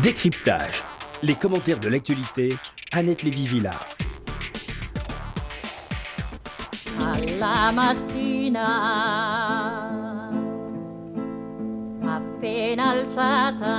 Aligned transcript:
Décryptage. 0.00 0.82
Les 1.22 1.34
commentaires 1.34 1.78
de 1.78 1.88
l'actualité, 1.88 2.56
Annette 2.92 3.22
Lévy-Villard. 3.22 3.86
Alla 6.98 7.70
mattina, 7.72 8.70
appena 12.06 12.88
alzata, 12.88 13.78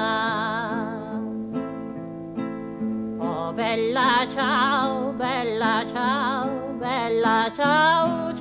oh 3.20 3.52
bella 3.54 4.28
ciao, 4.32 5.14
bella 5.14 5.84
ciao, 5.92 6.76
bella 6.80 7.52
ciao, 7.56 8.33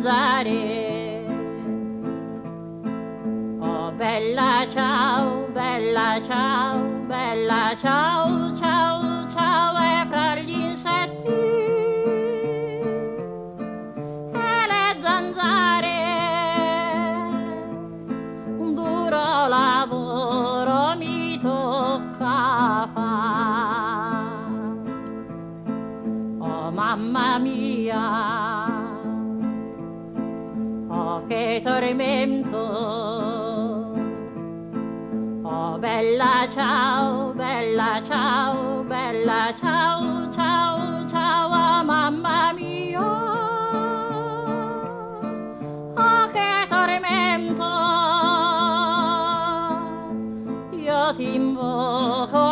zanzare, 0.00 1.24
oh 3.60 3.92
bella 3.92 4.66
ciao, 4.68 5.46
bella 5.52 6.20
ciao, 6.22 6.78
bella 7.06 7.74
ciao, 7.76 8.49
tormento 31.90 32.56
oh 35.42 35.78
bella 35.78 36.46
ciao 36.48 37.32
bella 37.34 38.00
ciao 38.02 38.84
bella 38.84 39.52
ciao 39.56 40.30
ciao 40.30 41.08
ciao 41.08 41.48
oh, 41.48 41.84
mamma 41.84 42.52
mia. 42.52 43.00
Oh 45.96 46.26
che 46.30 46.66
tormento. 46.68 47.68
Io 50.76 51.14
ti 51.16 51.34
invoco 51.34 52.49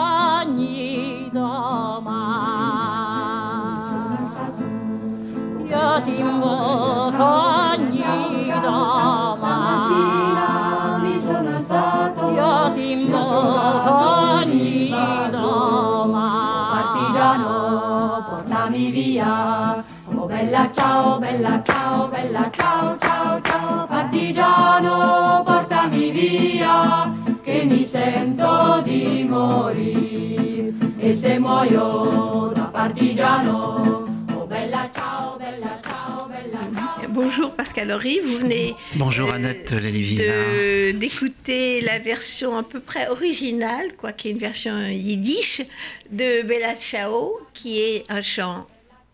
portami 19.39 19.84
via 19.84 19.84
oh 20.14 20.27
bella 20.27 20.70
ciao 20.75 21.19
bella 21.19 21.62
ciao 21.64 22.08
bella 22.08 22.50
ciao 22.50 22.98
ciao 22.98 23.41
ciao. 23.41 23.86
Partigiano 23.86 25.42
portami 25.45 26.11
via 26.11 27.14
che 27.42 27.64
mi 27.64 27.84
sento 27.84 28.83
di 28.85 29.24
morire. 29.29 30.73
E 30.98 31.14
se 31.14 31.39
muoio 31.39 32.51
da 32.55 32.63
partigiano 32.64 34.07
oh 34.35 34.46
bella 34.46 34.90
ciao 34.92 35.36
bella 35.36 35.79
ciao 35.83 36.27
bella 36.27 36.68
ciao. 36.74 37.08
Bonjour 37.08 37.51
Pascal 37.52 37.90
Horry, 37.92 38.20
vous 38.20 38.39
venez 38.40 38.74
Bonjour 38.95 39.29
euh, 39.30 39.34
Annette 39.34 39.73
Lévy-Villard. 39.73 40.34
de- 40.34 40.92
d'écouter 40.92 41.80
la 41.80 41.98
version 41.98 42.57
à 42.57 42.63
peu 42.63 42.80
près 42.80 43.08
originale, 43.08 43.95
quoi 43.96 44.13
qui 44.13 44.29
est 44.29 44.30
une 44.33 44.39
version 44.39 44.77
yiddish, 44.89 45.63
de 46.11 46.42
Bella 46.42 46.74
Ciao, 46.77 47.39
qui 47.55 47.80
est 47.80 48.05
un 48.08 48.20
chant 48.20 48.67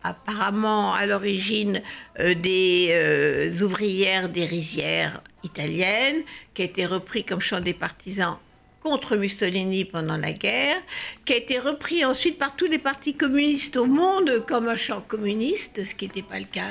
apparemment 0.05 0.93
à 0.93 1.05
l'origine 1.05 1.81
euh, 2.19 2.33
des 2.35 2.89
euh, 2.91 3.51
ouvrières 3.61 4.29
des 4.29 4.45
rizières 4.45 5.21
italiennes, 5.43 6.23
qui 6.53 6.61
a 6.61 6.65
été 6.65 6.85
repris 6.85 7.23
comme 7.23 7.41
chant 7.41 7.61
des 7.61 7.73
partisans 7.73 8.37
contre 8.81 9.15
Mussolini 9.15 9.83
pendant 9.83 10.17
la 10.17 10.31
guerre, 10.31 10.77
qui 11.25 11.33
a 11.33 11.37
été 11.37 11.57
repris 11.57 12.05
ensuite 12.05 12.37
par 12.37 12.55
tous 12.55 12.67
les 12.67 12.77
partis 12.77 13.15
communistes 13.15 13.77
au 13.77 13.87
monde 13.87 14.43
comme 14.47 14.67
un 14.67 14.75
chant 14.75 15.01
communiste, 15.01 15.85
ce 15.85 15.95
qui 15.95 16.05
n'était 16.05 16.21
pas 16.21 16.39
le 16.39 16.45
cas 16.45 16.69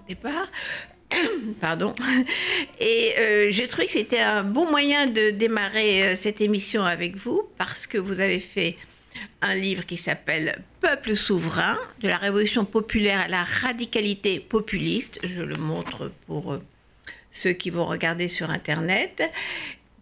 au 0.00 0.08
départ. 0.08 0.48
Pardon. 1.60 1.94
Et 2.80 3.12
euh, 3.18 3.46
j'ai 3.50 3.68
trouvé 3.68 3.86
que 3.86 3.92
c'était 3.92 4.20
un 4.20 4.42
bon 4.42 4.68
moyen 4.68 5.06
de 5.06 5.30
démarrer 5.30 6.02
euh, 6.02 6.14
cette 6.16 6.40
émission 6.40 6.84
avec 6.84 7.16
vous 7.16 7.42
parce 7.58 7.86
que 7.86 7.98
vous 7.98 8.20
avez 8.20 8.40
fait 8.40 8.76
un 9.40 9.54
livre 9.54 9.84
qui 9.84 9.96
s'appelle 9.96 10.62
Peuple 10.80 11.16
souverain, 11.16 11.78
de 12.00 12.08
la 12.08 12.16
révolution 12.16 12.64
populaire 12.64 13.20
à 13.20 13.28
la 13.28 13.44
radicalité 13.44 14.40
populiste. 14.40 15.18
Je 15.22 15.42
le 15.42 15.56
montre 15.56 16.10
pour 16.26 16.52
euh, 16.52 16.58
ceux 17.30 17.52
qui 17.52 17.70
vont 17.70 17.86
regarder 17.86 18.28
sur 18.28 18.50
Internet, 18.50 19.22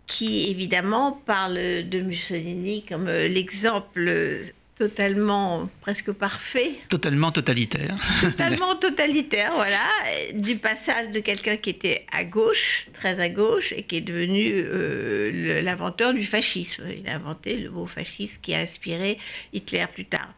qui 0.07 0.51
évidemment 0.51 1.13
parle 1.13 1.89
de 1.89 2.01
Mussolini 2.01 2.85
comme 2.85 3.09
euh, 3.09 3.29
l'exemple 3.29 4.43
totalement 4.81 5.69
presque 5.83 6.11
parfait 6.11 6.71
Totalement 6.89 7.31
totalitaire. 7.31 7.97
totalement 8.23 8.75
totalitaire, 8.87 9.53
voilà, 9.55 9.87
du 10.33 10.57
passage 10.57 11.11
de 11.11 11.21
quelqu'un 11.21 11.59
qui 11.59 11.69
était 11.69 12.07
à 12.11 12.25
gauche, 12.25 12.87
très 12.95 13.21
à 13.21 13.29
gauche, 13.29 13.75
et 13.77 13.83
qui 13.83 13.97
est 13.97 14.01
devenu 14.01 14.51
euh, 14.55 15.61
l'inventeur 15.61 16.15
du 16.15 16.25
fascisme. 16.25 16.85
Il 16.97 17.07
a 17.11 17.17
inventé 17.17 17.57
le 17.57 17.69
mot 17.69 17.85
fascisme 17.85 18.39
qui 18.41 18.55
a 18.55 18.61
inspiré 18.61 19.19
Hitler 19.53 19.85
plus 19.93 20.07
tard. 20.07 20.33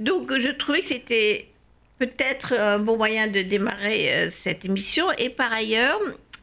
Donc 0.00 0.36
je 0.36 0.48
trouvais 0.48 0.80
que 0.80 0.86
c'était 0.86 1.46
peut-être 2.00 2.54
un 2.54 2.80
bon 2.80 2.96
moyen 2.96 3.28
de 3.28 3.42
démarrer 3.42 4.12
euh, 4.12 4.30
cette 4.36 4.64
émission. 4.64 5.06
Et 5.18 5.30
par 5.30 5.52
ailleurs, 5.52 6.00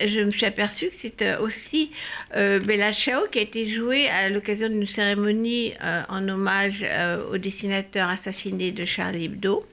je 0.08 0.20
me 0.20 0.32
suis 0.32 0.46
aperçue 0.46 0.90
que 0.90 0.96
c'était 0.96 1.36
aussi 1.36 1.92
euh, 2.36 2.60
Bella 2.60 2.92
Ciao 2.92 3.28
qui 3.32 3.40
a 3.40 3.42
été 3.42 3.68
jouée 3.68 4.08
à 4.10 4.30
l'occasion 4.30 4.70
d'une 4.70 4.88
cérémonie 4.88 5.74
euh, 5.84 6.02
en 6.10 6.28
hommage 6.28 6.84
euh, 6.84 7.32
au 7.32 7.38
dessinateur 7.38 8.10
assassiné 8.10 8.72
de 8.72 8.86
Charlie 8.86 9.26
Hebdo. 9.26 9.66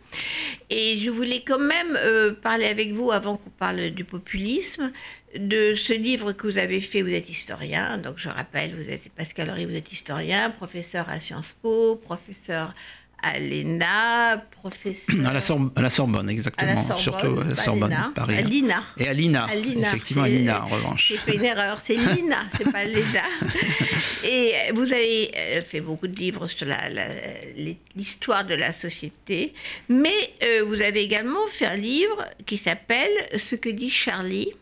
Et 0.71 0.99
je 0.99 1.11
voulais 1.11 1.43
quand 1.47 1.59
même 1.59 1.97
euh, 1.97 2.33
parler 2.33 2.67
avec 2.67 2.93
vous, 2.93 3.11
avant 3.11 3.37
qu'on 3.37 3.51
parle 3.51 3.91
du 3.91 4.05
populisme, 4.05 4.93
de 5.37 5.75
ce 5.75 5.93
livre 5.93 6.33
que 6.33 6.47
vous 6.47 6.59
avez 6.59 6.81
fait. 6.81 7.03
Vous 7.03 7.13
êtes 7.13 7.29
historien, 7.29 7.99
donc 7.99 8.15
je 8.19 8.29
rappelle, 8.29 8.75
vous 8.75 8.91
êtes 8.91 9.09
Pascal 9.11 9.51
Horry, 9.51 9.67
vous 9.67 9.77
êtes 9.77 9.93
historien, 9.93 10.51
professeur 10.51 11.09
à 11.09 11.21
Sciences 11.21 11.55
Po, 11.63 11.97
professeur 11.97 12.75
à 13.23 13.39
l'ENA, 13.39 14.43
professeur 14.51 15.15
À 15.27 15.33
la, 15.33 15.41
Sor- 15.41 15.71
à 15.77 15.83
la 15.83 15.91
Sorbonne, 15.91 16.29
à 16.29 16.33
exactement. 16.33 16.73
la 16.75 16.81
Sorbonne, 16.81 16.99
Surtout 16.99 17.41
à 17.41 17.45
la 17.45 17.57
Sorbonne, 17.57 17.91
l'ENA, 17.91 18.13
Paris. 18.15 18.37
à 18.37 18.41
l'INA. 18.41 18.83
Et 18.99 19.09
à 19.09 19.13
l'INA. 19.15 19.47
Effectivement, 19.89 20.23
à 20.25 20.29
l'INA, 20.29 20.65
en 20.65 20.69
revanche. 20.69 21.09
J'ai 21.09 21.17
fait 21.19 21.37
une 21.37 21.45
erreur, 21.45 21.81
c'est 21.81 21.95
l'INA, 21.97 22.45
c'est 22.57 22.71
pas 22.73 22.85
l'ENA. 22.85 23.25
Et 24.25 24.53
vous 24.75 24.83
avez 24.93 25.31
euh, 25.37 25.61
fait 25.63 25.81
beaucoup 25.81 26.07
de 26.07 26.17
livres 26.17 26.47
sur 26.47 26.67
l'histoire 27.97 28.45
de 28.45 28.55
la 28.55 28.73
société, 28.73 29.53
mais 29.89 30.31
euh, 30.43 30.63
vous 30.67 30.81
avez 30.81 31.03
également 31.03 31.47
fait 31.49 31.67
un 31.67 31.77
livre 31.77 32.25
qui 32.47 32.59
s'appelle 32.59 33.11
Ce 33.39 33.57
que 33.57 33.69
dit 33.69 33.91
Charlie, 33.91 34.53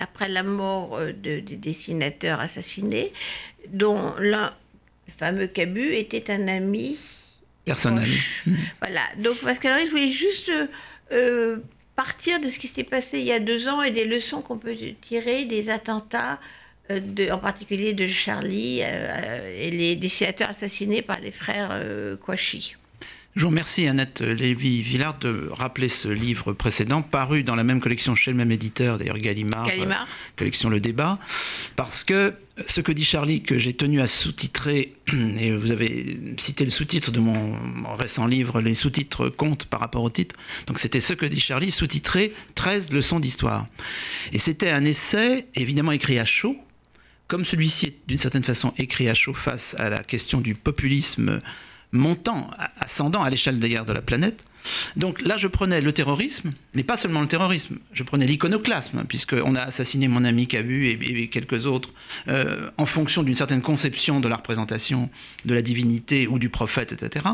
après 0.00 0.28
la 0.28 0.42
mort 0.42 0.96
euh, 0.96 1.12
de- 1.12 1.40
des 1.40 1.56
dessinateurs 1.56 2.40
assassinés, 2.40 3.12
dont 3.68 4.12
l'un, 4.18 4.52
le 5.06 5.12
fameux 5.16 5.46
Cabu, 5.46 5.94
était 5.94 6.30
un 6.30 6.48
ami 6.48 6.98
Personnel. 7.64 8.10
voilà. 8.80 9.02
Donc, 9.18 9.38
que 9.40 9.68
alors, 9.68 9.84
je 9.84 9.90
voulais 9.90 10.12
juste 10.12 10.50
euh, 10.50 10.66
euh, 11.12 11.58
partir 11.96 12.40
de 12.40 12.48
ce 12.48 12.58
qui 12.58 12.66
s'est 12.66 12.84
passé 12.84 13.20
il 13.20 13.24
y 13.24 13.32
a 13.32 13.38
deux 13.38 13.68
ans 13.68 13.80
et 13.80 13.90
des 13.90 14.04
leçons 14.04 14.42
qu'on 14.42 14.58
peut 14.58 14.74
tirer 15.00 15.44
des 15.44 15.68
attentats, 15.68 16.40
euh, 16.90 16.98
de, 17.00 17.30
en 17.30 17.38
particulier 17.38 17.94
de 17.94 18.06
Charlie 18.06 18.80
euh, 18.82 19.56
et 19.56 19.70
les 19.70 19.94
dessinateurs 19.94 20.50
assassinés 20.50 21.02
par 21.02 21.20
les 21.20 21.30
frères 21.30 21.80
Kouachi. 22.20 22.74
Je 23.36 23.42
vous 23.42 23.48
remercie 23.48 23.86
Annette 23.86 24.20
Lévy-Villard 24.20 25.18
de 25.18 25.48
rappeler 25.50 25.88
ce 25.88 26.08
livre 26.08 26.52
précédent, 26.52 27.02
paru 27.02 27.42
dans 27.42 27.56
la 27.56 27.64
même 27.64 27.80
collection 27.80 28.14
chez 28.14 28.30
le 28.30 28.36
même 28.36 28.52
éditeur, 28.52 28.98
d'ailleurs 28.98 29.18
Gallimard, 29.18 29.66
Gallimard. 29.66 30.06
collection 30.36 30.68
Le 30.68 30.78
Débat, 30.78 31.18
parce 31.76 32.04
que 32.04 32.34
ce 32.68 32.80
que 32.80 32.92
dit 32.92 33.04
Charlie, 33.04 33.42
que 33.42 33.58
j'ai 33.58 33.72
tenu 33.72 34.00
à 34.00 34.06
sous-titrer, 34.06 34.94
et 35.38 35.56
vous 35.56 35.72
avez 35.72 36.18
cité 36.38 36.64
le 36.64 36.70
sous-titre 36.70 37.10
de 37.10 37.18
mon 37.18 37.94
récent 37.94 38.26
livre, 38.26 38.60
les 38.60 38.74
sous-titres 38.74 39.28
comptent 39.28 39.64
par 39.64 39.80
rapport 39.80 40.02
au 40.02 40.10
titre. 40.10 40.36
Donc 40.66 40.78
c'était 40.78 41.00
ce 41.00 41.14
que 41.14 41.26
dit 41.26 41.40
Charlie, 41.40 41.70
sous-titré 41.70 42.32
13 42.54 42.92
leçons 42.92 43.18
d'histoire. 43.18 43.66
Et 44.32 44.38
c'était 44.38 44.70
un 44.70 44.84
essai, 44.84 45.46
évidemment 45.54 45.92
écrit 45.92 46.18
à 46.18 46.24
chaud, 46.24 46.56
comme 47.26 47.44
celui-ci 47.44 47.86
est 47.86 47.96
d'une 48.06 48.18
certaine 48.18 48.44
façon 48.44 48.72
écrit 48.78 49.08
à 49.08 49.14
chaud 49.14 49.34
face 49.34 49.74
à 49.78 49.88
la 49.88 50.04
question 50.04 50.40
du 50.40 50.54
populisme 50.54 51.40
montant, 51.90 52.50
ascendant 52.78 53.22
à 53.22 53.30
l'échelle 53.30 53.58
d'ailleurs 53.58 53.86
de 53.86 53.92
la 53.92 54.02
planète. 54.02 54.44
Donc 54.96 55.20
là, 55.22 55.36
je 55.36 55.48
prenais 55.48 55.80
le 55.80 55.92
terrorisme, 55.92 56.52
mais 56.74 56.82
pas 56.82 56.96
seulement 56.96 57.20
le 57.20 57.28
terrorisme, 57.28 57.78
je 57.92 58.02
prenais 58.02 58.26
l'iconoclasme, 58.26 59.04
puisqu'on 59.08 59.54
a 59.54 59.62
assassiné 59.62 60.08
mon 60.08 60.24
ami 60.24 60.46
Cabu 60.46 60.86
et, 60.88 61.28
quelques 61.28 61.66
autres, 61.66 61.90
euh, 62.28 62.70
en 62.76 62.86
fonction 62.86 63.22
d'une 63.22 63.34
certaine 63.34 63.62
conception 63.62 64.20
de 64.20 64.28
la 64.28 64.36
représentation 64.36 65.10
de 65.44 65.54
la 65.54 65.62
divinité 65.62 66.26
ou 66.26 66.38
du 66.38 66.48
prophète, 66.48 66.92
etc. 66.92 67.26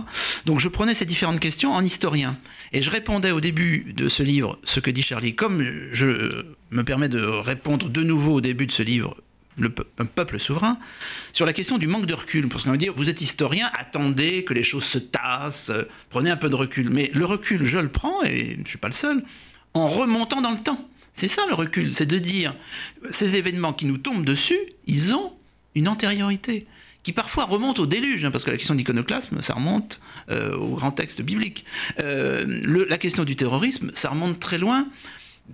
Donc 0.47 0.61
je 0.61 0.69
prenais 0.69 0.95
ces 0.95 1.07
différentes 1.07 1.41
questions 1.41 1.73
en 1.73 1.85
historien. 1.85 2.37
Et 2.73 2.83
je 2.83 2.91
répondais 2.91 3.31
au 3.31 3.41
début 3.41 3.93
de 3.95 4.09
ce 4.09 4.23
livre, 4.23 4.59
ce 4.65 4.81
que 4.81 4.91
dit 4.91 5.03
Charlie, 5.03 5.35
comme 5.35 5.65
je 5.93 6.45
me 6.71 6.85
permets 6.85 7.09
de 7.09 7.21
répondre 7.21 7.89
de 7.89 8.03
nouveau 8.03 8.35
au 8.35 8.41
début 8.41 8.67
de 8.67 8.73
ce 8.73 8.83
livre 8.83 9.17
le 9.61 9.73
un 9.99 10.05
peuple 10.05 10.41
souverain, 10.41 10.79
sur 11.33 11.47
la 11.47 11.53
question 11.53 11.79
du 11.79 11.87
manque 11.87 12.07
de 12.07 12.15
recul. 12.15 12.49
Parce 12.49 12.65
qu'on 12.65 12.71
va 12.71 12.77
dire, 12.77 12.93
vous 12.97 13.11
êtes 13.11 13.21
historien, 13.21 13.71
attendez 13.75 14.45
que 14.45 14.55
les 14.55 14.63
choses 14.63 14.85
se 14.85 14.99
tassent, 14.99 15.73
prenez 16.09 16.31
un 16.31 16.37
peu 16.37 16.49
de 16.49 16.57
recul. 16.57 16.91
Mais 16.91 17.11
le 17.15 17.25
recul, 17.25 17.65
je 17.65 17.79
le 17.79 17.89
prends, 17.89 18.23
et 18.25 18.55
je 18.57 18.61
ne 18.61 18.67
suis 18.67 18.79
pas 18.79 18.89
le 18.89 18.95
seul, 18.95 19.23
en 19.75 19.89
remontant 19.89 20.41
dans 20.41 20.53
le 20.53 20.61
temps. 20.61 20.89
C'est 21.15 21.29
ça 21.29 21.43
le 21.49 21.55
recul, 21.55 21.95
c'est 21.95 22.07
de 22.07 22.19
dire, 22.19 22.55
ces 23.11 23.37
événements 23.37 23.73
qui 23.73 23.87
nous 23.87 23.99
tombent 23.99 24.25
dessus, 24.25 24.59
ils 24.87 25.15
ont 25.15 25.33
une 25.75 25.89
antériorité 25.89 26.67
qui 27.03 27.13
parfois 27.13 27.45
remonte 27.45 27.79
au 27.79 27.87
déluge, 27.87 28.25
hein, 28.25 28.31
parce 28.31 28.45
que 28.45 28.51
la 28.51 28.57
question 28.57 28.75
d'iconoclasme, 28.75 29.41
ça 29.43 29.55
remonte 29.55 30.01
euh, 30.31 30.55
au 30.57 30.75
grand 30.75 30.91
texte 30.91 31.23
biblique. 31.23 31.65
Euh, 31.99 32.87
la 32.89 32.99
question 32.99 33.25
du 33.25 33.37
terrorisme, 33.37 33.91
ça 33.95 34.11
remonte 34.11 34.39
très 34.39 34.59
loin 34.59 34.87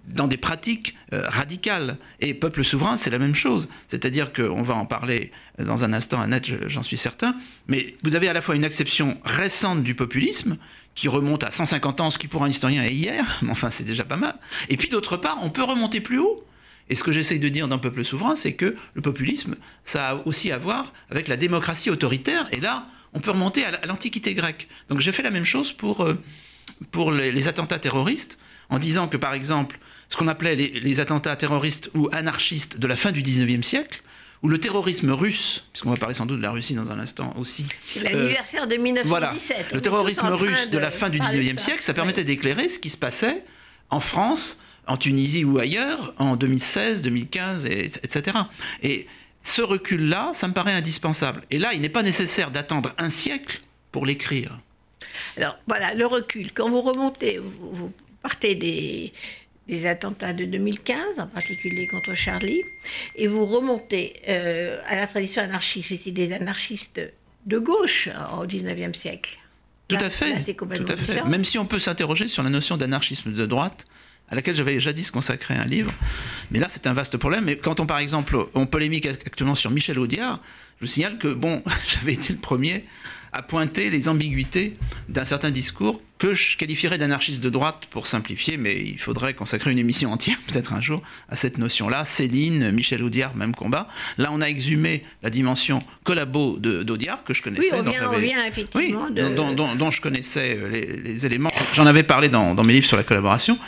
dans 0.06 0.26
des 0.26 0.36
pratiques 0.36 0.94
euh, 1.12 1.22
radicales. 1.28 1.96
Et 2.20 2.34
peuple 2.34 2.64
souverain, 2.64 2.96
c'est 2.96 3.10
la 3.10 3.18
même 3.18 3.34
chose. 3.34 3.68
C'est-à-dire 3.88 4.32
qu'on 4.32 4.62
va 4.62 4.74
en 4.74 4.86
parler 4.86 5.30
dans 5.58 5.84
un 5.84 5.92
instant, 5.92 6.20
Annette, 6.20 6.68
j'en 6.68 6.82
suis 6.82 6.96
certain. 6.96 7.36
Mais 7.68 7.94
vous 8.02 8.16
avez 8.16 8.28
à 8.28 8.32
la 8.32 8.42
fois 8.42 8.56
une 8.56 8.64
acception 8.64 9.18
récente 9.24 9.82
du 9.82 9.94
populisme, 9.94 10.58
qui 10.96 11.08
remonte 11.08 11.44
à 11.44 11.52
150 11.52 12.00
ans, 12.00 12.10
ce 12.10 12.18
qui 12.18 12.26
pour 12.26 12.42
un 12.42 12.48
historien 12.48 12.82
est 12.82 12.94
hier, 12.94 13.38
mais 13.42 13.50
enfin 13.50 13.70
c'est 13.70 13.84
déjà 13.84 14.02
pas 14.02 14.16
mal. 14.16 14.34
Et 14.68 14.76
puis 14.76 14.88
d'autre 14.88 15.16
part, 15.16 15.38
on 15.42 15.50
peut 15.50 15.62
remonter 15.62 16.00
plus 16.00 16.18
haut. 16.18 16.44
Et 16.88 16.94
ce 16.94 17.02
que 17.04 17.12
j'essaye 17.12 17.40
de 17.40 17.48
dire 17.48 17.68
dans 17.68 17.78
Peuple 17.78 18.04
souverain, 18.04 18.36
c'est 18.36 18.54
que 18.54 18.76
le 18.94 19.02
populisme, 19.02 19.56
ça 19.84 20.10
a 20.10 20.14
aussi 20.24 20.52
à 20.52 20.58
voir 20.58 20.92
avec 21.10 21.26
la 21.28 21.36
démocratie 21.36 21.90
autoritaire. 21.90 22.46
Et 22.52 22.60
là, 22.60 22.86
on 23.12 23.18
peut 23.18 23.32
remonter 23.32 23.64
à 23.64 23.86
l'Antiquité 23.86 24.34
grecque. 24.34 24.68
Donc 24.88 25.00
j'ai 25.00 25.10
fait 25.10 25.22
la 25.22 25.32
même 25.32 25.44
chose 25.44 25.72
pour, 25.72 26.02
euh, 26.02 26.14
pour 26.92 27.10
les 27.10 27.48
attentats 27.48 27.80
terroristes 27.80 28.38
en 28.68 28.78
disant 28.78 29.08
que, 29.08 29.16
par 29.16 29.34
exemple, 29.34 29.78
ce 30.08 30.16
qu'on 30.16 30.28
appelait 30.28 30.56
les, 30.56 31.00
attentats 31.00 31.36
terroristes 31.36 31.90
ou 31.94 32.08
anarchistes 32.12 32.78
de 32.78 32.86
la 32.86 32.96
fin 32.96 33.12
du 33.12 33.22
19e 33.22 33.62
siècle, 33.62 34.02
ou 34.42 34.48
le 34.48 34.58
terrorisme 34.58 35.10
russe, 35.10 35.64
puisqu'on 35.72 35.90
va 35.90 35.96
parler 35.96 36.14
sans 36.14 36.26
doute 36.26 36.38
de 36.38 36.42
la 36.42 36.50
Russie 36.50 36.74
dans 36.74 36.92
un 36.92 37.00
instant 37.00 37.34
aussi. 37.38 37.66
C'est 37.86 38.00
l'anniversaire 38.00 38.66
de 38.66 38.76
1917. 38.76 39.06
Voilà, 39.06 39.34
le 39.72 39.80
terrorisme 39.80 40.26
russe 40.26 40.70
de, 40.70 40.78
la 40.78 40.90
fin 40.90 41.08
du 41.08 41.18
19e 41.18 41.58
siècle, 41.58 41.82
ça 41.82 41.94
permettait 41.94 42.24
d'éclairer 42.24 42.68
ce 42.68 42.78
qui 42.78 42.90
se 42.90 42.96
passait 42.96 43.44
en 43.90 44.00
France, 44.00 44.60
en 44.86 44.96
Tunisie 44.96 45.44
ou 45.44 45.58
ailleurs, 45.58 46.14
en 46.18 46.36
2016, 46.36 47.02
2015, 47.02 47.66
etc. 47.66 48.38
Et 48.82 49.06
ce 49.42 49.62
recul-là, 49.62 50.32
ça 50.34 50.48
me 50.48 50.52
paraît 50.52 50.74
indispensable. 50.74 51.42
Et 51.50 51.58
là, 51.58 51.72
il 51.72 51.80
n'est 51.80 51.88
pas 51.88 52.02
nécessaire 52.02 52.50
d'attendre 52.50 52.92
un 52.98 53.10
siècle 53.10 53.60
pour 53.90 54.06
l'écrire. 54.06 54.58
Alors 55.36 55.56
voilà, 55.66 55.94
le 55.94 56.06
recul. 56.06 56.52
Quand 56.52 56.68
vous 56.68 56.82
remontez, 56.82 57.38
vous 57.38 57.92
partez 58.22 58.54
des, 58.54 59.12
des 59.68 59.86
attentats 59.86 60.32
de 60.32 60.44
2015, 60.44 61.18
en 61.18 61.26
particulier 61.26 61.86
contre 61.86 62.14
Charlie, 62.14 62.62
et 63.16 63.26
vous 63.26 63.46
remontez 63.46 64.14
euh, 64.28 64.80
à 64.86 64.96
la 64.96 65.06
tradition 65.06 65.42
anarchiste, 65.42 65.88
c'était 65.88 66.10
des 66.10 66.32
anarchistes 66.32 67.00
de 67.46 67.58
gauche 67.58 68.08
au 68.38 68.46
19e 68.46 68.94
siècle. 68.94 69.38
Tout 69.88 69.96
à 70.00 70.10
fait. 70.10 70.54
tout 70.54 70.66
à 70.92 70.96
fait. 70.96 71.24
Même 71.24 71.44
si 71.44 71.58
on 71.58 71.66
peut 71.66 71.78
s'interroger 71.78 72.26
sur 72.26 72.42
la 72.42 72.50
notion 72.50 72.76
d'anarchisme 72.76 73.32
de 73.32 73.46
droite, 73.46 73.86
à 74.28 74.34
laquelle 74.34 74.56
j'avais 74.56 74.80
jadis 74.80 75.10
consacré 75.10 75.54
un 75.54 75.64
livre. 75.64 75.92
Mais 76.50 76.58
là, 76.58 76.66
c'est 76.68 76.86
un 76.86 76.92
vaste 76.92 77.16
problème. 77.16 77.44
Mais 77.44 77.56
quand 77.56 77.78
on, 77.78 77.86
par 77.86 77.98
exemple, 77.98 78.36
on 78.54 78.66
polémique 78.66 79.06
actuellement 79.06 79.54
sur 79.54 79.70
Michel 79.70 79.98
Audiard, 79.98 80.40
je 80.80 80.86
vous 80.86 80.90
signale 80.90 81.18
que, 81.18 81.28
bon, 81.28 81.62
j'avais 81.88 82.14
été 82.14 82.32
le 82.32 82.38
premier 82.38 82.84
à 83.32 83.42
pointer 83.42 83.90
les 83.90 84.08
ambiguïtés 84.08 84.76
d'un 85.08 85.24
certain 85.24 85.50
discours 85.50 86.00
que 86.18 86.34
je 86.34 86.56
qualifierais 86.56 86.98
d'anarchiste 86.98 87.42
de 87.42 87.50
droite 87.50 87.84
pour 87.90 88.06
simplifier, 88.06 88.56
mais 88.56 88.80
il 88.82 88.98
faudrait 88.98 89.34
consacrer 89.34 89.70
une 89.70 89.78
émission 89.78 90.12
entière, 90.12 90.38
peut-être 90.46 90.72
un 90.72 90.80
jour, 90.80 91.02
à 91.28 91.36
cette 91.36 91.58
notion-là. 91.58 92.04
Céline, 92.04 92.70
Michel 92.70 93.02
Audiard, 93.02 93.34
même 93.36 93.54
combat. 93.54 93.88
Là, 94.18 94.30
on 94.32 94.40
a 94.40 94.46
exhumé 94.46 95.02
la 95.22 95.30
dimension 95.30 95.78
collabo 96.04 96.58
d'Audiard, 96.58 97.24
que 97.24 97.34
je 97.34 97.42
connaissais. 97.42 97.74
Oui, 97.74 97.98
on 98.02 98.18
vient, 98.18 98.46
effectivement 98.46 99.10
dont, 99.10 99.90
je 99.90 100.00
connaissais 100.00 100.56
euh, 100.58 101.00
les, 101.04 101.26
éléments. 101.26 101.50
J'en 101.74 101.86
avais 101.86 102.02
parlé 102.02 102.28
dans, 102.28 102.54
mes 102.62 102.74
livres 102.74 102.86
sur 102.86 102.96
la 102.96 103.02
collaboration. 103.02 103.58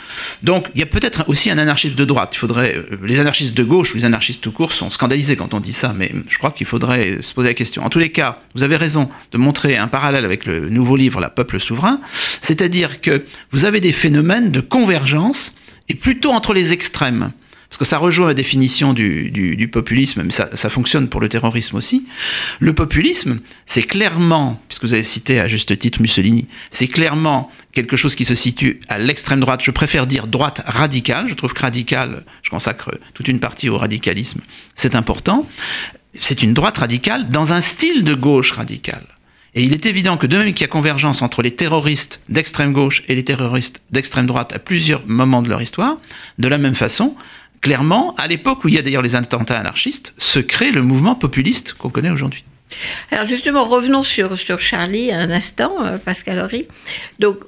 Donc, 0.43 0.67
il 0.75 0.79
y 0.79 0.83
a 0.83 0.85
peut-être 0.85 1.27
aussi 1.27 1.49
un 1.51 1.57
anarchiste 1.57 1.95
de 1.95 2.05
droite. 2.05 2.35
Il 2.35 2.39
faudrait, 2.39 2.75
euh, 2.75 2.97
les 3.03 3.19
anarchistes 3.19 3.55
de 3.55 3.63
gauche 3.63 3.93
ou 3.93 3.97
les 3.97 4.05
anarchistes 4.05 4.41
tout 4.41 4.51
court 4.51 4.71
sont 4.71 4.89
scandalisés 4.89 5.35
quand 5.35 5.53
on 5.53 5.59
dit 5.59 5.73
ça, 5.73 5.93
mais 5.95 6.11
je 6.27 6.37
crois 6.37 6.51
qu'il 6.51 6.67
faudrait 6.67 7.21
se 7.21 7.33
poser 7.33 7.49
la 7.49 7.53
question. 7.53 7.83
En 7.83 7.89
tous 7.89 7.99
les 7.99 8.11
cas, 8.11 8.41
vous 8.55 8.63
avez 8.63 8.75
raison 8.75 9.09
de 9.31 9.37
montrer 9.37 9.77
un 9.77 9.87
parallèle 9.87 10.25
avec 10.25 10.45
le 10.45 10.69
nouveau 10.69 10.95
livre 10.95 11.19
La 11.19 11.29
Peuple 11.29 11.59
souverain. 11.59 11.99
C'est-à-dire 12.41 13.01
que 13.01 13.25
vous 13.51 13.65
avez 13.65 13.79
des 13.79 13.93
phénomènes 13.93 14.51
de 14.51 14.61
convergence, 14.61 15.55
et 15.89 15.95
plutôt 15.95 16.31
entre 16.31 16.53
les 16.53 16.71
extrêmes. 16.71 17.31
Parce 17.69 17.77
que 17.77 17.85
ça 17.85 17.99
rejoint 17.99 18.27
la 18.27 18.33
définition 18.33 18.93
du, 18.93 19.69
populisme, 19.71 20.23
mais 20.23 20.31
ça, 20.31 20.49
ça, 20.55 20.71
fonctionne 20.71 21.07
pour 21.07 21.21
le 21.21 21.29
terrorisme 21.29 21.75
aussi. 21.75 22.07
Le 22.59 22.73
populisme, 22.73 23.39
c'est 23.67 23.83
clairement, 23.83 24.59
puisque 24.67 24.85
vous 24.85 24.93
avez 24.93 25.03
cité 25.03 25.39
à 25.39 25.47
juste 25.47 25.77
titre 25.77 26.01
Mussolini, 26.01 26.47
c'est 26.71 26.87
clairement 26.87 27.51
quelque 27.71 27.95
chose 27.95 28.15
qui 28.15 28.25
se 28.25 28.33
situe 28.33 28.79
à 28.87 28.97
l'extrême 28.97 29.39
droite. 29.39 29.61
Je 29.63 29.69
préfère 29.69 30.07
dire 30.07 30.25
droite 30.25 30.63
radicale. 30.65 31.27
Je 31.27 31.35
trouve 31.35 31.53
que 31.53 31.61
radical, 31.61 32.23
je 32.41 32.49
consacre 32.49 32.97
toute 33.13 33.27
une 33.27 33.39
partie 33.39 33.69
au 33.69 33.77
radicalisme, 33.77 34.41
c'est 34.73 34.95
important. 34.95 35.47
C'est 36.15 36.41
une 36.41 36.55
droite 36.55 36.79
radicale 36.79 37.29
dans 37.29 37.53
un 37.53 37.61
style 37.61 38.03
de 38.03 38.15
gauche 38.15 38.51
radicale. 38.51 39.05
Et 39.55 39.63
il 39.63 39.73
est 39.73 39.85
évident 39.85 40.17
que 40.17 40.27
de 40.27 40.37
même 40.37 40.53
qu'il 40.53 40.61
y 40.61 40.65
a 40.65 40.67
convergence 40.67 41.21
entre 41.21 41.41
les 41.41 41.51
terroristes 41.51 42.21
d'extrême 42.29 42.73
gauche 42.73 43.03
et 43.07 43.15
les 43.15 43.23
terroristes 43.23 43.81
d'extrême 43.91 44.27
droite 44.27 44.53
à 44.53 44.59
plusieurs 44.59 45.05
moments 45.07 45.41
de 45.41 45.49
leur 45.49 45.61
histoire, 45.61 45.97
de 46.37 46.47
la 46.47 46.57
même 46.57 46.75
façon, 46.75 47.15
clairement, 47.61 48.15
à 48.15 48.27
l'époque 48.27 48.63
où 48.63 48.67
il 48.67 48.75
y 48.75 48.77
a 48.77 48.81
d'ailleurs 48.81 49.01
les 49.01 49.15
attentats 49.15 49.59
anarchistes, 49.59 50.13
se 50.17 50.39
crée 50.39 50.71
le 50.71 50.83
mouvement 50.83 51.15
populiste 51.15 51.73
qu'on 51.73 51.89
connaît 51.89 52.11
aujourd'hui. 52.11 52.43
Alors 53.11 53.27
justement, 53.27 53.65
revenons 53.65 54.03
sur, 54.03 54.37
sur 54.37 54.59
Charlie 54.59 55.11
un 55.11 55.31
instant, 55.31 55.73
euh, 55.83 55.97
Pascal 55.97 56.39
Horry. 56.39 56.67
Donc, 57.17 57.39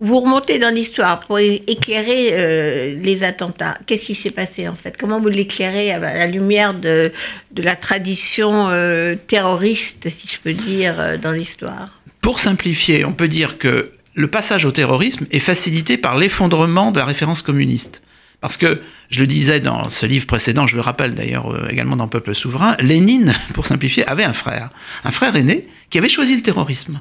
vous 0.00 0.20
remontez 0.20 0.58
dans 0.58 0.74
l'histoire 0.74 1.20
pour 1.20 1.38
éclairer 1.38 2.28
euh, 2.32 2.96
les 3.00 3.22
attentats. 3.22 3.78
Qu'est-ce 3.86 4.04
qui 4.04 4.14
s'est 4.14 4.30
passé 4.30 4.68
en 4.68 4.74
fait? 4.74 4.96
Comment 4.98 5.20
vous 5.20 5.28
l'éclairez 5.28 5.90
à 5.90 5.98
la 5.98 6.26
lumière 6.26 6.74
de, 6.74 7.12
de 7.52 7.62
la 7.62 7.76
tradition 7.76 8.68
euh, 8.68 9.14
terroriste, 9.26 10.10
si 10.10 10.28
je 10.28 10.38
peux 10.38 10.52
dire, 10.52 11.00
euh, 11.00 11.16
dans 11.16 11.32
l'histoire? 11.32 11.88
Pour 12.20 12.40
simplifier, 12.40 13.06
on 13.06 13.12
peut 13.12 13.28
dire 13.28 13.56
que 13.56 13.92
le 14.14 14.26
passage 14.28 14.66
au 14.66 14.70
terrorisme 14.70 15.26
est 15.30 15.40
facilité 15.40 15.96
par 15.96 16.18
l'effondrement 16.18 16.90
de 16.90 16.98
la 16.98 17.06
référence 17.06 17.40
communiste. 17.40 18.02
Parce 18.42 18.58
que, 18.58 18.82
je 19.08 19.20
le 19.20 19.26
disais 19.26 19.60
dans 19.60 19.88
ce 19.88 20.04
livre 20.04 20.26
précédent, 20.26 20.66
je 20.66 20.76
le 20.76 20.82
rappelle 20.82 21.14
d'ailleurs 21.14 21.70
également 21.70 21.96
dans 21.96 22.08
Peuple 22.08 22.34
souverain, 22.34 22.76
Lénine, 22.80 23.34
pour 23.54 23.66
simplifier, 23.66 24.06
avait 24.06 24.24
un 24.24 24.34
frère, 24.34 24.70
un 25.04 25.10
frère 25.10 25.36
aîné, 25.36 25.68
qui 25.88 25.96
avait 25.96 26.08
choisi 26.08 26.36
le 26.36 26.42
terrorisme 26.42 27.00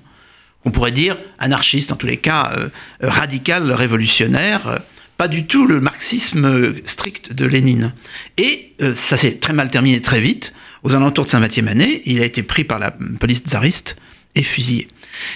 on 0.66 0.72
pourrait 0.72 0.92
dire 0.92 1.18
anarchiste, 1.40 1.92
en 1.92 1.96
tous 1.96 2.08
les 2.08 2.18
cas 2.18 2.52
euh, 2.58 2.70
radical, 3.02 3.72
révolutionnaire, 3.72 4.68
euh, 4.68 4.78
pas 5.18 5.28
du 5.28 5.46
tout 5.46 5.66
le 5.66 5.80
marxisme 5.80 6.76
strict 6.84 7.32
de 7.32 7.46
Lénine. 7.46 7.94
Et 8.38 8.74
euh, 8.82 8.94
ça 8.94 9.16
s'est 9.16 9.36
très 9.36 9.54
mal 9.54 9.70
terminé 9.70 10.02
très 10.02 10.20
vite. 10.20 10.54
Aux 10.84 10.94
alentours 10.94 11.26
de 11.26 11.30
sa 11.30 11.40
20e 11.40 11.68
année, 11.68 12.02
il 12.06 12.22
a 12.22 12.26
été 12.26 12.44
pris 12.44 12.64
par 12.64 12.80
la 12.80 12.92
police 12.92 13.40
tsariste 13.40 13.96
et 14.36 14.44
fusillé. 14.44 14.88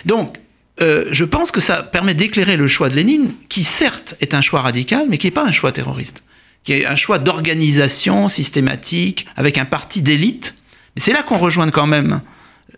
Donc, 0.05 0.37
je 0.79 1.25
pense 1.25 1.51
que 1.51 1.59
ça 1.59 1.83
permet 1.83 2.13
d'éclairer 2.13 2.55
le 2.55 2.67
choix 2.67 2.87
de 2.87 2.95
Lénine, 2.95 3.33
qui 3.49 3.65
certes 3.65 4.15
est 4.21 4.33
un 4.33 4.41
choix 4.41 4.61
radical, 4.61 5.07
mais 5.09 5.17
qui 5.17 5.27
n'est 5.27 5.31
pas 5.31 5.43
un 5.43 5.51
choix 5.51 5.73
terroriste, 5.73 6.23
qui 6.63 6.71
est 6.71 6.85
un 6.85 6.95
choix 6.95 7.19
d'organisation 7.19 8.29
systématique, 8.29 9.25
avec 9.35 9.57
un 9.57 9.65
parti 9.65 10.01
d'élite. 10.01 10.55
c'est 10.95 11.11
là 11.11 11.21
qu'on 11.23 11.37
rejoint 11.37 11.69
quand 11.69 11.87
même 11.87 12.21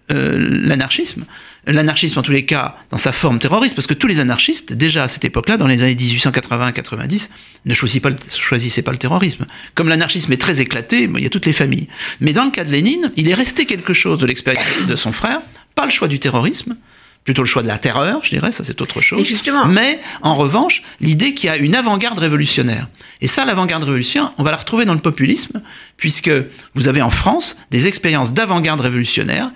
l'anarchisme, 0.09 1.25
l'anarchisme 1.67 2.19
en 2.19 2.21
tous 2.21 2.31
les 2.31 2.45
cas 2.45 2.75
dans 2.89 2.97
sa 2.97 3.11
forme 3.11 3.39
terroriste, 3.39 3.75
parce 3.75 3.87
que 3.87 3.93
tous 3.93 4.07
les 4.07 4.19
anarchistes, 4.19 4.73
déjà 4.73 5.03
à 5.03 5.07
cette 5.07 5.25
époque-là, 5.25 5.57
dans 5.57 5.67
les 5.67 5.83
années 5.83 5.95
1880-90, 5.95 7.29
ne 7.65 7.73
choisissaient 7.73 7.99
pas, 7.99 8.09
le, 8.09 8.15
choisissaient 8.29 8.81
pas 8.81 8.91
le 8.91 8.97
terrorisme. 8.97 9.45
Comme 9.75 9.89
l'anarchisme 9.89 10.31
est 10.31 10.41
très 10.41 10.61
éclaté, 10.61 11.09
il 11.13 11.23
y 11.23 11.25
a 11.25 11.29
toutes 11.29 11.45
les 11.45 11.53
familles. 11.53 11.87
Mais 12.19 12.33
dans 12.33 12.45
le 12.45 12.51
cas 12.51 12.63
de 12.63 12.71
Lénine, 12.71 13.11
il 13.15 13.29
est 13.29 13.33
resté 13.33 13.65
quelque 13.65 13.93
chose 13.93 14.17
de 14.17 14.25
l'expérience 14.25 14.87
de 14.87 14.95
son 14.95 15.11
frère, 15.11 15.41
pas 15.75 15.85
le 15.85 15.91
choix 15.91 16.07
du 16.07 16.19
terrorisme, 16.19 16.75
plutôt 17.23 17.43
le 17.43 17.47
choix 17.47 17.61
de 17.61 17.67
la 17.67 17.77
terreur, 17.77 18.21
je 18.23 18.29
dirais, 18.29 18.51
ça 18.51 18.63
c'est 18.63 18.81
autre 18.81 18.99
chose. 19.01 19.27
Mais 19.67 19.99
en 20.23 20.35
revanche, 20.35 20.81
l'idée 20.99 21.33
qu'il 21.35 21.47
y 21.47 21.49
a 21.49 21.57
une 21.57 21.75
avant-garde 21.75 22.17
révolutionnaire. 22.17 22.87
Et 23.21 23.27
ça, 23.27 23.45
l'avant-garde 23.45 23.83
révolutionnaire, 23.83 24.33
on 24.39 24.43
va 24.43 24.49
la 24.49 24.57
retrouver 24.57 24.85
dans 24.85 24.95
le 24.95 24.99
populisme, 24.99 25.61
puisque 25.97 26.31
vous 26.73 26.87
avez 26.87 27.01
en 27.01 27.11
France 27.11 27.57
des 27.69 27.87
expériences 27.87 28.33
d'avant-garde 28.33 28.81
révolutionnaire 28.81 29.51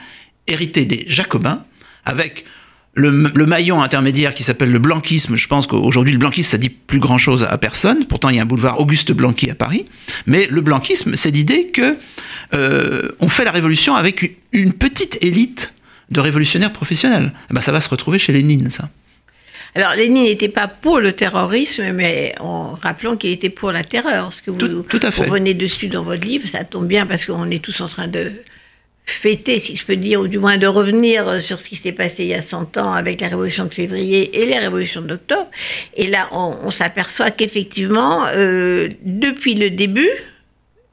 héritées 0.48 0.86
des 0.86 1.06
Jacobins, 1.08 1.64
avec 2.06 2.46
le, 2.96 3.46
maillon 3.46 3.82
intermédiaire 3.82 4.34
qui 4.34 4.44
s'appelle 4.44 4.72
le 4.72 4.80
blanquisme. 4.80 5.36
Je 5.36 5.48
pense 5.48 5.68
qu'aujourd'hui, 5.68 6.14
le 6.14 6.20
blanquisme, 6.20 6.50
ça 6.50 6.58
dit 6.58 6.70
plus 6.70 7.00
grand-chose 7.00 7.44
à 7.50 7.58
personne. 7.58 8.06
Pourtant, 8.06 8.30
il 8.30 8.38
y 8.38 8.40
a 8.40 8.42
un 8.42 8.46
boulevard 8.46 8.80
Auguste 8.80 9.12
Blanqui 9.12 9.50
à 9.50 9.56
Paris. 9.56 9.86
Mais 10.26 10.48
le 10.50 10.62
blanquisme, 10.62 11.16
c'est 11.16 11.32
l'idée 11.32 11.68
que 11.68 11.98
euh, 12.54 13.10
on 13.20 13.30
fait 13.30 13.44
la 13.44 13.52
révolution 13.52 13.96
avec 13.96 14.38
une 14.54 14.74
petite 14.74 15.18
élite 15.22 15.74
de 16.10 16.20
révolutionnaires 16.20 16.72
professionnels. 16.72 17.34
Eh 17.52 17.54
ben, 17.54 17.62
ça 17.62 17.72
va 17.72 17.82
se 17.82 17.90
retrouver 17.90 18.20
chez 18.20 18.32
Lénine, 18.32 18.72
ça. 18.72 18.90
Alors, 19.78 19.94
Lénine 19.96 20.24
n'était 20.24 20.48
pas 20.48 20.70
pour 20.70 21.02
le 21.02 21.12
terrorisme, 21.12 21.92
mais 21.92 22.34
en 22.40 22.76
rappelant 22.76 23.18
qu'il 23.18 23.32
était 23.32 23.50
pour 23.50 23.74
la 23.74 23.84
terreur. 23.84 24.32
Ce 24.32 24.42
que 24.42 24.52
vous, 24.52 24.84
tout, 24.84 25.00
à 25.04 25.12
fait. 25.12 25.26
vous 25.26 25.34
venez 25.34 25.54
dessus 25.54 25.88
dans 25.88 26.04
votre 26.04 26.26
livre, 26.26 26.48
ça 26.48 26.64
tombe 26.64 26.88
bien 26.88 27.06
parce 27.06 27.26
qu'on 27.26 27.52
est 27.52 27.62
tous 27.62 27.82
en 27.82 27.90
train 27.90 28.08
de 28.08 28.32
fêter, 29.06 29.60
si 29.60 29.76
je 29.76 29.86
peux 29.86 29.96
dire, 29.96 30.22
ou 30.22 30.28
du 30.28 30.40
moins 30.40 30.58
de 30.58 30.68
revenir 30.68 31.42
sur 31.42 31.60
ce 31.60 31.70
qui 31.70 31.76
s'est 31.76 31.92
passé 31.92 32.24
il 32.24 32.30
y 32.30 32.34
a 32.34 32.42
100 32.42 32.78
ans 32.78 32.94
avec 32.94 33.22
la 33.22 33.28
révolution 33.28 33.66
de 33.66 33.74
février 33.74 34.42
et 34.42 34.46
les 34.46 34.58
révolutions 34.58 35.02
d'octobre. 35.02 35.48
Et 35.96 36.08
là, 36.08 36.28
on, 36.32 36.72
s'aperçoit 36.72 37.32
qu'effectivement, 37.32 38.26
euh, 38.34 38.90
depuis 39.04 39.54
le 39.54 39.70
début, 39.70 40.10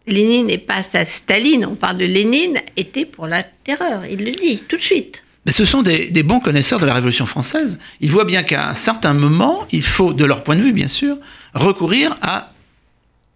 Lénine 0.07 0.47
n'est 0.47 0.59
pas 0.59 0.83
à 0.95 1.05
Staline, 1.05 1.65
on 1.65 1.75
parle 1.75 1.99
de 1.99 2.05
Lénine, 2.05 2.59
était 2.77 3.05
pour 3.05 3.27
la 3.27 3.43
terreur. 3.43 4.05
Il 4.07 4.25
le 4.25 4.33
dit 4.33 4.63
tout 4.69 4.77
de 4.77 4.83
suite. 4.83 5.23
Mais 5.47 5.53
ce 5.53 5.65
sont 5.65 5.83
des, 5.83 6.23
bons 6.23 6.41
connaisseurs 6.41 6.79
de 6.79 6.87
la 6.87 6.95
Révolution 6.95 7.27
française. 7.27 7.79
Ils 8.01 8.11
voient 8.11 8.25
bien 8.25 8.43
qu'à 8.43 8.69
un 8.69 8.75
certain 8.75 9.13
moment, 9.13 9.67
il 9.73 9.83
faut, 9.83 10.13
de 10.13 10.25
leur 10.25 10.45
point 10.45 10.57
de 10.57 10.63
vue 10.63 10.73
bien 10.73 10.89
sûr, 10.89 11.17
recourir 11.55 12.17
à 12.23 12.53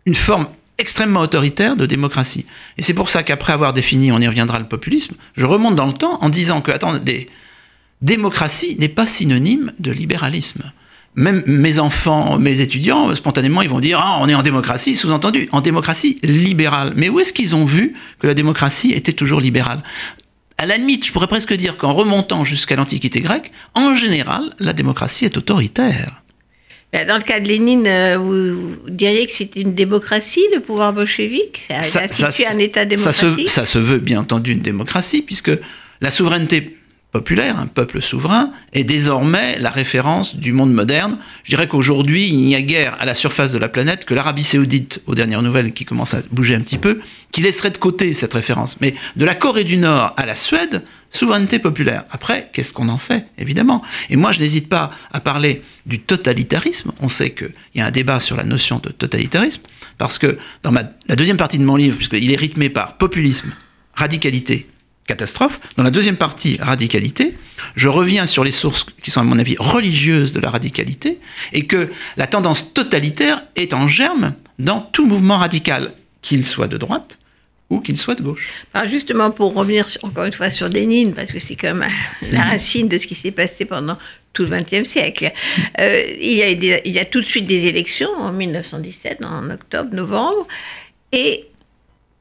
une 0.05 0.15
forme 0.15 0.47
extrêmement 0.79 1.21
autoritaire 1.21 1.77
de 1.77 1.87
démocratie. 1.87 2.47
Et 2.77 2.83
c'est 2.83 2.95
pour 2.95 3.11
ça 3.11 3.23
qu'après 3.23 3.53
avoir 3.53 3.73
défini, 3.73 4.13
on 4.13 4.21
y 4.21 4.29
reviendra, 4.29 4.59
le 4.59 4.67
populisme, 4.67 5.15
je 5.37 5.45
remonte 5.45 5.77
dans 5.77 5.87
le 5.87 5.95
temps 5.95 6.19
en 6.23 6.29
disant 6.29 6.61
que, 6.61 6.71
attendez, 6.71 7.29
démocratie 8.03 8.77
n'est 8.79 8.89
pas 8.89 9.07
synonyme 9.07 9.73
de 9.79 9.91
libéralisme 9.91 10.73
même 11.17 11.43
mes 11.47 11.79
enfants, 11.79 12.39
mes 12.39 12.61
étudiants, 12.61 13.15
spontanément, 13.15 13.63
ils 13.63 13.71
vont 13.71 13.81
dire 13.81 13.99
Ah, 14.01 14.19
on 14.21 14.29
est 14.29 14.35
en 14.35 14.43
démocratie, 14.43 14.95
sous-entendu, 14.95 15.49
en 15.51 15.63
démocratie 15.63 16.19
libérale. 16.23 16.93
Mais 16.95 17.09
où 17.09 17.19
est-ce 17.19 17.33
qu'ils 17.33 17.57
ont 17.57 17.65
vu 17.65 17.95
que 18.19 18.27
la 18.27 18.35
démocratie 18.35 18.93
était 18.93 19.15
toujours 19.15 19.41
libérale? 19.41 19.83
À 20.59 20.67
la 20.67 20.77
limite, 20.77 21.07
je 21.07 21.13
pourrais 21.13 21.27
presque 21.27 21.55
dire 21.55 21.77
qu'en 21.77 21.95
remontant 21.95 22.45
jusqu'à 22.45 22.77
l'Antiquité 22.77 23.21
grecque, 23.21 23.51
en 23.75 23.97
général, 23.97 24.55
la 24.59 24.73
démocratie 24.75 25.25
est 25.25 25.37
autoritaire. 25.37 26.23
Dans 27.05 27.17
le 27.17 27.23
cas 27.23 27.41
de 27.41 27.49
Lénine, 27.49 27.87
euh, 27.87 28.17
vous 28.19 28.77
diriez 28.89 29.27
que 29.27 29.33
c'était 29.33 29.61
une 29.61 29.75
démocratie, 29.75 30.45
le 30.55 30.61
pouvoir 30.61 30.93
bolchevique 30.93 31.63
Ça, 31.81 32.09
ça, 32.09 32.29
un 32.49 32.59
État 32.59 32.85
démocratique 32.85 33.51
ça 33.51 33.67
se 33.67 33.79
veut 33.79 33.99
bien 33.99 34.21
entendu 34.21 34.53
une 34.53 34.61
démocratie, 34.61 35.23
puisque 35.23 35.51
la 36.01 36.11
souveraineté 36.11 36.76
populaire, 37.17 37.59
un 37.59 37.67
peuple 37.67 38.03
souverain, 38.03 38.51
est 38.75 38.85
désormais 38.85 39.59
la 39.59 39.71
référence 39.71 40.37
du 40.37 40.53
monde 40.53 40.75
moderne. 40.75 41.17
Je 41.45 41.49
dirais 41.49 41.67
qu'aujourd'hui, 41.67 42.29
il 42.29 42.37
n'y 42.37 42.55
a 42.55 42.61
guère 42.61 42.95
à 43.01 43.07
la 43.07 43.15
surface 43.15 43.53
de 43.53 43.57
la 43.57 43.71
planète 43.71 44.05
que 44.05 44.13
l'Arabie 44.13 44.45
saoudite, 44.45 45.01
aux 45.07 45.15
dernières 45.15 45.41
nouvelles, 45.41 45.73
qui 45.73 45.87
commence 45.87 46.13
à 46.13 46.21
bouger 46.31 46.55
un 46.55 46.61
petit 46.61 46.77
peu, 46.77 47.01
qui 47.33 47.41
laisserait 47.41 47.71
de 47.71 47.79
côté 47.79 48.13
cette 48.13 48.35
référence. 48.35 48.83
Mais 48.83 48.95
de 49.17 49.25
la 49.25 49.35
Corée 49.35 49.65
du 49.65 49.79
Nord 49.79 50.13
à 50.19 50.27
la 50.27 50.35
Suède, 50.35 50.83
souveraineté 51.11 51.59
populaire. 51.59 52.05
Après, 52.11 52.51
qu'est-ce 52.53 52.75
qu'on 52.75 52.91
en 52.91 52.99
fait, 52.99 53.25
évidemment? 53.39 53.83
Et 54.11 54.17
moi, 54.17 54.31
je 54.33 54.41
n'hésite 54.41 54.69
pas 54.69 54.91
à 55.11 55.21
parler 55.21 55.63
du 55.87 56.01
totalitarisme. 56.01 56.93
On 57.01 57.09
sait 57.09 57.31
qu'il 57.31 57.55
y 57.77 57.81
a 57.81 57.87
un 57.87 57.91
débat 57.91 58.21
sur 58.21 58.37
la 58.37 58.45
notion 58.45 58.79
de 58.79 58.91
totalitarisme, 58.91 59.63
parce 59.97 60.19
que 60.19 60.37
dans 60.63 60.71
la 60.73 61.17
deuxième 61.17 61.39
partie 61.39 61.59
de 61.59 61.65
mon 61.65 61.77
livre, 61.77 61.97
puisqu'il 61.97 62.31
est 62.31 62.37
rythmé 62.37 62.69
par 62.69 62.99
populisme, 62.99 63.55
radicalité 63.95 64.69
catastrophe. 65.07 65.61
Dans 65.77 65.83
la 65.83 65.91
deuxième 65.91 66.17
partie, 66.17 66.59
radicalité, 66.61 67.37
je 67.75 67.89
reviens 67.89 68.27
sur 68.27 68.45
les 68.45 68.51
sources 68.51 68.87
qui 69.03 69.11
sont, 69.11 69.21
à 69.21 69.25
mon 69.25 69.39
avis, 69.39 69.57
religieuses 69.59 70.33
de 70.33 70.41
la 70.41 70.51
radicalité, 70.51 71.19
et 71.53 71.67
que 71.67 71.91
la 72.17 72.27
tendance 72.27 72.75
totalitaire 72.75 73.43
est 73.57 73.73
en 73.73 73.89
germe 73.89 74.35
dans 74.59 74.81
tout 74.81 75.07
mouvement 75.07 75.39
radical, 75.39 75.93
qu'il 76.23 76.45
soit 76.45 76.69
de 76.69 76.77
droite 76.77 77.19
ou 77.69 77.81
qu'il 77.81 77.97
soit 77.97 78.15
de 78.15 78.23
gauche. 78.23 78.53
justement, 78.89 79.31
pour 79.31 79.55
revenir 79.55 79.87
encore 80.03 80.25
une 80.25 80.33
fois 80.33 80.51
sur 80.51 80.69
Lénine, 80.69 81.15
parce 81.15 81.33
que 81.33 81.41
c'est 81.41 81.57
comme 81.57 81.85
la 82.31 82.45
mhm. 82.45 82.51
racine 82.51 82.89
de 82.89 82.97
ce 82.97 83.07
qui 83.07 83.17
s'est 83.17 83.33
passé 83.33 83.65
pendant 83.65 83.99
tout 84.33 84.45
le 84.45 84.51
XXe 84.51 84.89
siècle. 84.89 85.33
Euh, 85.81 86.03
il, 86.21 86.37
y 86.37 86.43
a 86.43 86.51
il 86.51 86.93
y 86.93 86.99
a 86.99 87.05
tout 87.05 87.21
de 87.21 87.27
suite 87.27 87.47
des 87.47 87.67
élections 87.67 88.11
en 88.19 88.33
1917, 88.33 89.25
en 89.25 89.51
octobre, 89.51 89.95
novembre, 89.95 90.47
et 91.13 91.47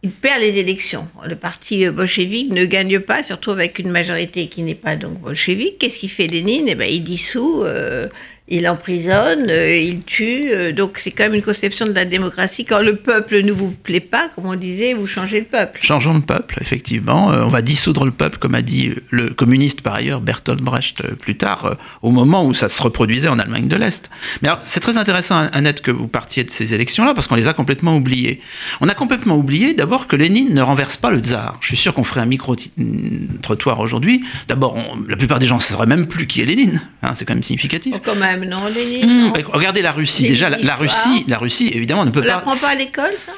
il 0.05 0.11
perd 0.11 0.39
les 0.41 0.59
élections. 0.59 1.07
Le 1.25 1.35
parti 1.35 1.89
bolchevique 1.89 2.51
ne 2.51 2.65
gagne 2.65 2.99
pas, 2.99 3.23
surtout 3.23 3.49
avec 3.49 3.79
une 3.79 3.89
majorité 3.89 4.47
qui 4.49 4.61
n'est 4.61 4.75
pas 4.75 4.95
donc 4.95 5.19
bolchevique. 5.19 5.79
Qu'est-ce 5.79 5.97
qu'il 5.97 6.11
fait 6.11 6.27
Lénine? 6.27 6.67
Eh 6.67 6.75
ben, 6.75 6.87
Il 6.87 7.03
dissout 7.03 7.63
euh, 7.63 8.03
il 8.47 8.67
emprisonne, 8.67 9.47
euh, 9.49 9.75
il 9.75 10.03
tue. 10.03 10.51
Euh, 10.51 10.71
donc 10.71 10.99
c'est 10.99 11.09
quand 11.09 11.23
même 11.23 11.33
une 11.33 11.41
conception 11.41 11.87
de 11.87 11.93
la 11.93 12.05
démocratie. 12.05 12.63
Quand 12.63 12.79
le 12.79 12.95
peuple 12.95 13.41
ne 13.41 13.51
vous 13.51 13.71
plaît 13.71 13.99
pas, 13.99 14.29
comme 14.35 14.45
on 14.45 14.55
disait, 14.55 14.93
vous 14.93 15.07
changez 15.07 15.39
le 15.39 15.45
peuple. 15.45 15.79
Changeons 15.81 16.13
le 16.13 16.21
peuple, 16.21 16.59
effectivement. 16.61 17.31
Euh, 17.31 17.43
on 17.43 17.47
va 17.47 17.63
dissoudre 17.63 18.05
le 18.05 18.11
peuple, 18.11 18.37
comme 18.37 18.53
a 18.53 18.61
dit 18.61 18.93
le 19.09 19.29
communiste 19.29 19.81
par 19.81 19.95
ailleurs, 19.95 20.21
Bertolt 20.21 20.61
Brecht, 20.61 21.15
plus 21.15 21.35
tard, 21.35 21.75
au 22.03 22.11
moment 22.11 22.45
où 22.45 22.53
ça 22.53 22.69
se 22.69 22.81
reproduisait 22.83 23.29
en 23.29 23.39
Allemagne 23.39 23.67
de 23.67 23.75
l'Est. 23.75 24.11
Mais 24.41 24.49
alors 24.49 24.59
c'est 24.63 24.79
très 24.79 24.97
intéressant, 24.97 25.47
Annette, 25.51 25.81
que 25.81 25.91
vous 25.91 26.07
partiez 26.07 26.43
de 26.43 26.51
ces 26.51 26.75
élections-là, 26.75 27.15
parce 27.15 27.27
qu'on 27.27 27.35
les 27.35 27.47
a 27.47 27.53
complètement 27.53 27.95
oubliées. 27.95 28.39
On 28.79 28.87
a 28.87 28.93
complètement 28.93 29.37
oublié 29.37 29.73
d'abord 29.73 30.07
que 30.07 30.15
Lénine 30.15 30.53
ne 30.53 30.61
renverse 30.61 30.97
pas 30.97 31.09
le 31.09 31.19
tsar. 31.19 31.57
Je 31.61 31.67
suis 31.67 31.77
sûr 31.77 31.95
qu'on 31.95 32.03
ferait 32.03 32.21
un 32.21 32.25
micro-trottoir 32.27 33.79
aujourd'hui. 33.79 34.23
D'abord, 34.47 34.77
la 35.07 35.17
plupart 35.17 35.39
des 35.39 35.47
gens 35.47 35.57
ne 35.57 35.61
sauraient 35.61 35.87
même 35.87 36.07
plus 36.07 36.27
qui 36.27 36.41
est 36.41 36.45
Lénine. 36.45 36.81
Hein, 37.01 37.13
c'est 37.15 37.25
quand 37.25 37.33
même 37.33 37.43
significatif. 37.43 37.95
Oh, 37.95 37.99
non, 38.37 38.67
Lénine, 38.67 39.29
mmh. 39.29 39.33
Regardez 39.47 39.81
la 39.81 39.91
Russie. 39.91 40.27
Déjà, 40.27 40.49
la, 40.49 40.75
Russie, 40.75 41.25
la 41.27 41.37
Russie, 41.37 41.71
évidemment, 41.73 42.05
ne 42.05 42.11
peut 42.11 42.19
on 42.19 42.23
pas. 42.23 42.29
On 42.29 42.35
l'apprend 42.35 42.55
pas 42.57 42.69
à 42.69 42.75
l'école, 42.75 43.11
ça? 43.25 43.33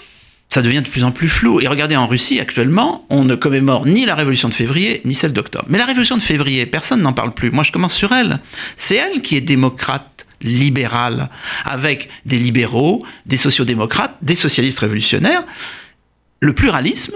Ça 0.50 0.62
devient 0.62 0.82
de 0.82 0.88
plus 0.88 1.04
en 1.04 1.12
plus 1.12 1.28
flou. 1.28 1.60
Et 1.60 1.68
regardez, 1.68 1.98
en 1.98 2.08
Russie, 2.08 2.40
actuellement, 2.40 3.06
on 3.10 3.26
ne 3.26 3.36
commémore 3.36 3.86
ni 3.86 4.06
la 4.06 4.16
révolution 4.16 4.48
de 4.48 4.54
février, 4.54 5.02
ni 5.04 5.14
celle 5.14 5.34
d'octobre. 5.34 5.66
Mais 5.68 5.78
la 5.78 5.86
révolution 5.86 6.16
de 6.16 6.22
février, 6.24 6.66
personne 6.66 7.02
n'en 7.02 7.12
parle 7.12 7.34
plus. 7.34 7.52
Moi, 7.52 7.64
je 7.64 7.72
commence 7.74 7.94
sur 7.94 8.14
elle. 8.14 8.40
C'est 8.78 8.96
elle 8.96 9.22
qui 9.22 9.36
est 9.36 9.42
démocrate, 9.42 10.26
libérale, 10.42 11.30
avec 11.66 12.10
des 12.26 12.40
libéraux, 12.40 13.06
des 13.26 13.38
sociodémocrates, 13.38 14.16
des 14.22 14.36
socialistes 14.36 14.80
révolutionnaires, 14.80 15.44
le 16.40 16.54
pluralisme, 16.54 17.16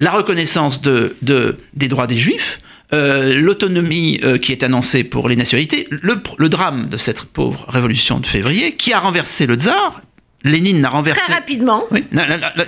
la 0.00 0.10
reconnaissance 0.10 0.82
de, 0.82 1.16
de 1.22 1.58
des 1.74 1.86
droits 1.86 2.08
des 2.08 2.16
juifs, 2.16 2.58
euh, 2.92 3.34
l'autonomie 3.40 4.20
euh, 4.22 4.36
qui 4.38 4.52
est 4.52 4.62
annoncée 4.62 5.04
pour 5.04 5.28
les 5.28 5.36
nationalités, 5.36 5.88
le, 5.90 6.48
drame 6.48 6.88
de 6.88 6.96
cette 6.96 7.24
pauvre 7.24 7.64
révolution 7.68 8.20
de 8.20 8.26
février, 8.26 8.76
qui 8.76 8.92
a 8.92 9.00
renversé 9.00 9.46
le 9.46 9.54
tsar. 9.54 10.02
Lénine 10.44 10.80
n'a 10.80 10.88
renversé. 10.88 11.20
Très 11.22 11.34
rapidement. 11.34 11.84
Oui, 11.90 12.04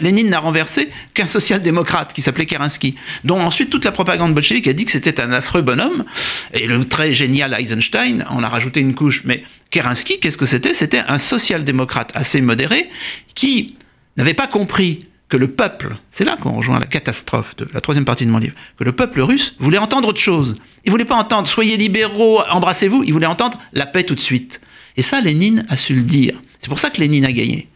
Lénine 0.00 0.30
n'a 0.30 0.38
renversé 0.38 0.88
qu'un 1.12 1.26
social-démocrate 1.26 2.12
qui 2.12 2.22
s'appelait 2.22 2.46
Kerensky, 2.46 2.94
dont 3.24 3.40
ensuite 3.40 3.68
toute 3.68 3.84
la 3.84 3.92
propagande 3.92 4.32
bolchevique 4.32 4.68
a 4.68 4.72
dit 4.72 4.84
que 4.84 4.92
c'était 4.92 5.20
un 5.20 5.32
affreux 5.32 5.62
bonhomme. 5.62 6.04
Et 6.52 6.68
le 6.68 6.84
très 6.84 7.12
génial 7.14 7.54
Eisenstein 7.58 8.24
en 8.30 8.44
a 8.44 8.48
rajouté 8.48 8.80
une 8.80 8.94
couche. 8.94 9.22
Mais 9.24 9.42
Kerensky, 9.70 10.20
qu'est-ce 10.20 10.38
que 10.38 10.46
c'était? 10.46 10.72
C'était 10.72 11.02
un 11.08 11.18
social-démocrate 11.18 12.12
assez 12.14 12.40
modéré 12.40 12.88
qui 13.34 13.74
n'avait 14.16 14.34
pas 14.34 14.46
compris 14.46 15.00
que 15.34 15.38
le 15.40 15.48
peuple, 15.48 15.96
c'est 16.12 16.22
là 16.22 16.36
qu'on 16.40 16.52
rejoint 16.52 16.78
la 16.78 16.86
catastrophe 16.86 17.56
de 17.56 17.66
la 17.74 17.80
troisième 17.80 18.04
partie 18.04 18.24
de 18.24 18.30
mon 18.30 18.38
livre, 18.38 18.54
que 18.78 18.84
le 18.84 18.92
peuple 18.92 19.20
russe 19.20 19.56
voulait 19.58 19.78
entendre 19.78 20.06
autre 20.06 20.20
chose. 20.20 20.54
Il 20.84 20.92
voulait 20.92 21.04
pas 21.04 21.16
entendre 21.16 21.48
soyez 21.48 21.76
libéraux, 21.76 22.40
embrassez-vous, 22.52 23.02
il 23.02 23.12
voulait 23.12 23.26
entendre 23.26 23.58
la 23.72 23.84
paix 23.84 24.04
tout 24.04 24.14
de 24.14 24.20
suite. 24.20 24.60
Et 24.96 25.02
ça, 25.02 25.20
Lénine 25.20 25.66
a 25.68 25.76
su 25.76 25.92
le 25.92 26.02
dire. 26.02 26.40
C'est 26.60 26.68
pour 26.68 26.78
ça 26.78 26.88
que 26.90 27.00
Lénine 27.00 27.24
a 27.24 27.32
gagné. 27.32 27.66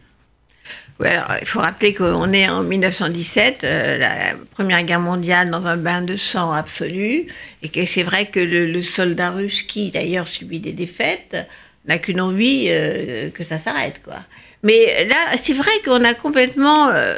il 1.01 1.45
faut 1.47 1.59
rappeler 1.59 1.93
qu'on 1.93 2.31
est 2.31 2.47
en 2.47 2.63
1917, 2.63 3.65
euh, 3.65 3.97
la 3.97 4.35
Première 4.51 4.81
Guerre 4.83 5.01
mondiale 5.01 5.49
dans 5.49 5.65
un 5.65 5.75
bain 5.75 6.01
de 6.01 6.15
sang 6.15 6.53
absolu, 6.53 7.27
et 7.61 7.67
que 7.67 7.85
c'est 7.85 8.03
vrai 8.03 8.27
que 8.27 8.39
le, 8.39 8.81
soldat 8.83 9.31
russe, 9.31 9.63
qui 9.63 9.91
d'ailleurs 9.91 10.29
subit 10.29 10.61
des 10.61 10.71
défaites, 10.71 11.35
n'a 11.89 11.97
qu'une 11.97 12.21
envie 12.21 12.67
euh, 12.69 13.29
que 13.31 13.43
ça 13.43 13.57
s'arrête. 13.57 13.99
Mais 14.63 15.05
là, 15.05 15.37
c'est 15.41 15.53
vrai 15.53 15.71
qu'on 15.83 16.03
a 16.03 16.13
complètement 16.13 16.89
euh, 16.89 17.15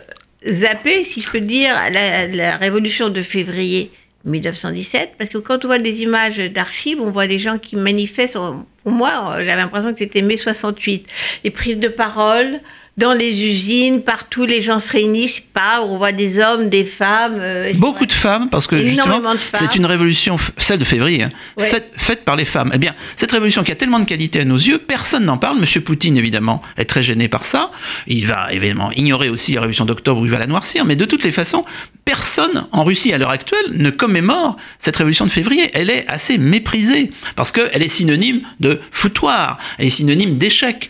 zappé, 0.48 1.04
si 1.06 1.22
je 1.22 1.30
peux 1.30 1.42
dire, 1.42 1.76
la, 1.92 2.58
révolution 2.58 3.10
de 3.10 3.22
février 3.22 3.92
1917, 4.26 5.16
parce 5.18 5.30
que 5.30 5.38
quand 5.38 5.64
on 5.66 5.68
voit 5.68 5.80
des 5.80 6.02
images 6.02 6.38
d'archives, 6.38 7.02
on 7.02 7.12
voit 7.12 7.28
des 7.28 7.40
gens 7.40 7.58
qui 7.58 7.76
manifestent. 7.76 8.38
Pour 8.84 8.92
moi, 8.92 9.36
j'avais 9.38 9.56
l'impression 9.56 9.94
que 9.94 10.00
c'était 10.00 10.22
mai 10.22 10.38
68. 10.38 11.08
Les 11.44 11.52
prises 11.52 11.78
de 11.78 11.88
parole, 11.88 12.60
dans 12.98 13.14
les 13.14 13.44
usines, 13.46 14.02
partout, 14.02 14.46
les 14.46 14.62
gens 14.62 14.80
se 14.80 14.92
réunissent, 14.92 15.40
pas, 15.40 15.82
on 15.82 15.98
voit 15.98 16.12
des 16.12 16.40
hommes, 16.40 16.68
des 16.70 16.84
femmes. 16.84 17.38
euh, 17.40 17.72
Beaucoup 17.76 18.06
de 18.06 18.12
femmes, 18.12 18.50
parce 18.50 18.68
que 18.68 18.78
justement, 18.78 19.22
c'est 19.54 19.76
une 19.76 19.86
révolution, 19.86 20.38
celle 20.58 20.78
de 20.80 20.84
février, 20.84 21.24
hein, 21.24 21.32
Ouais. 21.58 21.66
cette- 21.68 21.94
faite 21.96 22.26
par 22.26 22.36
les 22.36 22.44
femmes. 22.46 22.70
Eh 22.74 22.78
bien, 22.78 22.94
cette 23.16 23.32
révolution 23.32 23.64
qui 23.64 23.72
a 23.72 23.76
tellement 23.76 24.00
de 24.00 24.06
qualité 24.06 24.42
à 24.42 24.46
nos 24.46 24.58
yeux, 24.58 24.78
personne 24.78 25.24
n'en 25.26 25.38
parle. 25.38 25.58
Monsieur 25.60 25.80
Poutine, 25.82 26.18
évidemment, 26.18 26.62
est 26.78 26.86
très 26.86 27.02
gêné 27.02 27.28
par 27.30 27.46
ça. 27.46 27.72
Il 28.08 28.28
va 28.28 28.52
évidemment 28.54 28.92
ignorer 28.92 29.30
aussi 29.30 29.54
la 29.54 29.62
révolution 29.62 29.86
d'octobre 29.86 30.22
où 30.22 30.26
il 30.26 30.32
va 30.32 30.38
la 30.40 30.48
noircir, 30.48 30.84
mais 30.86 30.98
de 30.98 31.06
toutes 31.06 31.24
les 31.24 31.32
façons, 31.32 31.64
personne 32.04 32.66
en 32.74 32.84
Russie 32.84 33.14
à 33.14 33.18
l'heure 33.18 33.30
actuelle 33.32 33.66
ne 33.72 33.90
commémore 33.90 34.58
cette 34.80 34.98
révolution 34.98 35.26
de 35.26 35.32
février. 35.32 35.72
Elle 35.74 35.90
est 35.90 36.06
assez 36.10 36.38
méprisée, 36.38 37.12
parce 37.38 37.52
qu'elle 37.54 37.82
est 37.82 37.88
synonyme 37.88 38.42
de 38.60 38.82
foutoir, 38.92 39.58
elle 39.80 39.88
est 39.88 39.92
synonyme 39.92 40.36
d'échec. 40.38 40.90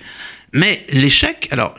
Mais 0.53 0.86
l'échec, 0.89 1.48
alors, 1.51 1.75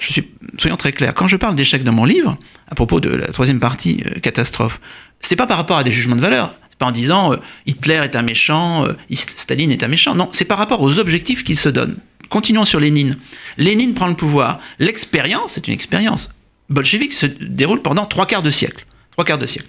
soyons 0.58 0.76
très 0.76 0.92
clairs, 0.92 1.14
quand 1.14 1.26
je 1.26 1.36
parle 1.36 1.54
d'échec 1.54 1.84
dans 1.84 1.92
mon 1.92 2.04
livre, 2.04 2.38
à 2.68 2.74
propos 2.74 3.00
de 3.00 3.10
la 3.10 3.26
troisième 3.26 3.60
partie, 3.60 4.02
euh, 4.06 4.18
catastrophe, 4.20 4.80
c'est 5.20 5.36
pas 5.36 5.46
par 5.46 5.58
rapport 5.58 5.76
à 5.76 5.84
des 5.84 5.92
jugements 5.92 6.16
de 6.16 6.20
valeur, 6.20 6.54
c'est 6.70 6.78
pas 6.78 6.86
en 6.86 6.92
disant 6.92 7.32
euh, 7.32 7.36
Hitler 7.66 8.00
est 8.02 8.16
un 8.16 8.22
méchant, 8.22 8.86
euh, 8.86 8.94
Staline 9.10 9.70
est 9.70 9.82
un 9.82 9.88
méchant, 9.88 10.14
non, 10.14 10.28
c'est 10.32 10.46
par 10.46 10.58
rapport 10.58 10.80
aux 10.80 10.98
objectifs 10.98 11.44
qu'il 11.44 11.58
se 11.58 11.68
donne. 11.68 11.96
Continuons 12.30 12.64
sur 12.64 12.80
Lénine. 12.80 13.18
Lénine 13.58 13.92
prend 13.92 14.06
le 14.06 14.14
pouvoir. 14.14 14.58
L'expérience, 14.78 15.52
c'est 15.52 15.68
une 15.68 15.74
expérience 15.74 16.30
bolchevique, 16.70 17.12
se 17.12 17.26
déroule 17.26 17.82
pendant 17.82 18.06
trois 18.06 18.24
quarts 18.24 18.42
de 18.42 18.50
siècle. 18.50 18.86
Trois 19.10 19.26
quarts 19.26 19.38
de 19.38 19.44
siècle. 19.44 19.68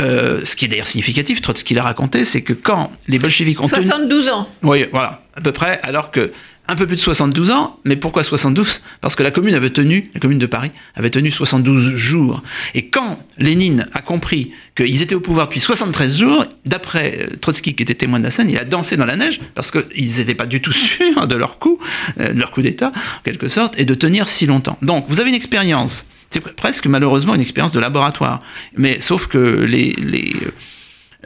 Euh, 0.00 0.40
ce 0.44 0.56
qui 0.56 0.64
est 0.66 0.68
d'ailleurs 0.68 0.86
significatif, 0.86 1.40
Trotsky 1.40 1.74
l'a 1.74 1.82
raconté, 1.82 2.24
c'est 2.24 2.42
que 2.42 2.52
quand 2.52 2.92
les 3.08 3.18
bolcheviks 3.18 3.60
ont 3.60 3.68
tenu... 3.68 3.84
72 3.84 4.28
ans. 4.28 4.48
Oui, 4.62 4.86
voilà, 4.90 5.22
à 5.34 5.40
peu 5.40 5.52
près, 5.52 5.80
alors 5.82 6.10
que 6.10 6.32
un 6.68 6.74
peu 6.74 6.86
plus 6.86 6.96
de 6.96 7.00
72 7.00 7.50
ans, 7.50 7.78
mais 7.84 7.96
pourquoi 7.96 8.22
72 8.22 8.82
Parce 9.00 9.14
que 9.14 9.22
la 9.22 9.30
commune 9.30 9.54
avait 9.54 9.70
tenu, 9.70 10.10
la 10.14 10.20
commune 10.20 10.38
de 10.38 10.46
Paris 10.46 10.72
avait 10.96 11.10
tenu 11.10 11.30
72 11.30 11.94
jours. 11.94 12.42
Et 12.74 12.88
quand 12.88 13.18
Lénine 13.38 13.88
a 13.92 14.02
compris 14.02 14.52
qu'ils 14.74 15.02
étaient 15.02 15.14
au 15.14 15.20
pouvoir 15.20 15.46
depuis 15.46 15.60
73 15.60 16.18
jours, 16.18 16.44
d'après 16.64 17.18
euh, 17.20 17.36
Trotsky 17.40 17.74
qui 17.74 17.82
était 17.82 17.94
témoin 17.94 18.18
de 18.18 18.24
la 18.24 18.30
scène, 18.30 18.50
il 18.50 18.58
a 18.58 18.64
dansé 18.64 18.96
dans 18.96 19.06
la 19.06 19.16
neige 19.16 19.40
parce 19.54 19.70
qu'ils 19.70 20.16
n'étaient 20.18 20.34
pas 20.34 20.46
du 20.46 20.60
tout 20.60 20.72
sûrs 20.72 21.26
de 21.26 21.36
leur 21.36 21.58
coup, 21.58 21.78
euh, 22.20 22.32
de 22.32 22.38
leur 22.38 22.50
coup 22.50 22.62
d'État, 22.62 22.88
en 22.88 23.22
quelque 23.24 23.48
sorte, 23.48 23.78
et 23.78 23.84
de 23.84 23.94
tenir 23.94 24.28
si 24.28 24.46
longtemps. 24.46 24.78
Donc, 24.82 25.06
vous 25.08 25.20
avez 25.20 25.30
une 25.30 25.36
expérience. 25.36 26.06
C'est 26.30 26.40
presque 26.40 26.86
malheureusement 26.86 27.34
une 27.34 27.40
expérience 27.40 27.72
de 27.72 27.80
laboratoire. 27.80 28.42
Mais 28.76 29.00
sauf 29.00 29.26
que 29.26 29.38
les, 29.38 29.94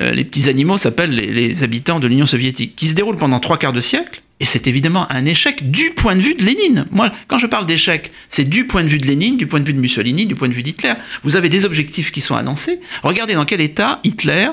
euh, 0.00 0.14
petits 0.14 0.48
animaux 0.48 0.78
s'appellent 0.78 1.14
les, 1.14 1.62
habitants 1.62 2.00
de 2.00 2.06
l'Union 2.06 2.26
soviétique, 2.26 2.76
qui 2.76 2.86
se 2.86 2.94
déroulent 2.94 3.18
pendant 3.18 3.40
trois 3.40 3.58
quarts 3.58 3.72
de 3.72 3.80
siècle. 3.80 4.22
Et 4.40 4.46
c'est 4.46 4.66
évidemment 4.66 5.06
un 5.12 5.26
échec 5.26 5.70
du 5.70 5.90
point 5.90 6.16
de 6.16 6.22
vue 6.22 6.34
de 6.34 6.42
Lénine. 6.42 6.86
Moi, 6.90 7.12
quand 7.28 7.36
je 7.36 7.46
parle 7.46 7.66
d'échec, 7.66 8.10
c'est 8.30 8.48
du 8.48 8.66
point 8.66 8.82
de 8.82 8.88
vue 8.88 8.96
de 8.96 9.06
Lénine, 9.06 9.36
du 9.36 9.46
point 9.46 9.60
de 9.60 9.66
vue 9.66 9.74
de 9.74 9.80
Mussolini, 9.80 10.24
du 10.24 10.34
point 10.34 10.48
de 10.48 10.54
vue 10.54 10.62
d'Hitler. 10.62 10.94
Vous 11.24 11.36
avez 11.36 11.50
des 11.50 11.66
objectifs 11.66 12.10
qui 12.10 12.22
sont 12.22 12.34
annoncés. 12.34 12.80
Regardez 13.02 13.34
dans 13.34 13.44
quel 13.44 13.60
état 13.60 14.00
Hitler, 14.02 14.48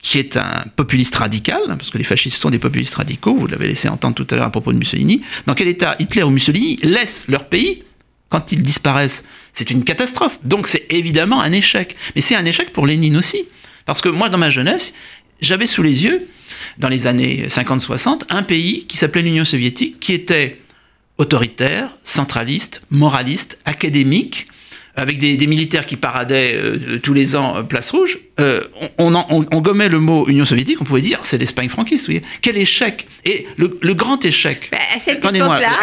qui 0.00 0.18
est 0.18 0.36
un 0.36 0.64
populiste 0.74 1.14
radical, 1.14 1.60
parce 1.68 1.90
que 1.90 1.98
les 1.98 2.04
fascistes 2.04 2.42
sont 2.42 2.50
des 2.50 2.58
populistes 2.58 2.96
radicaux, 2.96 3.36
vous 3.36 3.46
l'avez 3.46 3.68
laissé 3.68 3.88
entendre 3.88 4.16
tout 4.16 4.26
à 4.30 4.34
l'heure 4.34 4.46
à 4.46 4.50
propos 4.50 4.72
de 4.72 4.78
Mussolini, 4.78 5.22
dans 5.46 5.54
quel 5.54 5.68
état 5.68 5.94
Hitler 6.00 6.24
ou 6.24 6.30
Mussolini 6.30 6.76
laissent 6.82 7.26
leur 7.28 7.44
pays 7.44 7.84
quand 8.32 8.50
ils 8.50 8.62
disparaissent. 8.62 9.24
C'est 9.52 9.70
une 9.70 9.84
catastrophe. 9.84 10.38
Donc 10.42 10.66
c'est 10.66 10.86
évidemment 10.90 11.40
un 11.42 11.52
échec. 11.52 11.94
Mais 12.14 12.22
c'est 12.22 12.34
un 12.34 12.44
échec 12.46 12.72
pour 12.72 12.86
Lénine 12.86 13.16
aussi. 13.18 13.42
Parce 13.84 14.00
que 14.00 14.08
moi, 14.08 14.30
dans 14.30 14.38
ma 14.38 14.50
jeunesse, 14.50 14.94
j'avais 15.42 15.66
sous 15.66 15.82
les 15.82 16.04
yeux, 16.04 16.26
dans 16.78 16.88
les 16.88 17.06
années 17.06 17.46
50-60, 17.48 18.22
un 18.30 18.42
pays 18.42 18.86
qui 18.86 18.96
s'appelait 18.96 19.22
l'Union 19.22 19.44
soviétique, 19.44 20.00
qui 20.00 20.12
était 20.14 20.58
autoritaire, 21.18 21.90
centraliste, 22.04 22.82
moraliste, 22.90 23.58
académique, 23.64 24.46
avec 24.94 25.18
des, 25.18 25.36
des 25.38 25.46
militaires 25.46 25.86
qui 25.86 25.96
paradaient 25.96 26.52
euh, 26.54 26.98
tous 27.02 27.14
les 27.14 27.34
ans 27.36 27.56
euh, 27.56 27.62
place 27.62 27.90
rouge. 27.90 28.18
Euh, 28.40 28.60
on, 28.80 28.90
on, 28.98 29.14
en- 29.14 29.26
on- 29.30 29.46
on 29.50 29.60
gommait 29.62 29.88
le 29.88 29.98
mot 29.98 30.26
Union 30.28 30.44
soviétique, 30.44 30.78
on 30.80 30.84
pouvait 30.84 31.00
dire 31.00 31.18
c'est 31.22 31.38
l'Espagne 31.38 31.68
franquiste. 31.70 32.06
Vous 32.06 32.12
voyez. 32.12 32.26
Quel 32.42 32.56
échec 32.58 33.06
Et 33.24 33.46
le, 33.56 33.78
le 33.80 33.94
grand 33.94 34.22
échec. 34.24 34.68
Ben, 34.70 34.78
à 34.94 34.98
cette 34.98 35.18
époque-là, 35.18 35.80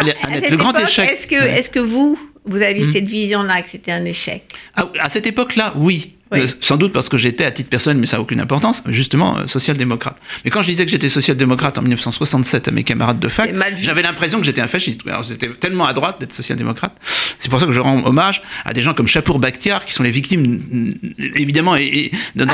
le 0.50 0.56
grand 0.56 0.70
époque, 0.72 0.88
échec. 0.88 1.10
Est-ce 1.10 1.26
que, 1.26 1.34
Ouais. 1.36 1.58
est-ce 1.58 1.70
que 1.70 1.80
vous, 1.80 2.18
vous 2.44 2.62
avez 2.62 2.82
Hmm. 2.84 2.92
cette 2.92 3.04
vision-là 3.06 3.62
que 3.62 3.70
c'était 3.70 3.92
un 3.92 4.04
échec 4.04 4.52
Ah, 4.76 4.90
à 5.00 5.08
cette 5.08 5.26
époque-là, 5.26 5.72
oui. 5.76 6.16
Oui. 6.32 6.40
Euh, 6.40 6.46
sans 6.60 6.76
doute 6.76 6.92
parce 6.92 7.08
que 7.08 7.18
j'étais, 7.18 7.44
à 7.44 7.50
titre 7.50 7.68
personnel, 7.70 7.98
mais 7.98 8.06
ça 8.06 8.16
n'a 8.16 8.22
aucune 8.22 8.40
importance, 8.40 8.82
justement, 8.86 9.38
euh, 9.38 9.46
social-démocrate. 9.46 10.16
Mais 10.44 10.50
quand 10.50 10.62
je 10.62 10.68
disais 10.68 10.84
que 10.84 10.90
j'étais 10.90 11.08
social-démocrate 11.08 11.76
en 11.78 11.82
1967 11.82 12.68
à 12.68 12.70
mes 12.70 12.84
camarades 12.84 13.18
de 13.18 13.28
fac, 13.28 13.52
j'avais 13.80 14.02
l'impression 14.02 14.38
que 14.38 14.44
j'étais 14.44 14.60
un 14.60 14.68
fasciste. 14.68 15.00
Alors, 15.06 15.24
J'étais 15.24 15.48
tellement 15.48 15.86
à 15.86 15.92
droite 15.92 16.20
d'être 16.20 16.32
social-démocrate. 16.32 16.92
C'est 17.38 17.48
pour 17.48 17.58
ça 17.58 17.66
que 17.66 17.72
je 17.72 17.80
rends 17.80 18.04
hommage 18.04 18.42
à 18.64 18.72
des 18.72 18.82
gens 18.82 18.94
comme 18.94 19.08
Chapour 19.08 19.38
Bakhtiar, 19.38 19.84
qui 19.84 19.92
sont 19.92 20.02
les 20.02 20.10
victimes, 20.10 20.62
mm, 20.70 20.92
évidemment, 21.34 21.76
et, 21.76 21.84
et 21.84 22.12
dans, 22.36 22.48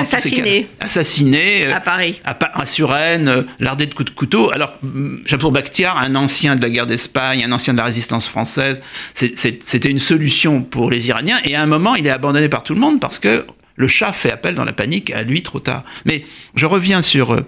Assassinés. 0.81 1.67
euh, 1.67 1.75
à 1.75 1.81
Paris 1.81 2.21
à, 2.25 2.61
à 2.61 2.67
Suresnes, 2.67 3.29
euh, 3.29 3.43
lardé 3.61 3.87
de 3.87 3.95
coups 3.95 4.11
de 4.11 4.17
couteau. 4.17 4.51
Alors, 4.55 4.75
mm, 4.83 5.27
Chapour 5.27 5.53
Bakhtiar, 5.53 5.99
un 5.99 6.15
ancien 6.15 6.57
de 6.57 6.63
la 6.63 6.71
guerre 6.71 6.87
d'Espagne, 6.87 7.45
un 7.45 7.53
ancien 7.53 7.73
de 7.75 7.79
la 7.79 7.85
résistance 7.85 8.27
française, 8.27 8.81
c'était 9.15 9.91
une 9.91 9.99
solution 9.99 10.63
pour 10.63 10.91
les 10.91 11.09
Iraniens. 11.09 11.39
Et 11.45 11.55
à 11.55 11.63
un 11.63 11.67
moment, 11.67 11.95
il 11.95 12.07
est 12.07 12.11
abandonné 12.11 12.49
par 12.49 12.63
tout 12.63 12.75
le 12.75 12.81
monde 12.81 13.01
parce 13.01 13.19
que 13.19 13.45
le 13.77 13.89
chat 13.89 14.13
fait 14.13 14.33
appel 14.33 14.55
dans 14.55 14.65
la 14.65 14.73
panique 14.73 15.11
à 15.11 15.23
lui 15.23 15.43
trop 15.43 15.61
tard. 15.61 15.85
Mais 16.05 16.25
je 16.55 16.67
reviens 16.67 17.03
sur, 17.03 17.33
euh, 17.33 17.47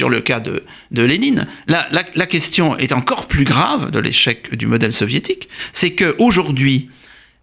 le 0.00 0.20
cas 0.20 0.40
de, 0.40 0.64
Lénine. 0.90 1.46
La, 1.66 2.26
question 2.26 2.76
est 2.76 2.92
encore 2.92 3.26
plus 3.26 3.44
grave 3.44 3.90
de 3.90 3.98
l'échec 3.98 4.54
du 4.54 4.66
modèle 4.66 4.92
soviétique. 4.92 5.48
C'est 5.72 5.92
qu'aujourd'hui, 5.92 6.90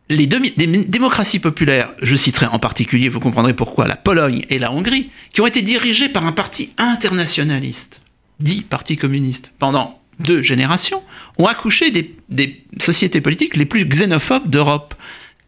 les 0.10 0.28
des 0.28 0.68
démocraties 0.86 1.40
populaires, 1.40 1.92
je 2.02 2.16
citerai 2.16 2.46
en 2.46 2.60
particulier, 2.60 3.10
vous 3.10 3.20
comprendrez 3.20 3.56
pourquoi, 3.56 3.88
la 3.88 3.96
Pologne 3.96 4.46
et 4.50 4.60
la 4.60 4.72
Hongrie, 4.72 5.10
qui 5.34 5.42
ont 5.42 5.48
été 5.48 5.64
dirigées 5.64 6.10
par 6.10 6.28
un 6.28 6.32
parti 6.32 6.72
internationaliste, 6.78 8.02
dit 8.40 8.62
parti 8.62 8.98
communiste, 8.98 9.54
pendant 9.58 10.00
deux 10.20 10.44
générations, 10.44 11.02
ont 11.40 11.48
accouché 11.48 11.90
des 11.90 12.64
sociétés 12.80 13.20
politiques 13.20 13.56
les 13.56 13.66
plus 13.66 13.86
xénophobes 13.86 14.50
d'Europe. 14.50 14.94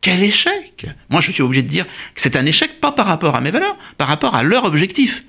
Quel 0.07 0.23
échec 0.23 0.85
Moi, 1.09 1.19
je 1.19 1.33
suis 1.33 1.43
obligé 1.43 1.63
de 1.63 1.67
dire 1.67 1.85
que 1.85 2.21
c'est 2.21 2.37
un 2.37 2.45
échec, 2.45 2.79
pas 2.79 2.93
par 2.93 3.07
rapport 3.07 3.35
à 3.35 3.41
mes 3.41 3.51
valeurs, 3.51 3.75
par 3.97 4.07
rapport 4.07 4.35
à 4.35 4.43
leur 4.43 4.63
objectif, 4.63 5.25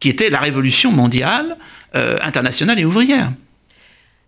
qui 0.00 0.08
était 0.08 0.30
la 0.30 0.38
révolution 0.38 0.90
mondiale, 0.90 1.58
euh, 1.94 2.16
internationale 2.22 2.80
et 2.80 2.86
ouvrière. 2.86 3.30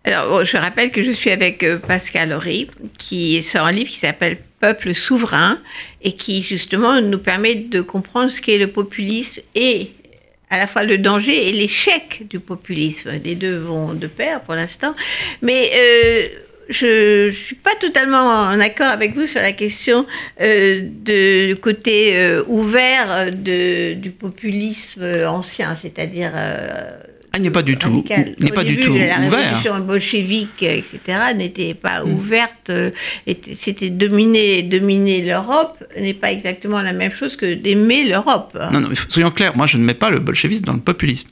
Alors, 0.03 0.45
je 0.45 0.57
rappelle 0.57 0.91
que 0.91 1.03
je 1.03 1.09
suis 1.09 1.31
avec 1.31 1.63
euh, 1.63 1.79
Pascal 1.79 2.33
Horry, 2.33 2.69
qui 2.99 3.41
sort 3.41 3.65
un 3.65 3.71
livre 3.71 3.89
qui 3.89 3.97
s'appelle 3.97 4.37
Peuple 4.59 4.93
souverain 4.93 5.57
et 6.03 6.11
qui, 6.11 6.43
justement, 6.43 7.01
nous 7.01 7.17
permet 7.17 7.55
de 7.55 7.81
comprendre 7.81 8.29
ce 8.29 8.41
qu'est 8.41 8.59
le 8.59 8.67
populisme 8.67 9.41
et 9.55 9.89
à 10.51 10.59
la 10.59 10.67
fois 10.67 10.83
le 10.83 10.99
danger 10.99 11.49
et 11.49 11.51
l'échec 11.51 12.27
du 12.29 12.39
populisme. 12.39 13.09
Les 13.23 13.33
deux 13.33 13.57
vont 13.57 13.95
de 13.95 14.05
pair 14.05 14.41
pour 14.41 14.53
l'instant. 14.53 14.93
Mais 15.41 15.71
euh, 15.73 16.27
je 16.69 17.27
ne 17.27 17.31
suis 17.31 17.55
pas 17.55 17.75
totalement 17.79 18.17
en 18.23 18.59
accord 18.59 18.87
avec 18.87 19.15
vous 19.15 19.25
sur 19.27 19.41
la 19.41 19.51
question 19.53 20.05
euh, 20.41 20.81
de 21.03 21.53
côté 21.55 22.15
euh, 22.15 22.43
ouvert 22.47 23.11
euh, 23.11 23.31
de, 23.31 23.93
du 23.95 24.11
populisme 24.11 25.01
euh, 25.01 25.27
ancien, 25.29 25.75
c'est-à-dire... 25.75 26.31
euh, 26.35 26.91
Ah, 27.31 27.37
il 27.37 27.43
n'est 27.43 27.51
pas 27.51 27.61
du 27.61 27.75
tout, 27.75 27.89
radicale. 27.89 28.33
il 28.39 28.45
n'est 28.45 28.51
pas 28.51 28.63
du 28.63 28.75
début, 28.75 28.85
tout 28.87 28.93
la 28.97 29.19
ouvert. 29.19 29.39
révolution 29.39 29.79
bolchevique, 29.79 30.63
etc., 30.63 30.99
n'était 31.35 31.73
pas 31.75 32.03
Mm. 32.03 32.13
ouverte. 32.13 32.69
euh, 32.69 32.89
était- 33.27 33.53
C'était 33.55 33.89
dominer, 33.91 34.63
dominer 34.63 35.21
l'Europe 35.21 35.77
n'est 35.99 36.13
pas 36.15 36.31
exactement 36.31 36.81
la 36.81 36.93
même 36.93 37.11
chose 37.11 37.35
que 37.35 37.53
d'aimer 37.53 38.05
l'Europe. 38.05 38.57
Non, 38.73 38.79
non, 38.81 38.89
mais 38.89 38.95
soyons 39.09 39.31
clairs, 39.31 39.55
moi 39.55 39.67
je 39.67 39.77
ne 39.77 39.83
mets 39.83 39.93
pas 40.03 40.09
le 40.09 40.19
bolchevisme 40.19 40.65
dans 40.65 40.73
le 40.73 40.79
populisme. 40.81 41.29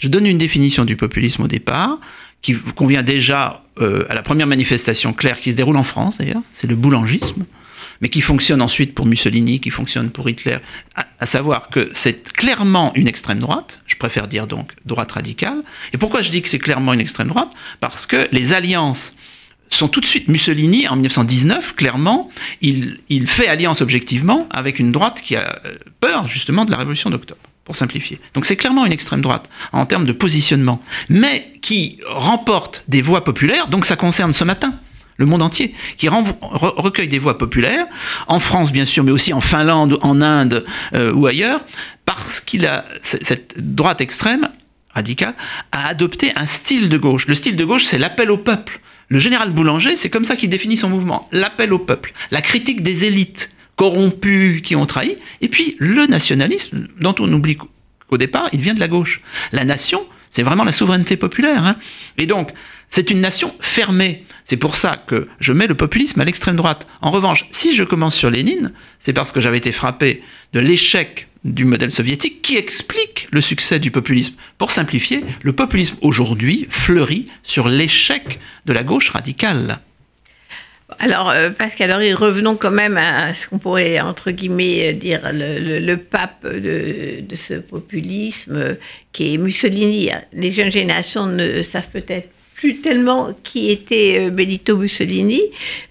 Je 0.00 0.08
donne 0.08 0.26
une 0.26 0.38
définition 0.38 0.84
du 0.84 0.96
populisme 0.96 1.42
au 1.44 1.48
départ, 1.48 1.98
qui 2.42 2.54
convient 2.54 3.02
déjà 3.02 3.62
euh, 3.80 4.04
à 4.08 4.14
la 4.14 4.22
première 4.22 4.46
manifestation 4.46 5.12
claire 5.12 5.40
qui 5.40 5.52
se 5.52 5.56
déroule 5.56 5.76
en 5.76 5.84
France 5.84 6.18
d'ailleurs, 6.18 6.42
c'est 6.52 6.66
le 6.66 6.76
boulangisme, 6.76 7.46
mais 8.00 8.08
qui 8.08 8.20
fonctionne 8.20 8.62
ensuite 8.62 8.94
pour 8.94 9.06
Mussolini, 9.06 9.60
qui 9.60 9.70
fonctionne 9.70 10.10
pour 10.10 10.28
Hitler, 10.28 10.58
à, 10.94 11.06
à 11.18 11.26
savoir 11.26 11.68
que 11.68 11.90
c'est 11.92 12.32
clairement 12.32 12.92
une 12.94 13.08
extrême 13.08 13.40
droite, 13.40 13.82
je 13.86 13.96
préfère 13.96 14.28
dire 14.28 14.46
donc 14.46 14.72
droite 14.84 15.12
radicale. 15.12 15.62
Et 15.92 15.98
pourquoi 15.98 16.22
je 16.22 16.30
dis 16.30 16.42
que 16.42 16.48
c'est 16.48 16.58
clairement 16.58 16.92
une 16.92 17.00
extrême 17.00 17.28
droite? 17.28 17.50
Parce 17.80 18.06
que 18.06 18.28
les 18.30 18.52
alliances 18.52 19.14
sont 19.70 19.88
tout 19.88 20.00
de 20.00 20.06
suite 20.06 20.28
Mussolini 20.28 20.88
en 20.88 20.94
1919 20.94 21.74
clairement 21.76 22.30
il, 22.62 22.98
il 23.08 23.26
fait 23.26 23.48
alliance 23.48 23.80
objectivement 23.80 24.48
avec 24.50 24.78
une 24.78 24.92
droite 24.92 25.20
qui 25.22 25.36
a 25.36 25.60
euh, 25.66 25.74
peur 26.00 26.26
justement 26.26 26.64
de 26.64 26.70
la 26.70 26.78
révolution 26.78 27.10
d'octobre 27.10 27.40
pour 27.68 27.76
simplifier. 27.76 28.18
Donc 28.32 28.46
c'est 28.46 28.56
clairement 28.56 28.86
une 28.86 28.92
extrême 28.92 29.20
droite 29.20 29.50
en 29.72 29.84
termes 29.84 30.06
de 30.06 30.12
positionnement, 30.12 30.80
mais 31.10 31.52
qui 31.60 32.00
remporte 32.08 32.82
des 32.88 33.02
voix 33.02 33.24
populaires, 33.24 33.68
donc 33.68 33.84
ça 33.84 33.94
concerne 33.94 34.32
ce 34.32 34.42
matin 34.42 34.72
le 35.18 35.26
monde 35.26 35.42
entier, 35.42 35.74
qui 35.98 36.08
recueille 36.08 37.08
des 37.08 37.18
voix 37.18 37.36
populaires, 37.36 37.84
en 38.26 38.40
France 38.40 38.72
bien 38.72 38.86
sûr, 38.86 39.04
mais 39.04 39.10
aussi 39.10 39.34
en 39.34 39.42
Finlande, 39.42 39.98
en 40.00 40.22
Inde 40.22 40.64
euh, 40.94 41.12
ou 41.12 41.26
ailleurs, 41.26 41.60
parce 42.06 42.40
qu'il 42.40 42.64
a 42.64 42.86
cette 43.02 43.56
droite 43.58 44.00
extrême 44.00 44.48
radicale 44.94 45.34
a 45.72 45.88
adopté 45.88 46.32
un 46.36 46.46
style 46.46 46.88
de 46.88 46.96
gauche. 46.96 47.26
Le 47.26 47.34
style 47.34 47.56
de 47.56 47.64
gauche, 47.64 47.84
c'est 47.84 47.98
l'appel 47.98 48.30
au 48.30 48.38
peuple. 48.38 48.80
Le 49.08 49.18
général 49.18 49.50
Boulanger, 49.50 49.96
c'est 49.96 50.08
comme 50.08 50.24
ça 50.24 50.36
qu'il 50.36 50.48
définit 50.48 50.78
son 50.78 50.88
mouvement, 50.88 51.28
l'appel 51.32 51.74
au 51.74 51.78
peuple, 51.78 52.14
la 52.30 52.40
critique 52.40 52.82
des 52.82 53.04
élites 53.04 53.50
corrompues 53.78 54.60
qui 54.62 54.76
ont 54.76 54.84
trahi, 54.86 55.16
et 55.40 55.48
puis 55.48 55.76
le 55.78 56.06
nationalisme, 56.06 56.88
dont 57.00 57.14
on 57.20 57.32
oublie 57.32 57.56
qu'au 57.56 58.18
départ, 58.18 58.48
il 58.52 58.60
vient 58.60 58.74
de 58.74 58.80
la 58.80 58.88
gauche. 58.88 59.22
La 59.52 59.64
nation, 59.64 60.04
c'est 60.30 60.42
vraiment 60.42 60.64
la 60.64 60.72
souveraineté 60.72 61.16
populaire. 61.16 61.64
Hein. 61.64 61.76
Et 62.18 62.26
donc, 62.26 62.50
c'est 62.90 63.10
une 63.10 63.20
nation 63.20 63.54
fermée. 63.60 64.24
C'est 64.44 64.56
pour 64.56 64.74
ça 64.74 64.96
que 65.06 65.28
je 65.38 65.52
mets 65.52 65.68
le 65.68 65.76
populisme 65.76 66.20
à 66.20 66.24
l'extrême 66.24 66.56
droite. 66.56 66.88
En 67.02 67.12
revanche, 67.12 67.46
si 67.52 67.74
je 67.76 67.84
commence 67.84 68.16
sur 68.16 68.30
Lénine, 68.30 68.72
c'est 68.98 69.12
parce 69.12 69.30
que 69.30 69.40
j'avais 69.40 69.58
été 69.58 69.70
frappé 69.70 70.22
de 70.52 70.58
l'échec 70.60 71.28
du 71.44 71.64
modèle 71.64 71.92
soviétique 71.92 72.42
qui 72.42 72.56
explique 72.56 73.28
le 73.30 73.40
succès 73.40 73.78
du 73.78 73.92
populisme. 73.92 74.34
Pour 74.58 74.72
simplifier, 74.72 75.24
le 75.42 75.52
populisme 75.52 75.96
aujourd'hui 76.00 76.66
fleurit 76.68 77.28
sur 77.44 77.68
l'échec 77.68 78.40
de 78.66 78.72
la 78.72 78.82
gauche 78.82 79.10
radicale. 79.10 79.78
Alors, 81.00 81.30
euh, 81.30 81.50
Pascal 81.50 81.92
revenons 82.14 82.56
quand 82.56 82.72
même 82.72 82.96
à 82.96 83.32
ce 83.32 83.46
qu'on 83.46 83.58
pourrait, 83.58 84.00
entre 84.00 84.32
guillemets, 84.32 84.92
dire 84.94 85.30
le, 85.32 85.94
pape 85.96 86.44
de, 86.44 87.22
ce 87.34 87.54
populisme 87.54 88.56
euh, 88.56 88.74
qui 89.12 89.34
est 89.34 89.38
Mussolini. 89.38 90.10
Les 90.32 90.50
jeunes 90.50 90.72
générations 90.72 91.26
ne 91.26 91.62
savent 91.62 91.88
peut-être 91.92 92.28
plus 92.54 92.80
tellement 92.80 93.32
qui 93.44 93.70
était 93.70 94.26
euh, 94.26 94.30
Benito 94.30 94.76
Mussolini, 94.76 95.40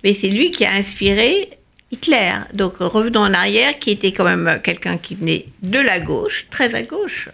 mais 0.04 0.14
c'est 0.14 0.28
lui 0.28 0.52
qui 0.52 0.66
a 0.66 0.74
inspiré 0.74 1.52
Hitler. 1.92 2.34
Donc 2.54 2.78
revenons 2.80 3.22
en 3.22 3.34
arrière, 3.34 3.80
qui 3.80 3.92
était 3.92 4.12
quand 4.12 4.26
même 4.26 4.60
quelqu'un 4.62 4.98
qui 4.98 5.16
venait 5.16 5.46
de 5.64 5.80
la 5.80 6.02
gauche, 6.02 6.48
très 6.50 6.76
à 6.76 6.84
gauche. 6.84 7.30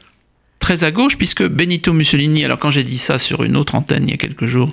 Très 0.59 0.83
à 0.83 0.91
gauche, 0.91 1.17
puisque 1.17 1.43
Benito 1.43 1.91
Mussolini, 1.91 2.45
alors 2.45 2.59
quand 2.59 2.69
j'ai 2.69 2.83
dit 2.83 2.99
ça 2.99 3.17
sur 3.17 3.43
une 3.43 3.57
autre 3.57 3.73
antenne 3.73 4.03
il 4.07 4.11
y 4.11 4.13
a 4.13 4.17
quelques 4.17 4.45
jours, 4.45 4.71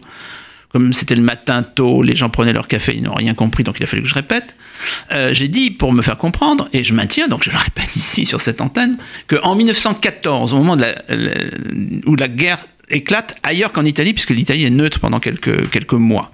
comme 0.72 0.92
c'était 0.92 1.16
le 1.16 1.22
matin 1.22 1.62
tôt, 1.62 2.02
les 2.02 2.14
gens 2.14 2.30
prenaient 2.30 2.52
leur 2.52 2.68
café, 2.68 2.94
ils 2.96 3.02
n'ont 3.02 3.14
rien 3.14 3.34
compris, 3.34 3.64
donc 3.64 3.78
il 3.80 3.82
a 3.82 3.86
fallu 3.86 4.02
que 4.02 4.08
je 4.08 4.14
répète. 4.14 4.54
Euh, 5.12 5.34
j'ai 5.34 5.48
dit, 5.48 5.70
pour 5.70 5.92
me 5.92 6.00
faire 6.00 6.16
comprendre, 6.16 6.68
et 6.72 6.84
je 6.84 6.94
maintiens, 6.94 7.26
donc 7.26 7.44
je 7.44 7.50
le 7.50 7.56
répète 7.56 7.96
ici 7.96 8.24
sur 8.24 8.40
cette 8.40 8.60
antenne, 8.60 8.96
qu'en 9.26 9.54
1914, 9.56 10.54
au 10.54 10.58
moment 10.62 10.76
où 12.06 12.16
la 12.16 12.28
guerre 12.28 12.64
éclate 12.88 13.36
ailleurs 13.42 13.72
qu'en 13.72 13.84
Italie, 13.84 14.12
puisque 14.12 14.30
l'Italie 14.30 14.64
est 14.64 14.70
neutre 14.70 15.00
pendant 15.00 15.20
quelques, 15.20 15.68
quelques 15.70 15.92
mois. 15.92 16.32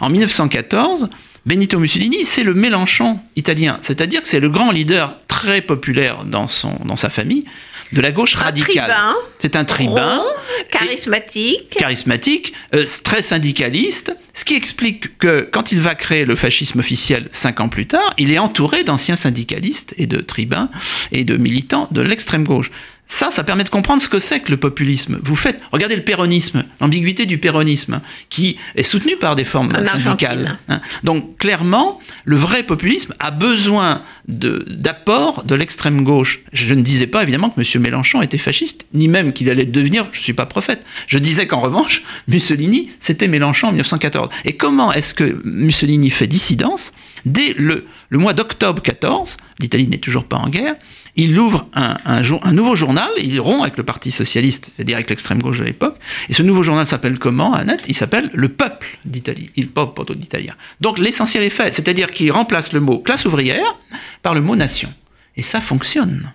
En 0.00 0.10
1914, 0.10 1.08
Benito 1.44 1.78
Mussolini, 1.78 2.24
c'est 2.24 2.44
le 2.44 2.54
Mélenchon 2.54 3.18
italien, 3.36 3.78
c'est-à-dire 3.80 4.22
que 4.22 4.28
c'est 4.28 4.40
le 4.40 4.48
grand 4.48 4.70
leader 4.70 5.16
très 5.28 5.60
populaire 5.62 6.24
dans, 6.24 6.46
dans 6.84 6.96
sa 6.96 7.08
famille 7.08 7.44
de 7.92 8.00
la 8.00 8.12
gauche 8.12 8.34
radicale. 8.34 8.94
C'est 9.38 9.56
un 9.56 9.64
tribun. 9.64 10.22
charismatique. 10.70 11.70
Charismatique, 11.70 12.52
euh, 12.74 12.86
très 13.04 13.22
syndicaliste, 13.22 14.16
ce 14.34 14.44
qui 14.44 14.54
explique 14.54 15.18
que 15.18 15.48
quand 15.50 15.72
il 15.72 15.80
va 15.80 15.94
créer 15.94 16.24
le 16.24 16.36
fascisme 16.36 16.78
officiel 16.80 17.28
cinq 17.30 17.60
ans 17.60 17.68
plus 17.68 17.86
tard, 17.86 18.14
il 18.18 18.32
est 18.32 18.38
entouré 18.38 18.84
d'anciens 18.84 19.16
syndicalistes 19.16 19.94
et 19.98 20.06
de 20.06 20.20
tribuns 20.20 20.70
et 21.10 21.24
de 21.24 21.36
militants 21.36 21.88
de 21.90 22.00
l'extrême 22.00 22.44
gauche. 22.44 22.70
Ça, 23.12 23.30
ça 23.30 23.44
permet 23.44 23.62
de 23.62 23.68
comprendre 23.68 24.00
ce 24.00 24.08
que 24.08 24.18
c'est 24.18 24.40
que 24.40 24.50
le 24.50 24.56
populisme. 24.56 25.20
Vous 25.22 25.36
faites, 25.36 25.60
regardez 25.70 25.96
le 25.96 26.02
péronisme, 26.02 26.64
l'ambiguïté 26.80 27.26
du 27.26 27.36
péronisme, 27.36 28.00
qui 28.30 28.56
est 28.74 28.82
soutenu 28.82 29.18
par 29.18 29.34
des 29.34 29.44
formes 29.44 29.70
syndicales. 29.84 30.58
Hein. 30.70 30.80
Donc 31.04 31.36
clairement, 31.36 32.00
le 32.24 32.36
vrai 32.36 32.62
populisme 32.62 33.14
a 33.18 33.30
besoin 33.30 34.00
d'apports 34.26 35.44
de, 35.44 35.54
l'extrême 35.54 36.04
gauche. 36.04 36.40
Je 36.54 36.72
ne 36.72 36.80
disais 36.80 37.06
pas 37.06 37.22
évidemment 37.22 37.50
que 37.50 37.60
M. 37.60 37.82
Mélenchon 37.82 38.22
était 38.22 38.38
fasciste, 38.38 38.86
ni 38.94 39.08
même 39.08 39.34
qu'il 39.34 39.50
allait 39.50 39.66
devenir, 39.66 40.08
je 40.12 40.18
ne 40.18 40.22
suis 40.22 40.32
pas 40.32 40.46
prophète. 40.46 40.82
Je 41.06 41.18
disais 41.18 41.46
qu'en 41.46 41.60
revanche, 41.60 42.02
Mussolini, 42.28 42.92
c'était 42.98 43.28
Mélenchon 43.28 43.66
en 43.66 43.72
1914. 43.72 44.30
Et 44.46 44.56
comment 44.56 44.90
est-ce 44.90 45.12
que 45.12 45.38
Mussolini 45.44 46.08
fait 46.08 46.26
dissidence? 46.26 46.94
Dès 47.26 47.52
le, 47.58 47.86
le 48.08 48.18
mois 48.18 48.32
d'octobre 48.32 48.80
14, 48.80 49.36
l'Italie 49.58 49.86
n'est 49.86 49.98
toujours 49.98 50.24
pas 50.24 50.38
en 50.38 50.48
guerre, 50.48 50.76
il 51.16 51.38
ouvre 51.38 51.66
un, 51.74 51.96
un, 52.06 52.52
nouveau 52.52 52.74
journal, 52.74 53.10
il 53.18 53.38
rompt 53.38 53.62
avec 53.62 53.76
le 53.76 53.82
Parti 53.82 54.10
socialiste, 54.10 54.70
c'est-à-dire 54.74 54.96
avec 54.96 55.10
l'extrême 55.10 55.42
gauche 55.42 55.58
de 55.58 55.64
l'époque, 55.64 55.96
et 56.28 56.34
ce 56.34 56.42
nouveau 56.42 56.62
journal 56.62 56.86
s'appelle 56.86 57.18
comment, 57.18 57.52
Annette? 57.52 57.84
Il 57.88 57.94
s'appelle 57.94 58.30
Le 58.32 58.48
Peuple 58.48 58.98
d'Italie, 59.04 59.50
Il 59.56 59.68
Popolo 59.68 60.14
d'Italia. 60.14 60.54
Donc 60.80 60.98
l'essentiel 60.98 61.42
est 61.42 61.50
fait, 61.50 61.74
c'est-à-dire 61.74 62.10
qu'il 62.10 62.32
remplace 62.32 62.72
le 62.72 62.80
mot 62.80 62.98
classe 62.98 63.26
ouvrière 63.26 63.76
par 64.22 64.34
le 64.34 64.40
mot 64.40 64.56
nation. 64.56 64.92
Et 65.36 65.42
ça 65.42 65.60
fonctionne. 65.60 66.32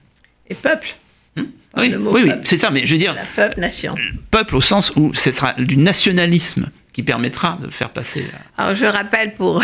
Et 0.49 0.55
peuple 0.55 0.95
hmm? 1.35 1.43
Oui, 1.77 1.93
oui, 1.95 2.31
c'est 2.43 2.57
ça, 2.57 2.69
mais 2.69 2.85
je 2.85 2.93
veux 2.93 2.99
dire. 2.99 3.15
peuple, 3.35 3.59
nation. 3.59 3.95
Peuple 4.31 4.55
au 4.55 4.61
sens 4.61 4.93
où 4.95 5.13
ce 5.13 5.31
sera 5.31 5.53
du 5.53 5.77
nationalisme 5.77 6.69
qui 6.97 7.03
permettra 7.03 7.60
de 7.62 7.69
faire 7.69 7.91
passer 7.91 8.25
Alors 8.57 8.73
je 8.73 8.86
rappelle 8.86 9.36
pour, 9.36 9.63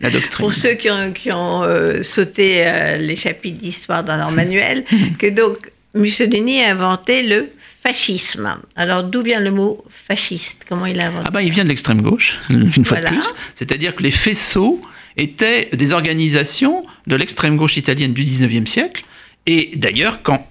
la 0.00 0.08
doctrine. 0.08 0.46
pour 0.46 0.54
ceux 0.54 0.72
qui 0.72 0.90
ont, 0.90 1.12
qui 1.12 1.30
ont 1.30 1.62
euh, 1.62 2.00
sauté 2.00 2.66
euh, 2.66 2.96
les 2.96 3.16
chapitres 3.16 3.60
d'histoire 3.60 4.02
dans 4.02 4.16
leur 4.16 4.30
manuel, 4.30 4.86
que 5.18 5.26
donc 5.26 5.58
Mussolini 5.94 6.62
a 6.62 6.70
inventé 6.70 7.22
le 7.22 7.50
fascisme. 7.82 8.56
Alors 8.76 9.04
d'où 9.04 9.20
vient 9.20 9.40
le 9.40 9.50
mot 9.50 9.84
fasciste? 9.90 10.62
Comment 10.66 10.86
il 10.86 10.96
l'a 10.96 11.08
inventé? 11.08 11.26
Ah 11.28 11.30
ben 11.30 11.42
il 11.42 11.52
vient 11.52 11.64
de 11.64 11.68
l'extrême 11.68 12.00
gauche, 12.00 12.38
une 12.48 12.70
fois 12.86 12.98
de 13.02 13.08
plus. 13.08 13.34
C'est-à-dire 13.54 13.94
que 13.94 14.02
les 14.02 14.10
faisceaux 14.10 14.80
étaient 15.18 15.68
des 15.74 15.92
organisations 15.92 16.86
de 17.06 17.14
l'extrême 17.14 17.58
gauche 17.58 17.76
italienne 17.76 18.14
du 18.14 18.24
19e 18.24 18.64
siècle. 18.64 19.04
Et 19.44 19.72
d'ailleurs, 19.76 20.22
quand 20.22 20.48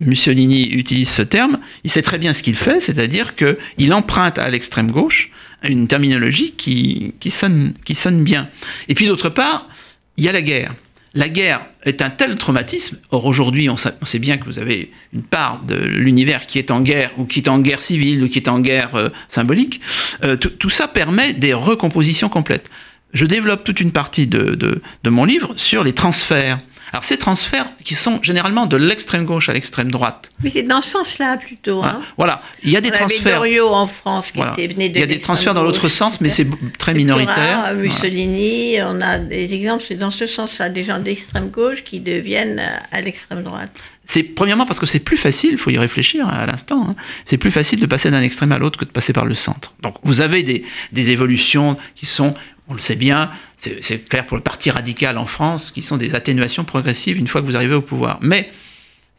Mussolini 0.00 0.68
utilise 0.68 1.08
ce 1.08 1.22
terme, 1.22 1.58
il 1.82 1.90
sait 1.90 2.02
très 2.02 2.18
bien 2.18 2.34
ce 2.34 2.42
qu'il 2.42 2.56
fait, 2.56 2.82
c'est-à-dire 2.82 3.34
qu'il 3.36 3.94
emprunte 3.94 4.38
à 4.38 4.50
l'extrême 4.50 4.90
gauche 4.90 5.30
une 5.62 5.88
terminologie 5.88 6.52
qui, 6.52 7.14
sonne, 7.30 7.74
bien. 8.22 8.48
Et 8.88 8.94
puis 8.94 9.06
d'autre 9.06 9.28
part, 9.28 9.68
il 10.16 10.24
y 10.24 10.28
a 10.28 10.32
la 10.32 10.42
guerre. 10.42 10.74
La 11.14 11.28
guerre 11.28 11.62
est 11.84 12.02
un 12.02 12.10
tel 12.10 12.36
traumatisme. 12.36 12.98
Or 13.10 13.24
aujourd'hui, 13.24 13.70
on, 13.70 13.76
sait 13.76 14.18
bien 14.18 14.36
que 14.36 14.44
vous 14.44 14.58
avez 14.58 14.90
une 15.14 15.22
part 15.22 15.62
de 15.62 15.76
l'univers 15.76 16.46
qui 16.46 16.58
est 16.58 16.70
en 16.70 16.82
guerre, 16.82 17.10
ou 17.16 17.24
qui 17.24 17.40
est 17.40 17.48
en 17.48 17.58
guerre 17.58 17.80
civile, 17.80 18.22
ou 18.22 18.28
qui 18.28 18.38
est 18.38 18.48
en 18.48 18.60
guerre 18.60 18.94
euh, 18.94 19.08
symbolique. 19.28 19.80
Euh, 20.24 20.36
tout 20.36 20.70
ça 20.70 20.88
permet 20.88 21.32
des 21.32 21.54
recompositions 21.54 22.28
complètes. 22.28 22.70
Je 23.14 23.24
développe 23.24 23.64
toute 23.64 23.80
une 23.80 23.92
partie 23.92 24.26
de 24.26 24.80
mon 25.06 25.24
livre 25.24 25.54
sur 25.56 25.84
les 25.84 25.94
transferts. 25.94 26.58
Alors 26.96 27.04
ces 27.04 27.18
transferts 27.18 27.68
qui 27.84 27.94
sont 27.94 28.22
généralement 28.22 28.64
de 28.64 28.78
l'extrême 28.78 29.26
gauche 29.26 29.50
à 29.50 29.52
l'extrême 29.52 29.90
droite. 29.90 30.30
Oui, 30.42 30.50
c'est 30.50 30.62
dans 30.62 30.80
ce 30.80 30.88
sens-là 30.92 31.36
plutôt. 31.36 31.82
Hein. 31.82 32.00
Voilà, 32.16 32.40
il 32.62 32.70
y 32.70 32.76
a 32.78 32.80
des 32.80 32.88
on 32.88 32.92
transferts. 32.92 33.42
Avait 33.42 33.60
en 33.60 33.86
France 33.86 34.32
qui 34.32 34.40
était 34.40 34.72
venu 34.72 34.88
de 34.88 34.94
Il 34.94 35.00
y 35.00 35.02
a 35.02 35.06
des 35.06 35.20
transferts 35.20 35.52
dans 35.52 35.62
l'autre 35.62 35.90
sens, 35.90 36.22
mais 36.22 36.30
c'est 36.30 36.46
très 36.78 36.94
minoritaire. 36.94 37.74
Mussolini, 37.74 38.76
on 38.80 39.02
a 39.02 39.18
des 39.18 39.52
exemples, 39.52 39.84
c'est 39.86 39.96
dans 39.96 40.10
ce 40.10 40.26
sens-là, 40.26 40.70
des 40.70 40.84
gens 40.84 40.98
d'extrême 40.98 41.50
gauche 41.50 41.84
qui 41.84 42.00
deviennent 42.00 42.62
à 42.90 43.02
l'extrême 43.02 43.42
droite. 43.42 43.72
C'est 44.06 44.22
premièrement 44.22 44.64
parce 44.64 44.80
que 44.80 44.86
c'est 44.86 45.00
plus 45.00 45.18
facile, 45.18 45.50
il 45.52 45.58
faut 45.58 45.70
y 45.70 45.76
réfléchir 45.76 46.26
à 46.26 46.46
l'instant, 46.46 46.86
hein. 46.88 46.94
c'est 47.26 47.36
plus 47.36 47.50
facile 47.50 47.78
de 47.78 47.86
passer 47.86 48.10
d'un 48.10 48.22
extrême 48.22 48.52
à 48.52 48.58
l'autre 48.58 48.78
que 48.78 48.84
de 48.86 48.90
passer 48.90 49.12
par 49.12 49.26
le 49.26 49.34
centre. 49.34 49.74
Donc 49.82 49.96
vous 50.02 50.22
avez 50.22 50.44
des, 50.44 50.64
des 50.92 51.10
évolutions 51.10 51.76
qui 51.94 52.06
sont 52.06 52.34
on 52.68 52.74
le 52.74 52.80
sait 52.80 52.96
bien, 52.96 53.30
c'est 53.56 54.08
clair 54.08 54.26
pour 54.26 54.36
le 54.36 54.42
parti 54.42 54.70
radical 54.70 55.18
en 55.18 55.26
France, 55.26 55.70
qui 55.70 55.82
sont 55.82 55.96
des 55.96 56.14
atténuations 56.14 56.64
progressives 56.64 57.18
une 57.18 57.28
fois 57.28 57.40
que 57.40 57.46
vous 57.46 57.56
arrivez 57.56 57.74
au 57.74 57.82
pouvoir. 57.82 58.18
Mais 58.20 58.50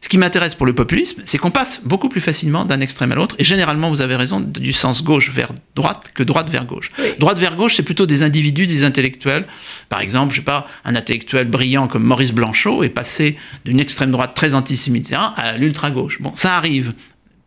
ce 0.00 0.08
qui 0.08 0.16
m'intéresse 0.16 0.54
pour 0.54 0.64
le 0.64 0.74
populisme, 0.74 1.22
c'est 1.24 1.38
qu'on 1.38 1.50
passe 1.50 1.82
beaucoup 1.84 2.08
plus 2.08 2.20
facilement 2.20 2.64
d'un 2.64 2.80
extrême 2.80 3.10
à 3.10 3.16
l'autre. 3.16 3.34
Et 3.40 3.44
généralement, 3.44 3.90
vous 3.90 4.00
avez 4.00 4.14
raison, 4.14 4.40
du 4.40 4.72
sens 4.72 5.02
gauche 5.02 5.30
vers 5.30 5.52
droite 5.74 6.12
que 6.14 6.22
droite 6.22 6.48
vers 6.50 6.64
gauche. 6.66 6.92
Droite 7.18 7.38
vers 7.38 7.56
gauche, 7.56 7.74
c'est 7.74 7.82
plutôt 7.82 8.06
des 8.06 8.22
individus, 8.22 8.68
des 8.68 8.84
intellectuels. 8.84 9.46
Par 9.88 10.00
exemple, 10.00 10.34
je 10.34 10.38
sais 10.38 10.44
pas, 10.44 10.68
un 10.84 10.94
intellectuel 10.94 11.48
brillant 11.48 11.88
comme 11.88 12.04
Maurice 12.04 12.32
Blanchot 12.32 12.84
est 12.84 12.90
passé 12.90 13.36
d'une 13.64 13.80
extrême 13.80 14.12
droite 14.12 14.34
très 14.36 14.54
antisémite 14.54 15.12
à 15.12 15.56
l'ultra 15.56 15.90
gauche. 15.90 16.22
Bon, 16.22 16.32
ça 16.36 16.56
arrive 16.56 16.92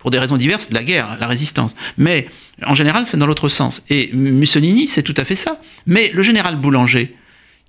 pour 0.02 0.12
des 0.12 0.20
raisons 0.20 0.38
diverses, 0.38 0.70
la 0.72 0.84
guerre, 0.84 1.18
la 1.20 1.28
résistance. 1.28 1.76
Mais 1.98 2.28
en 2.66 2.76
général, 2.76 3.06
c'est 3.06 3.18
dans 3.18 3.28
l'autre 3.28 3.50
sens. 3.50 3.84
Et 3.90 4.10
Mussolini, 4.14 4.88
c'est 4.88 5.04
tout 5.04 5.14
à 5.16 5.24
fait 5.24 5.36
ça. 5.36 5.62
Mais 5.86 6.12
le 6.14 6.24
général 6.24 6.58
Boulanger, 6.58 7.16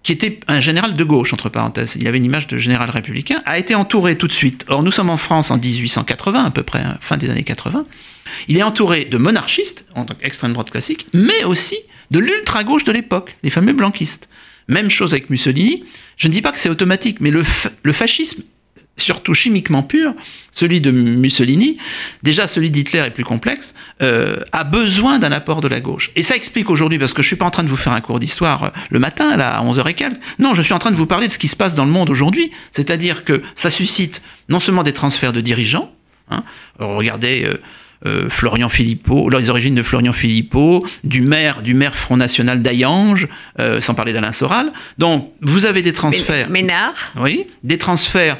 qui 0.02 0.12
était 0.12 0.40
un 0.48 0.60
général 0.60 0.94
de 0.94 1.04
gauche, 1.04 1.32
entre 1.32 1.50
parenthèses, 1.50 1.96
il 2.00 2.08
avait 2.08 2.16
une 2.16 2.24
image 2.24 2.46
de 2.46 2.58
général 2.58 2.90
républicain, 2.90 3.42
a 3.44 3.58
été 3.58 3.74
entouré 3.74 4.16
tout 4.16 4.26
de 4.26 4.32
suite. 4.32 4.64
Or, 4.68 4.82
nous 4.82 4.90
sommes 4.90 5.10
en 5.10 5.18
France 5.18 5.50
en 5.50 5.58
1880, 5.58 6.44
à 6.44 6.50
peu 6.50 6.62
près, 6.62 6.80
hein, 6.80 6.98
fin 7.00 7.18
des 7.18 7.30
années 7.30 7.44
80. 7.44 7.84
Il 8.48 8.56
est 8.56 8.62
entouré 8.62 9.04
de 9.04 9.18
monarchistes, 9.18 9.84
en 9.94 10.04
tant 10.04 10.14
qu'extrême 10.14 10.54
droite 10.54 10.70
classique, 10.70 11.06
mais 11.12 11.44
aussi 11.44 11.76
de 12.10 12.18
l'ultra-gauche 12.18 12.84
de 12.84 12.92
l'époque, 12.92 13.36
les 13.42 13.50
fameux 13.50 13.74
blanquistes. 13.74 14.28
Même 14.68 14.90
chose 14.90 15.12
avec 15.12 15.28
Mussolini. 15.28 15.84
Je 16.16 16.28
ne 16.28 16.32
dis 16.32 16.40
pas 16.40 16.52
que 16.52 16.58
c'est 16.58 16.68
automatique, 16.68 17.18
mais 17.20 17.30
le 17.30 17.92
fascisme 17.92 18.42
surtout 18.96 19.34
chimiquement 19.34 19.82
pur, 19.82 20.14
celui 20.50 20.80
de 20.80 20.90
Mussolini, 20.90 21.78
déjà 22.22 22.46
celui 22.46 22.70
d'Hitler 22.70 23.00
est 23.00 23.10
plus 23.10 23.24
complexe, 23.24 23.74
euh, 24.02 24.36
a 24.52 24.64
besoin 24.64 25.18
d'un 25.18 25.32
apport 25.32 25.60
de 25.60 25.68
la 25.68 25.80
gauche. 25.80 26.10
Et 26.14 26.22
ça 26.22 26.36
explique 26.36 26.70
aujourd'hui, 26.70 26.98
parce 26.98 27.12
que 27.12 27.22
je 27.22 27.26
ne 27.26 27.28
suis 27.28 27.36
pas 27.36 27.46
en 27.46 27.50
train 27.50 27.64
de 27.64 27.68
vous 27.68 27.76
faire 27.76 27.92
un 27.92 28.00
cours 28.00 28.18
d'histoire 28.18 28.64
euh, 28.64 28.68
le 28.90 28.98
matin, 28.98 29.36
là, 29.36 29.56
à 29.56 29.64
11h 29.64 29.88
et 29.88 29.94
quelques, 29.94 30.20
non, 30.38 30.54
je 30.54 30.62
suis 30.62 30.74
en 30.74 30.78
train 30.78 30.90
de 30.90 30.96
vous 30.96 31.06
parler 31.06 31.28
de 31.28 31.32
ce 31.32 31.38
qui 31.38 31.48
se 31.48 31.56
passe 31.56 31.74
dans 31.74 31.84
le 31.84 31.90
monde 31.90 32.10
aujourd'hui, 32.10 32.50
c'est-à-dire 32.70 33.24
que 33.24 33.42
ça 33.54 33.70
suscite 33.70 34.22
non 34.48 34.60
seulement 34.60 34.82
des 34.82 34.92
transferts 34.92 35.32
de 35.32 35.40
dirigeants, 35.40 35.92
hein, 36.30 36.44
regardez... 36.78 37.44
Euh, 37.44 37.58
Florian 38.28 38.68
Philippot, 38.68 39.28
les 39.28 39.48
origines 39.48 39.76
de 39.76 39.82
Florian 39.84 40.12
Philippot, 40.12 40.84
du 41.04 41.22
maire, 41.22 41.62
du 41.62 41.72
maire 41.72 41.94
Front 41.94 42.16
National 42.16 42.60
d'Ayange, 42.60 43.28
sans 43.78 43.94
parler 43.94 44.12
d'Alain 44.12 44.32
Soral. 44.32 44.72
Donc, 44.98 45.30
vous 45.40 45.66
avez 45.66 45.82
des 45.82 45.92
transferts. 45.92 46.50
Ménard. 46.50 47.12
Oui, 47.14 47.46
des 47.62 47.78
transferts 47.78 48.38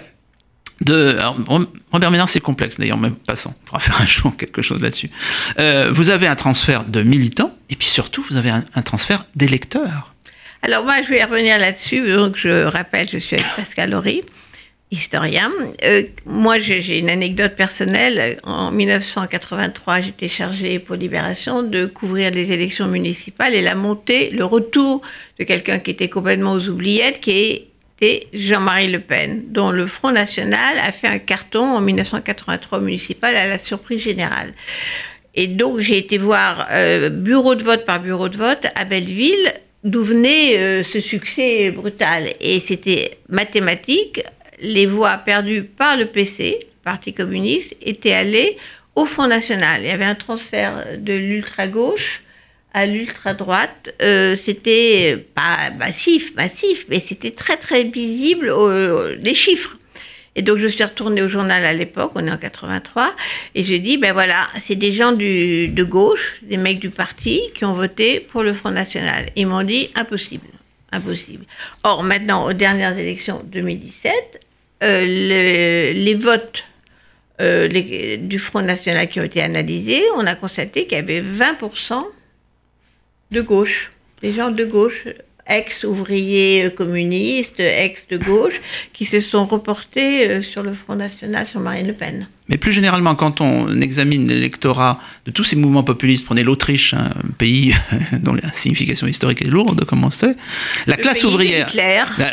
Robert 0.86 2.10
Ménard, 2.10 2.28
c'est 2.28 2.40
complexe 2.40 2.78
d'ailleurs, 2.78 2.98
même 2.98 3.14
passant, 3.14 3.54
on 3.56 3.66
pourra 3.66 3.80
faire 3.80 4.00
un 4.00 4.06
jour 4.06 4.36
quelque 4.36 4.62
chose 4.62 4.80
là-dessus. 4.80 5.10
Euh, 5.58 5.90
vous 5.92 6.10
avez 6.10 6.26
un 6.26 6.34
transfert 6.34 6.84
de 6.84 7.02
militants, 7.02 7.54
et 7.70 7.76
puis 7.76 7.88
surtout, 7.88 8.24
vous 8.28 8.36
avez 8.36 8.50
un, 8.50 8.82
transfert 8.82 9.26
d'électeurs. 9.36 10.14
Alors 10.62 10.84
moi, 10.84 11.02
je 11.02 11.08
vais 11.08 11.24
revenir 11.24 11.58
là-dessus. 11.58 12.12
Donc, 12.12 12.36
je 12.36 12.64
rappelle, 12.64 13.08
je 13.08 13.18
suis 13.18 13.36
avec 13.36 13.46
Pascal 13.56 13.94
Horry, 13.94 14.22
historien. 14.92 15.50
Euh, 15.84 16.02
moi, 16.26 16.58
j'ai 16.58 16.98
une 16.98 17.10
anecdote 17.10 17.56
personnelle. 17.56 18.38
En 18.44 18.70
1983, 18.70 20.00
j'étais 20.00 20.28
chargée 20.28 20.78
pour 20.78 20.96
Libération 20.96 21.62
de 21.62 21.86
couvrir 21.86 22.30
les 22.30 22.52
élections 22.52 22.86
municipales 22.86 23.54
et 23.54 23.62
la 23.62 23.74
montée, 23.74 24.30
le 24.30 24.44
retour 24.44 25.02
de 25.38 25.44
quelqu'un 25.44 25.78
qui 25.78 25.90
était 25.90 26.08
complètement 26.08 26.52
aux 26.52 26.68
oubliettes, 26.68 27.20
qui 27.20 27.30
est 27.30 27.71
Jean-Marie 28.32 28.88
Le 28.88 29.00
Pen, 29.00 29.44
dont 29.48 29.70
le 29.70 29.86
Front 29.86 30.10
National 30.10 30.78
a 30.78 30.92
fait 30.92 31.06
un 31.06 31.18
carton 31.18 31.64
en 31.64 31.80
1983 31.80 32.80
municipal 32.80 33.36
à 33.36 33.46
la 33.46 33.58
surprise 33.58 34.02
générale. 34.02 34.52
Et 35.34 35.46
donc 35.46 35.80
j'ai 35.80 35.98
été 35.98 36.18
voir 36.18 36.68
euh, 36.72 37.08
bureau 37.08 37.54
de 37.54 37.62
vote 37.62 37.84
par 37.84 38.00
bureau 38.00 38.28
de 38.28 38.36
vote 38.36 38.66
à 38.74 38.84
Belleville, 38.84 39.52
d'où 39.84 40.02
venait 40.02 40.58
euh, 40.58 40.82
ce 40.82 41.00
succès 41.00 41.70
brutal. 41.70 42.34
Et 42.40 42.60
c'était 42.60 43.18
mathématique, 43.28 44.22
les 44.60 44.86
voix 44.86 45.16
perdues 45.18 45.64
par 45.64 45.96
le 45.96 46.06
PC, 46.06 46.66
Parti 46.84 47.12
communiste, 47.12 47.76
étaient 47.80 48.12
allées 48.12 48.56
au 48.94 49.06
Front 49.06 49.28
National. 49.28 49.80
Il 49.82 49.86
y 49.86 49.90
avait 49.90 50.04
un 50.04 50.14
transfert 50.14 50.98
de 50.98 51.12
l'ultra-gauche 51.12 52.22
à 52.74 52.86
l'ultra-droite, 52.86 53.94
euh, 54.02 54.34
c'était 54.34 55.26
pas 55.34 55.70
massif, 55.78 56.34
massif, 56.34 56.86
mais 56.88 57.00
c'était 57.06 57.30
très 57.30 57.56
très 57.56 57.84
visible 57.84 58.48
euh, 58.50 59.16
les 59.20 59.34
chiffres. 59.34 59.76
Et 60.34 60.40
donc 60.40 60.58
je 60.58 60.66
suis 60.66 60.82
retournée 60.82 61.20
au 61.20 61.28
journal 61.28 61.62
à 61.64 61.74
l'époque, 61.74 62.12
on 62.14 62.26
est 62.26 62.30
en 62.30 62.38
83, 62.38 63.14
et 63.54 63.64
j'ai 63.64 63.78
dit, 63.78 63.98
ben 63.98 64.14
voilà, 64.14 64.48
c'est 64.62 64.76
des 64.76 64.92
gens 64.92 65.12
de 65.12 65.84
gauche, 65.84 66.36
des 66.40 66.56
mecs 66.56 66.78
du 66.78 66.88
parti 66.88 67.42
qui 67.54 67.66
ont 67.66 67.74
voté 67.74 68.20
pour 68.20 68.42
le 68.42 68.54
Front 68.54 68.70
National. 68.70 69.28
Ils 69.36 69.46
m'ont 69.46 69.62
dit, 69.62 69.90
impossible, 69.94 70.46
impossible. 70.90 71.44
Or 71.84 72.02
maintenant, 72.02 72.46
aux 72.46 72.54
dernières 72.54 72.96
élections 72.98 73.42
2017, 73.44 74.40
euh, 74.84 75.04
les 75.92 76.14
votes 76.14 76.64
du 77.38 78.38
Front 78.38 78.62
National 78.62 79.08
qui 79.08 79.20
ont 79.20 79.24
été 79.24 79.42
analysés, 79.42 80.02
on 80.16 80.26
a 80.26 80.34
constaté 80.34 80.86
qu'il 80.86 80.96
y 80.96 81.00
avait 81.00 81.18
20% 81.18 82.04
de 83.32 83.40
gauche, 83.40 83.90
des 84.20 84.32
gens 84.32 84.50
de 84.50 84.64
gauche, 84.64 85.08
ex-ouvriers 85.52 86.70
communistes, 86.76 87.60
ex-de 87.60 88.16
gauche, 88.16 88.60
qui 88.92 89.04
se 89.04 89.20
sont 89.20 89.46
reportés 89.46 90.28
euh, 90.28 90.42
sur 90.42 90.62
le 90.62 90.72
Front 90.72 90.96
National, 90.96 91.46
sur 91.46 91.60
Marine 91.60 91.86
Le 91.86 91.92
Pen. 91.92 92.26
Mais 92.48 92.58
plus 92.58 92.72
généralement, 92.72 93.14
quand 93.14 93.40
on 93.40 93.80
examine 93.80 94.28
l'électorat 94.28 95.00
de 95.26 95.30
tous 95.30 95.44
ces 95.44 95.56
mouvements 95.56 95.84
populistes, 95.84 96.26
prenez 96.26 96.42
l'Autriche, 96.42 96.92
un 96.92 97.12
pays 97.38 97.74
dont 98.20 98.34
la 98.34 98.52
signification 98.52 99.06
historique 99.06 99.42
est 99.42 99.48
lourde, 99.48 99.84
comme 99.84 100.04
on 100.04 100.10
sait, 100.10 100.34
la 100.86 100.96
classe 100.96 101.24
ouvrière. 101.24 101.66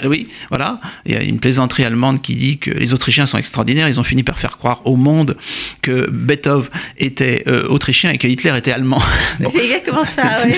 oui, 0.05 0.27
voilà. 0.49 0.81
Il 1.05 1.13
y 1.13 1.15
a 1.15 1.21
une 1.21 1.39
plaisanterie 1.39 1.85
allemande 1.85 2.21
qui 2.21 2.35
dit 2.35 2.57
que 2.57 2.71
les 2.71 2.93
Autrichiens 2.93 3.27
sont 3.27 3.37
extraordinaires. 3.37 3.87
Ils 3.87 3.99
ont 3.99 4.03
fini 4.03 4.23
par 4.23 4.39
faire 4.39 4.57
croire 4.57 4.81
au 4.85 4.95
monde 4.95 5.37
que 5.81 6.09
Beethoven 6.09 6.69
était 6.97 7.43
euh, 7.47 7.67
autrichien 7.67 8.11
et 8.11 8.17
que 8.17 8.27
Hitler 8.27 8.57
était 8.57 8.71
allemand. 8.71 9.01
C'est 9.39 9.63
exactement 9.63 10.03
ça, 10.03 10.23
oui. 10.43 10.53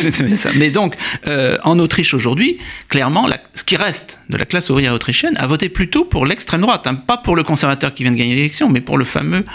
Mais 0.55 0.71
donc, 0.71 0.95
euh, 1.27 1.57
en 1.63 1.77
Autriche 1.77 2.13
aujourd'hui, 2.13 2.50
clairement, 2.87 3.27
ce 3.53 3.63
qui 3.63 3.75
reste 3.75 4.19
de 4.29 4.37
la 4.37 4.45
classe 4.45 4.69
ouvrière 4.69 4.93
autrichienne 4.93 5.35
a 5.37 5.47
voté 5.47 5.69
plutôt 5.69 6.05
pour 6.05 6.25
l'extrême 6.25 6.61
droite, 6.61 6.87
hein. 6.87 6.95
pas 6.95 7.17
pour 7.17 7.35
le 7.35 7.43
conservateur 7.43 7.93
qui 7.93 8.03
vient 8.03 8.11
de 8.11 8.17
gagner 8.17 8.35
l'élection, 8.35 8.69
mais 8.69 8.81
pour 8.81 8.97
le 8.97 9.05
fameux 9.05 9.45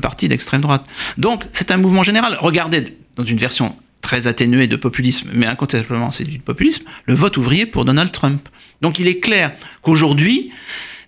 parti 0.00 0.28
d'extrême 0.28 0.60
droite. 0.60 0.86
Donc 1.18 1.44
c'est 1.52 1.70
un 1.70 1.76
mouvement 1.76 2.02
général. 2.02 2.36
Regardez 2.40 2.96
dans 3.16 3.24
une 3.24 3.38
version 3.38 3.76
très 4.00 4.26
atténuée 4.26 4.66
de 4.66 4.76
populisme, 4.76 5.30
mais 5.32 5.46
incontestablement 5.46 6.10
c'est 6.10 6.24
du 6.24 6.38
populisme, 6.38 6.84
le 7.06 7.14
vote 7.14 7.36
ouvrier 7.36 7.66
pour 7.66 7.84
Donald 7.84 8.10
Trump. 8.10 8.48
Donc 8.80 8.98
il 8.98 9.06
est 9.06 9.20
clair 9.20 9.52
qu'aujourd'hui, 9.82 10.50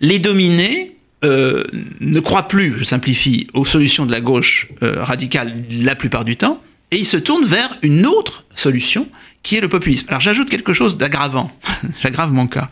les 0.00 0.18
dominés 0.18 0.96
euh, 1.24 1.64
ne 2.00 2.20
croient 2.20 2.48
plus, 2.48 2.74
je 2.78 2.84
simplifie, 2.84 3.46
aux 3.54 3.64
solutions 3.64 4.06
de 4.06 4.12
la 4.12 4.20
gauche 4.20 4.68
euh, 4.82 5.02
radicale 5.02 5.54
la 5.70 5.94
plupart 5.94 6.24
du 6.24 6.36
temps, 6.36 6.62
et 6.90 6.98
ils 6.98 7.06
se 7.06 7.16
tournent 7.16 7.46
vers 7.46 7.76
une 7.82 8.06
autre 8.06 8.44
solution 8.54 9.08
qui 9.42 9.56
est 9.56 9.60
le 9.60 9.68
populisme. 9.68 10.06
Alors 10.08 10.20
j'ajoute 10.20 10.48
quelque 10.48 10.72
chose 10.72 10.96
d'aggravant, 10.96 11.50
j'aggrave 12.02 12.32
mon 12.32 12.46
cas, 12.46 12.70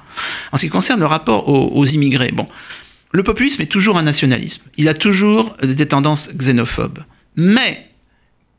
en 0.52 0.56
ce 0.56 0.66
qui 0.66 0.70
concerne 0.70 1.00
le 1.00 1.06
rapport 1.06 1.48
aux, 1.48 1.78
aux 1.78 1.86
immigrés. 1.86 2.32
Bon, 2.32 2.48
le 3.12 3.22
populisme 3.22 3.60
est 3.62 3.66
toujours 3.66 3.98
un 3.98 4.02
nationalisme. 4.02 4.62
Il 4.76 4.88
a 4.88 4.94
toujours 4.94 5.56
des 5.62 5.86
tendances 5.86 6.30
xénophobes. 6.34 7.00
Mais 7.36 7.86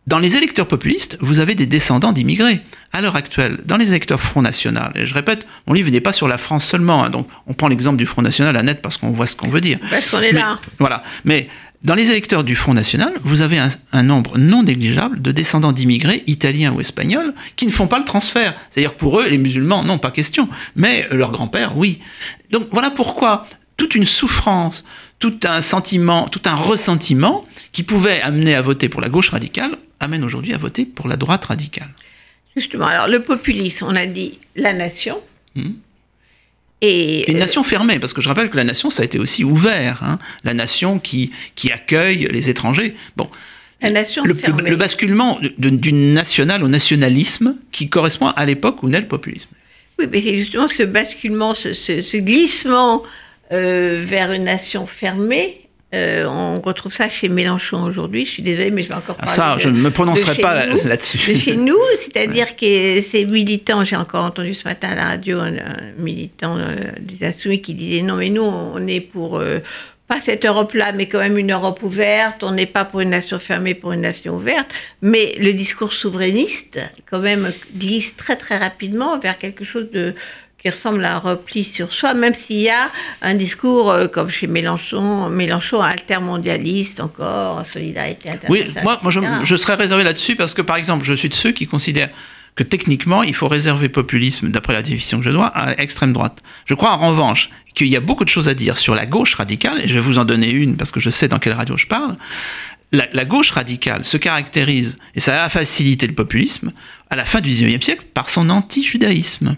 dans 0.05 0.19
les 0.19 0.37
électeurs 0.37 0.67
populistes, 0.67 1.17
vous 1.21 1.39
avez 1.39 1.55
des 1.55 1.65
descendants 1.65 2.11
d'immigrés. 2.11 2.61
À 2.91 3.01
l'heure 3.01 3.15
actuelle, 3.15 3.59
dans 3.65 3.77
les 3.77 3.89
électeurs 3.89 4.21
Front 4.21 4.43
National, 4.43 4.91
et 4.95 5.07
je 5.07 5.13
répète, 5.15 5.47
mon 5.65 5.73
livre 5.73 5.89
n'est 5.89 6.01
pas 6.01 6.13
sur 6.13 6.27
la 6.27 6.37
France 6.37 6.63
seulement, 6.63 7.03
hein, 7.03 7.09
donc 7.09 7.27
on 7.47 7.53
prend 7.53 7.67
l'exemple 7.67 7.97
du 7.97 8.05
Front 8.05 8.21
National 8.21 8.55
à 8.55 8.61
net 8.61 8.83
parce 8.83 8.97
qu'on 8.97 9.09
voit 9.09 9.25
ce 9.25 9.35
qu'on 9.35 9.47
veut 9.47 9.61
dire. 9.61 9.79
Parce 9.89 10.09
qu'on 10.09 10.19
est 10.19 10.31
là. 10.31 10.59
Voilà. 10.77 11.01
Mais 11.25 11.47
dans 11.83 11.95
les 11.95 12.11
électeurs 12.11 12.43
du 12.43 12.55
Front 12.55 12.73
National, 12.73 13.13
vous 13.23 13.41
avez 13.41 13.57
un, 13.59 13.69
un 13.91 14.03
nombre 14.03 14.37
non 14.37 14.63
négligeable 14.63 15.21
de 15.21 15.31
descendants 15.31 15.73
d'immigrés 15.73 16.23
italiens 16.27 16.71
ou 16.73 16.79
espagnols 16.79 17.33
qui 17.55 17.65
ne 17.65 17.71
font 17.71 17.87
pas 17.87 17.99
le 17.99 18.05
transfert. 18.05 18.55
C'est-à-dire 18.69 18.95
pour 18.95 19.19
eux, 19.19 19.27
les 19.27 19.37
musulmans, 19.37 19.83
non, 19.83 19.97
pas 19.97 20.11
question. 20.11 20.47
Mais 20.75 21.07
leur 21.11 21.31
grand-père, 21.31 21.77
oui. 21.77 21.99
Donc 22.51 22.67
voilà 22.71 22.89
pourquoi 22.89 23.47
toute 23.75 23.95
une 23.95 24.05
souffrance, 24.05 24.85
tout 25.19 25.39
un 25.43 25.61
sentiment, 25.61 26.29
tout 26.29 26.41
un 26.45 26.55
ressentiment 26.55 27.45
qui 27.71 27.83
pouvait 27.83 28.21
amener 28.21 28.55
à 28.55 28.61
voter 28.61 28.87
pour 28.87 29.01
la 29.01 29.09
gauche 29.09 29.29
radicale, 29.29 29.77
amène 29.99 30.23
aujourd'hui 30.23 30.53
à 30.53 30.57
voter 30.57 30.85
pour 30.85 31.07
la 31.07 31.17
droite 31.17 31.45
radicale. 31.45 31.89
Justement, 32.55 32.85
alors 32.85 33.07
le 33.07 33.23
populisme, 33.23 33.85
on 33.89 33.95
a 33.95 34.05
dit 34.05 34.39
la 34.55 34.73
nation. 34.73 35.17
Hmm. 35.55 35.71
Et, 36.85 37.31
une 37.31 37.39
nation 37.39 37.63
fermée, 37.63 37.97
parce 37.97 38.13
que 38.13 38.21
je 38.21 38.27
rappelle 38.27 38.49
que 38.49 38.57
la 38.57 38.65
nation, 38.65 38.89
ça 38.89 39.03
a 39.03 39.05
été 39.05 39.17
aussi 39.17 39.43
ouvert. 39.43 40.03
Hein. 40.03 40.19
la 40.43 40.53
nation 40.53 40.99
qui, 40.99 41.31
qui 41.55 41.71
accueille 41.71 42.27
les 42.29 42.49
étrangers. 42.49 42.93
Bon. 43.15 43.29
La 43.81 43.89
nation 43.89 44.23
le, 44.23 44.33
fermée. 44.33 44.69
le 44.69 44.75
basculement 44.75 45.39
du 45.57 45.93
national 45.93 46.63
au 46.63 46.67
nationalisme 46.67 47.55
qui 47.71 47.89
correspond 47.89 48.27
à 48.27 48.45
l'époque 48.45 48.83
où 48.83 48.89
naît 48.89 48.99
le 48.99 49.07
populisme. 49.07 49.49
Oui, 49.97 50.07
mais 50.11 50.21
c'est 50.21 50.35
justement 50.35 50.67
ce 50.67 50.83
basculement, 50.83 51.53
ce, 51.53 51.73
ce 51.73 52.17
glissement 52.17 53.03
euh, 53.51 54.03
vers 54.05 54.31
une 54.31 54.45
nation 54.45 54.85
fermée. 54.87 55.62
Euh, 55.93 56.25
on 56.25 56.59
retrouve 56.61 56.93
ça 56.93 57.07
chez 57.09 57.29
Mélenchon 57.29 57.83
aujourd'hui. 57.83 58.25
Je 58.25 58.31
suis 58.31 58.43
désolée, 58.43 58.71
mais 58.71 58.81
je 58.81 58.89
vais 58.89 58.95
encore 58.95 59.15
ah, 59.19 59.25
parler. 59.25 59.35
Ça, 59.35 59.57
je 59.59 59.69
ne 59.69 59.77
me 59.77 59.91
prononcerai 59.91 60.41
pas 60.41 60.65
là-dessus. 60.65 61.33
de 61.33 61.37
chez 61.37 61.55
nous, 61.55 61.77
c'est-à-dire 61.99 62.55
que 62.55 62.99
ces 63.01 63.25
militants, 63.25 63.85
j'ai 63.85 63.95
encore 63.95 64.25
entendu 64.25 64.53
ce 64.53 64.67
matin 64.67 64.89
à 64.89 64.95
la 64.95 65.05
radio 65.05 65.39
un, 65.39 65.53
militant 65.97 66.57
euh, 66.57 66.75
des 66.99 67.25
Insoumis 67.25 67.61
qui 67.61 67.73
disait 67.73 68.01
non, 68.01 68.15
mais 68.15 68.29
nous, 68.29 68.43
on 68.43 68.85
est 68.87 69.01
pour 69.01 69.41
pas 70.07 70.19
cette 70.19 70.45
Europe-là, 70.45 70.91
mais 70.91 71.07
quand 71.07 71.19
même 71.19 71.37
une 71.37 71.53
Europe 71.53 71.81
ouverte. 71.81 72.43
On 72.43 72.51
n'est 72.51 72.65
pas 72.65 72.85
pour 72.85 72.99
une 72.99 73.09
nation 73.09 73.39
fermée, 73.39 73.73
pour 73.73 73.93
une 73.93 74.01
nation 74.01 74.35
ouverte. 74.35 74.67
Mais 75.01 75.35
le 75.39 75.53
discours 75.53 75.93
souverainiste, 75.93 76.79
quand 77.09 77.19
même, 77.19 77.53
glisse 77.75 78.15
très 78.17 78.35
très 78.35 78.57
rapidement 78.57 79.17
vers 79.17 79.37
quelque 79.37 79.63
chose 79.63 79.89
de 79.91 80.13
qui 80.63 80.69
ressemble 80.69 81.03
à 81.03 81.17
un 81.17 81.19
repli 81.19 81.65
sur 81.65 81.91
soi, 81.91 82.13
même 82.13 82.33
s'il 82.33 82.61
y 82.61 82.69
a 82.69 82.89
un 83.21 83.35
discours 83.35 83.91
euh, 83.91 84.07
comme 84.07 84.29
chez 84.29 84.47
Mélenchon, 84.47 85.29
Mélenchon 85.29 85.81
altermondialiste 85.81 87.01
encore, 87.01 87.65
solidarité 87.65 88.29
internationale. 88.29 88.71
Oui, 88.73 88.81
moi, 88.81 88.97
moi 89.03 89.11
je, 89.11 89.19
je, 89.43 89.55
serais 89.57 89.75
réservé 89.75 90.05
là-dessus 90.05 90.37
parce 90.37 90.53
que, 90.53 90.61
par 90.61 90.77
exemple, 90.77 91.03
je 91.03 91.11
suis 91.11 91.27
de 91.27 91.33
ceux 91.33 91.51
qui 91.51 91.67
considèrent 91.67 92.11
que 92.55 92.63
techniquement, 92.63 93.23
il 93.23 93.35
faut 93.35 93.49
réserver 93.49 93.89
populisme, 93.89 94.51
d'après 94.51 94.71
la 94.71 94.81
définition 94.81 95.19
que 95.19 95.25
je 95.25 95.31
dois, 95.31 95.47
à 95.47 95.75
l'extrême 95.75 96.13
droite. 96.13 96.41
Je 96.65 96.75
crois 96.75 96.91
en 96.91 97.09
revanche 97.09 97.49
qu'il 97.75 97.87
y 97.87 97.97
a 97.97 97.99
beaucoup 97.99 98.23
de 98.23 98.29
choses 98.29 98.47
à 98.47 98.53
dire 98.53 98.77
sur 98.77 98.95
la 98.95 99.05
gauche 99.05 99.35
radicale, 99.35 99.81
et 99.83 99.89
je 99.89 99.95
vais 99.95 99.99
vous 99.99 100.17
en 100.17 100.23
donner 100.23 100.49
une 100.49 100.77
parce 100.77 100.91
que 100.93 101.01
je 101.01 101.09
sais 101.09 101.27
dans 101.27 101.39
quelle 101.39 101.53
radio 101.53 101.75
je 101.75 101.87
parle. 101.87 102.15
La, 102.93 103.07
la 103.11 103.25
gauche 103.25 103.51
radicale 103.51 104.05
se 104.05 104.15
caractérise, 104.15 104.97
et 105.13 105.19
ça 105.19 105.43
a 105.43 105.49
facilité 105.49 106.07
le 106.07 106.13
populisme, 106.13 106.71
à 107.09 107.17
la 107.17 107.25
fin 107.25 107.41
du 107.41 107.49
XIXe 107.49 107.83
siècle, 107.83 108.05
par 108.13 108.29
son 108.29 108.49
anti-judaïsme. 108.49 109.57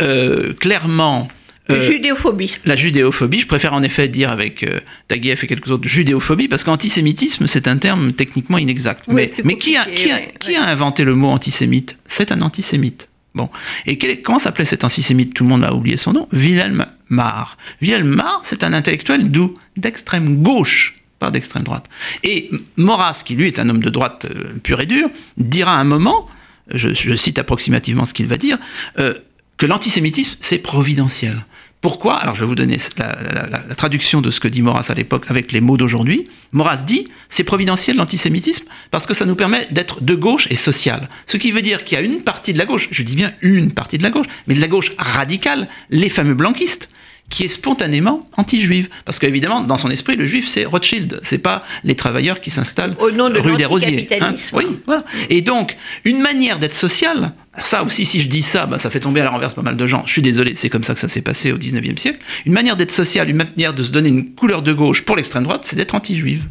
Euh, 0.00 0.52
clairement, 0.54 1.28
Euh, 1.70 1.90
Judéophobie. 1.90 2.56
la 2.66 2.76
judéophobie, 2.76 3.40
je 3.40 3.46
préfère 3.46 3.72
en 3.72 3.82
effet 3.82 4.06
dire 4.08 4.30
avec 4.30 4.64
euh, 4.64 4.80
Taguieff 5.08 5.44
et 5.44 5.46
quelques 5.46 5.70
autres 5.70 5.88
judéophobie, 5.88 6.46
parce 6.46 6.62
qu'antisémitisme, 6.62 7.46
c'est 7.46 7.66
un 7.68 7.78
terme 7.78 8.12
techniquement 8.12 8.58
inexact. 8.58 9.04
Oui, 9.08 9.14
mais 9.14 9.32
mais 9.44 9.56
qui, 9.56 9.74
a, 9.76 9.86
qui, 9.86 10.10
a, 10.10 10.16
ouais, 10.16 10.34
qui 10.40 10.50
ouais. 10.50 10.56
a 10.56 10.68
inventé 10.68 11.04
le 11.04 11.14
mot 11.14 11.28
antisémite? 11.28 11.96
C'est 12.04 12.32
un 12.32 12.42
antisémite. 12.42 13.08
Bon. 13.34 13.48
Et 13.86 13.96
quel 13.96 14.20
comment 14.20 14.38
s'appelait 14.38 14.66
cet 14.66 14.84
antisémite? 14.84 15.32
Tout 15.32 15.44
le 15.44 15.48
monde 15.48 15.64
a 15.64 15.72
oublié 15.72 15.96
son 15.96 16.12
nom. 16.12 16.28
Wilhelm 16.32 16.84
Marr. 17.08 17.56
Wilhelm 17.80 18.08
Marr, 18.08 18.40
c'est 18.44 18.62
un 18.62 18.74
intellectuel 18.74 19.30
d'où? 19.30 19.56
D'extrême 19.78 20.42
gauche, 20.42 20.96
pas 21.18 21.30
d'extrême 21.30 21.62
droite. 21.62 21.86
Et 22.24 22.50
Maurras, 22.76 23.22
qui 23.24 23.36
lui 23.36 23.46
est 23.46 23.58
un 23.58 23.70
homme 23.70 23.82
de 23.82 23.90
droite 23.90 24.26
euh, 24.30 24.52
pur 24.62 24.80
et 24.82 24.86
dur, 24.86 25.08
dira 25.38 25.72
à 25.72 25.80
un 25.80 25.84
moment, 25.84 26.28
je, 26.72 26.92
je 26.92 27.14
cite 27.16 27.38
approximativement 27.38 28.04
ce 28.04 28.12
qu'il 28.12 28.26
va 28.26 28.36
dire, 28.36 28.58
euh, 28.98 29.14
que 29.64 29.68
l'antisémitisme, 29.70 30.36
c'est 30.40 30.58
providentiel. 30.58 31.46
Pourquoi? 31.80 32.16
Alors 32.16 32.34
je 32.34 32.40
vais 32.40 32.46
vous 32.46 32.54
donner 32.54 32.76
la, 32.98 33.46
la- 33.68 33.74
traduction 33.74 34.20
de 34.20 34.30
ce 34.30 34.38
que 34.38 34.46
dit 34.48 34.60
Maurras 34.60 34.86
à 34.90 34.94
l'époque 34.94 35.24
avec 35.30 35.52
les 35.52 35.62
mots 35.62 35.78
d'aujourd'hui. 35.78 36.28
Maurras 36.52 36.82
dit, 36.82 37.08
c'est 37.30 37.44
providentiel 37.44 37.96
l'antisémitisme 37.96 38.64
parce 38.90 39.06
que 39.06 39.14
ça 39.14 39.24
nous 39.24 39.34
permet 39.34 39.66
d'être 39.70 40.02
de 40.02 40.14
gauche 40.14 40.46
et 40.50 40.56
social. 40.56 41.08
Ce 41.24 41.38
qui 41.38 41.50
veut 41.50 41.62
dire 41.62 41.82
qu'il 41.84 41.96
y 41.96 42.00
a 42.00 42.04
une 42.04 42.20
partie 42.20 42.52
de 42.52 42.58
la 42.58 42.66
gauche, 42.66 42.88
je 42.90 43.02
dis 43.02 43.16
bien 43.16 43.32
une 43.40 43.72
partie 43.72 43.96
de 43.96 44.02
la 44.02 44.10
gauche, 44.10 44.26
mais 44.46 44.54
de 44.54 44.60
la 44.60 44.68
gauche 44.68 44.92
radicale, 44.98 45.66
les 45.88 46.10
fameux 46.10 46.34
blanquistes, 46.34 46.90
qui 47.30 47.44
est 47.44 47.48
spontanément 47.48 48.28
anti-juive. 48.36 48.88
Parce 49.04 49.18
qu'évidemment, 49.18 49.60
dans 49.60 49.78
son 49.78 49.90
esprit, 49.90 50.16
le 50.16 50.26
juif, 50.26 50.46
c'est 50.48 50.64
Rothschild, 50.64 51.20
c'est 51.22 51.38
pas 51.38 51.64
les 51.82 51.94
travailleurs 51.94 52.40
qui 52.40 52.50
s'installent 52.50 52.94
Au 53.00 53.10
nom 53.10 53.30
de 53.30 53.38
rue 53.38 53.56
des 53.56 53.64
Rosiers. 53.64 54.08
hein. 54.20 54.34
Oui, 54.52 54.66
voilà. 54.86 55.04
Et 55.30 55.40
donc, 55.40 55.76
une 56.04 56.20
manière 56.20 56.58
d'être 56.58 56.74
social, 56.74 57.32
ça 57.58 57.82
aussi, 57.82 58.04
si 58.04 58.20
je 58.20 58.28
dis 58.28 58.42
ça, 58.42 58.66
bah, 58.66 58.78
ça 58.78 58.90
fait 58.90 59.00
tomber 59.00 59.20
à 59.20 59.24
la 59.24 59.30
renverse 59.30 59.54
pas 59.54 59.62
mal 59.62 59.76
de 59.76 59.86
gens. 59.86 60.04
Je 60.06 60.12
suis 60.12 60.22
désolé, 60.22 60.54
c'est 60.54 60.68
comme 60.70 60.84
ça 60.84 60.94
que 60.94 61.00
ça 61.00 61.08
s'est 61.08 61.22
passé 61.22 61.50
au 61.52 61.58
19e 61.58 61.96
siècle. 61.98 62.18
Une 62.46 62.52
manière 62.52 62.76
d'être 62.76 62.92
social, 62.92 63.28
une 63.28 63.36
manière 63.36 63.72
de 63.72 63.82
se 63.82 63.90
donner 63.90 64.10
une 64.10 64.34
couleur 64.34 64.62
de 64.62 64.72
gauche 64.72 65.02
pour 65.02 65.16
l'extrême 65.16 65.44
droite, 65.44 65.64
c'est 65.64 65.76
d'être 65.76 65.94
anti-juive. 65.94 66.42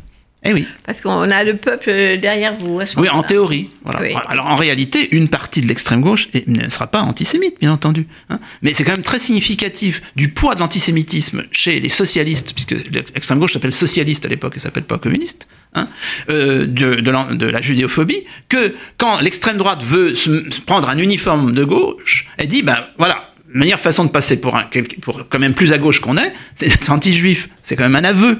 Eh 0.45 0.51
oui, 0.53 0.67
Parce 0.85 0.99
qu'on 0.99 1.29
a 1.31 1.43
le 1.45 1.55
peuple 1.55 1.85
derrière 2.21 2.57
vous. 2.57 2.79
à 2.79 2.85
ce 2.85 2.99
oui, 2.99 3.07
en 3.09 3.23
théorie. 3.23 3.69
Voilà. 3.85 4.01
Oui. 4.01 4.13
Alors 4.27 4.47
en 4.47 4.55
réalité, 4.57 5.07
une 5.15 5.29
partie 5.29 5.61
de 5.61 5.67
l'extrême 5.67 6.01
gauche 6.01 6.27
et- 6.33 6.43
ne 6.47 6.67
sera 6.69 6.87
pas 6.87 7.01
antisémite, 7.01 7.55
bien 7.61 7.71
entendu. 7.71 8.07
hein. 8.29 8.39
Mais 8.61 8.73
c'est 8.73 8.83
quand 8.83 8.91
même 8.91 9.03
très 9.03 9.19
significatif 9.19 10.01
du 10.17 10.29
poids 10.29 10.53
de 10.55 10.59
l'antisémitisme 10.59 11.43
chez 11.51 11.79
les 11.79 11.87
socialistes, 11.89 12.53
puisque 12.53 12.75
l'extrême 12.91 13.39
gauche 13.39 13.53
s'appelle 13.53 13.71
socialiste 13.71 14.25
à 14.25 14.27
l'époque, 14.27 14.53
elle 14.55 14.61
s'appelle 14.61 14.83
pas 14.83 14.97
communiste, 14.97 15.47
hein, 15.75 15.87
euh, 16.29 16.65
de, 16.65 16.95
de 16.95 17.11
l'an- 17.11 17.33
de 17.33 17.45
la 17.45 17.61
judéophobie, 17.61 18.23
que 18.49 18.75
quand 18.97 19.19
l'extrême 19.21 19.57
droite 19.57 19.81
veut 19.83 20.13
se 20.13 20.29
prendre 20.65 20.89
un 20.89 20.97
uniforme 20.97 21.53
de 21.53 21.63
gauche, 21.63 22.27
elle 22.37 22.47
dit, 22.49 22.63
ben 22.63 22.85
voilà, 22.97 23.31
la 23.53 23.59
meilleure 23.59 23.79
façon 23.79 24.03
de 24.03 24.09
passer 24.09 24.41
pour, 24.41 24.57
un, 24.57 24.65
pour 25.01 25.29
quand 25.29 25.39
même 25.39 25.53
plus 25.53 25.71
à 25.71 25.77
gauche 25.77 26.01
qu'on 26.01 26.17
est, 26.17 26.33
c'est 26.55 26.67
d'être 26.67 26.89
anti-juif. 26.91 27.47
C'est 27.61 27.77
quand 27.77 27.87
même 27.87 27.95
un 27.95 28.03
aveu. 28.09 28.39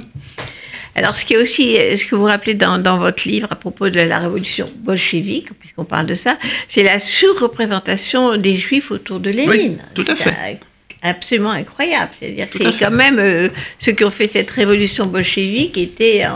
Alors, 0.95 1.15
ce 1.15 1.25
qui 1.25 1.33
est 1.33 1.37
aussi, 1.37 1.75
ce 1.75 2.05
que 2.05 2.15
vous 2.15 2.25
rappelez 2.25 2.53
dans, 2.53 2.77
dans 2.77 2.97
votre 2.97 3.27
livre 3.27 3.47
à 3.51 3.55
propos 3.55 3.89
de 3.89 3.99
la 3.99 4.19
révolution 4.19 4.69
bolchevique, 4.77 5.49
puisqu'on 5.59 5.85
parle 5.85 6.05
de 6.05 6.15
ça, 6.15 6.37
c'est 6.69 6.83
la 6.83 6.99
surreprésentation 6.99 8.37
des 8.37 8.55
juifs 8.55 8.91
autour 8.91 9.19
de 9.19 9.31
Lénine. 9.31 9.79
tout 9.95 10.05
à 10.07 10.15
fait. 10.15 10.59
Absolument 11.01 11.51
incroyable. 11.51 12.11
C'est-à-dire 12.17 12.49
que 12.49 12.63
c'est 12.63 12.79
quand 12.79 12.91
même 12.91 13.19
euh, 13.19 13.49
ceux 13.77 13.91
qui 13.91 14.05
ont 14.05 14.09
fait 14.09 14.27
cette 14.27 14.49
révolution 14.49 15.05
bolchevique 15.05 15.77
étaient 15.77 16.23
euh, 16.23 16.29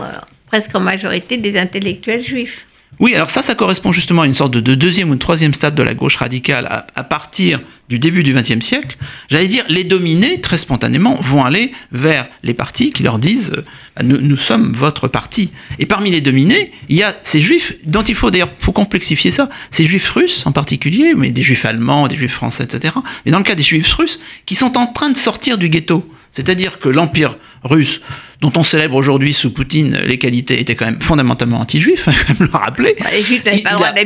presque 0.46 0.74
en 0.74 0.80
majorité 0.80 1.38
des 1.38 1.58
intellectuels 1.58 2.22
juifs. 2.22 2.66
Oui, 3.00 3.14
alors 3.14 3.30
ça, 3.30 3.42
ça 3.42 3.54
correspond 3.54 3.92
justement 3.92 4.22
à 4.22 4.26
une 4.26 4.34
sorte 4.34 4.52
de, 4.52 4.60
de 4.60 4.74
deuxième 4.74 5.10
ou 5.10 5.14
de 5.14 5.20
troisième 5.20 5.54
stade 5.54 5.76
de 5.76 5.82
la 5.84 5.94
gauche 5.94 6.16
radicale 6.16 6.84
à, 6.94 7.04
partir 7.04 7.60
du 7.88 8.00
début 8.00 8.24
du 8.24 8.34
XXe 8.34 8.60
siècle. 8.60 8.96
J'allais 9.30 9.46
dire, 9.46 9.64
les 9.68 9.84
dominés, 9.84 10.40
très 10.40 10.58
spontanément, 10.58 11.14
vont 11.20 11.44
aller 11.44 11.70
vers 11.92 12.26
les 12.42 12.54
partis 12.54 12.90
qui 12.90 13.04
leur 13.04 13.20
disent 13.20 13.52
euh, 13.56 14.02
nous, 14.02 14.20
nous 14.20 14.36
sommes 14.36 14.72
votre 14.72 15.06
parti. 15.06 15.50
Et 15.78 15.86
parmi 15.86 16.10
les 16.10 16.20
dominés, 16.20 16.72
il 16.88 16.96
y 16.96 17.04
a 17.04 17.16
ces 17.22 17.40
juifs 17.40 17.74
dont 17.86 18.02
il 18.02 18.16
faut 18.16 18.32
d'ailleurs 18.32 18.50
faut 18.58 18.72
complexifier 18.72 19.30
ça, 19.30 19.48
ces 19.70 19.84
juifs 19.84 20.10
russes 20.10 20.44
en 20.44 20.52
particulier, 20.52 21.14
mais 21.16 21.30
des 21.30 21.42
juifs 21.42 21.64
allemands, 21.64 22.08
des 22.08 22.16
juifs 22.16 22.34
français, 22.34 22.64
etc. 22.64 22.94
Mais 23.24 23.32
dans 23.32 23.38
le 23.38 23.44
cas 23.44 23.54
des 23.54 23.62
juifs 23.62 23.92
russes, 23.94 24.18
qui 24.44 24.56
sont 24.56 24.76
en 24.76 24.86
train 24.86 25.10
de 25.10 25.16
sortir 25.16 25.56
du 25.56 25.68
ghetto. 25.68 26.10
C'est-à-dire 26.30 26.78
que 26.78 26.88
l'Empire 26.88 27.36
russe, 27.64 28.00
dont 28.40 28.52
on 28.56 28.62
célèbre 28.64 28.94
aujourd'hui 28.94 29.32
sous 29.32 29.50
Poutine 29.52 29.98
les 30.06 30.16
qualités, 30.18 30.60
était 30.60 30.76
quand 30.76 30.84
même 30.84 31.00
fondamentalement 31.02 31.58
anti-juif, 31.60 32.04
il 32.06 32.12
faut 32.12 32.18
quand 32.26 32.38
même 32.38 32.48
le 32.52 32.56
rappeler. 32.58 32.94
Bah, 33.00 33.06
Il- 33.12 33.40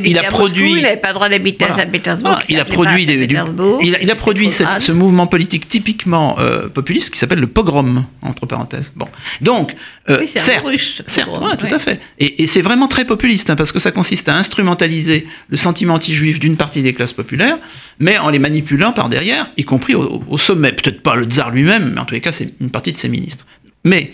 il 0.06 0.18
a- 0.18 0.22
il 0.22 0.28
produit- 0.28 0.80
n'avaient 0.82 0.96
pas 0.96 1.08
le 1.08 1.14
droit 1.14 1.28
d'habiter 1.28 1.64
à. 1.66 1.76
Saint-Pétersbourg. 1.76 2.38
Il 2.48 2.58
a 2.58 2.64
produit, 2.64 3.04
des, 3.06 3.26
du- 3.26 3.36
il 3.82 3.94
a, 3.96 4.02
il 4.02 4.10
a 4.10 4.14
produit 4.14 4.50
cette- 4.50 4.80
ce 4.80 4.92
mouvement 4.92 5.26
politique 5.26 5.68
typiquement 5.68 6.38
euh, 6.38 6.68
populiste 6.68 7.10
qui 7.12 7.18
s'appelle 7.18 7.40
le 7.40 7.46
pogrom, 7.46 8.04
entre 8.22 8.46
parenthèses. 8.46 8.92
Bon. 8.96 9.06
Donc, 9.42 9.74
euh, 10.08 10.18
Oui, 10.20 10.30
certes, 10.34 10.64
russe, 10.66 11.02
certes 11.06 11.28
pogrom, 11.30 11.50
ouais, 11.50 11.56
tout 11.56 11.66
ouais. 11.66 11.74
à 11.74 11.78
fait. 11.78 12.00
Et, 12.18 12.42
et 12.42 12.46
c'est 12.46 12.62
vraiment 12.62 12.88
très 12.88 13.04
populiste, 13.04 13.50
hein, 13.50 13.56
parce 13.56 13.70
que 13.72 13.78
ça 13.80 13.90
consiste 13.90 14.28
à 14.30 14.34
instrumentaliser 14.36 15.26
le 15.50 15.56
sentiment 15.56 15.94
anti-juif 15.94 16.38
d'une 16.40 16.56
partie 16.56 16.82
des 16.82 16.94
classes 16.94 17.12
populaires, 17.12 17.58
mais 17.98 18.16
en 18.18 18.30
les 18.30 18.38
manipulant 18.38 18.92
par 18.92 19.08
derrière, 19.08 19.46
y 19.56 19.64
compris 19.64 19.94
au, 19.94 20.22
au 20.28 20.38
sommet. 20.38 20.72
Peut-être 20.72 21.02
pas 21.02 21.16
le 21.16 21.24
tsar 21.26 21.50
lui-même, 21.50 21.92
mais 21.94 22.00
en 22.00 22.04
tous 22.04 22.14
les 22.14 22.20
cas, 22.20 22.32
c'est 22.32 22.54
une 22.60 22.70
partie 22.70 22.92
de 22.92 22.96
ses 22.96 23.08
ministres. 23.08 23.46
Mais, 23.84 24.12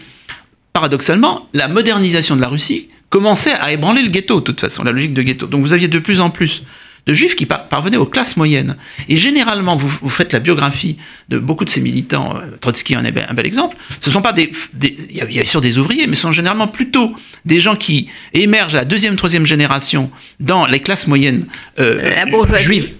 paradoxalement, 0.72 1.48
la 1.52 1.68
modernisation 1.68 2.36
de 2.36 2.40
la 2.40 2.48
Russie 2.48 2.88
commençait 3.10 3.52
à 3.52 3.72
ébranler 3.72 4.02
le 4.02 4.10
ghetto, 4.10 4.40
de 4.40 4.44
toute 4.44 4.60
façon, 4.60 4.84
la 4.84 4.92
logique 4.92 5.14
de 5.14 5.22
ghetto. 5.22 5.46
Donc 5.46 5.62
vous 5.62 5.72
aviez 5.72 5.88
de 5.88 5.98
plus 5.98 6.20
en 6.20 6.30
plus 6.30 6.62
de 7.06 7.14
juifs 7.14 7.36
qui 7.36 7.46
par- 7.46 7.68
parvenaient 7.68 7.96
aux 7.96 8.04
classes 8.04 8.36
moyennes. 8.36 8.76
Et 9.08 9.16
généralement, 9.16 9.76
vous, 9.76 9.88
vous 10.02 10.10
faites 10.10 10.34
la 10.34 10.40
biographie 10.40 10.98
de 11.30 11.38
beaucoup 11.38 11.64
de 11.64 11.70
ces 11.70 11.80
militants, 11.80 12.36
euh, 12.36 12.56
Trotsky 12.60 12.96
en 12.98 13.04
est 13.04 13.12
be- 13.12 13.24
un 13.26 13.32
bel 13.32 13.46
exemple, 13.46 13.78
ce 14.00 14.10
sont 14.10 14.20
pas 14.20 14.34
des... 14.34 14.52
Il 14.82 15.16
y 15.16 15.22
a 15.22 15.24
bien 15.24 15.44
sûr 15.46 15.62
des 15.62 15.78
ouvriers, 15.78 16.06
mais 16.06 16.16
ce 16.16 16.22
sont 16.22 16.32
généralement 16.32 16.68
plutôt 16.68 17.14
des 17.46 17.60
gens 17.60 17.76
qui 17.76 18.08
émergent 18.34 18.74
à 18.74 18.78
la 18.78 18.84
deuxième, 18.84 19.16
troisième 19.16 19.46
génération 19.46 20.10
dans 20.38 20.66
les 20.66 20.80
classes 20.80 21.06
moyennes 21.06 21.46
euh, 21.78 22.12
juives, 22.58 22.90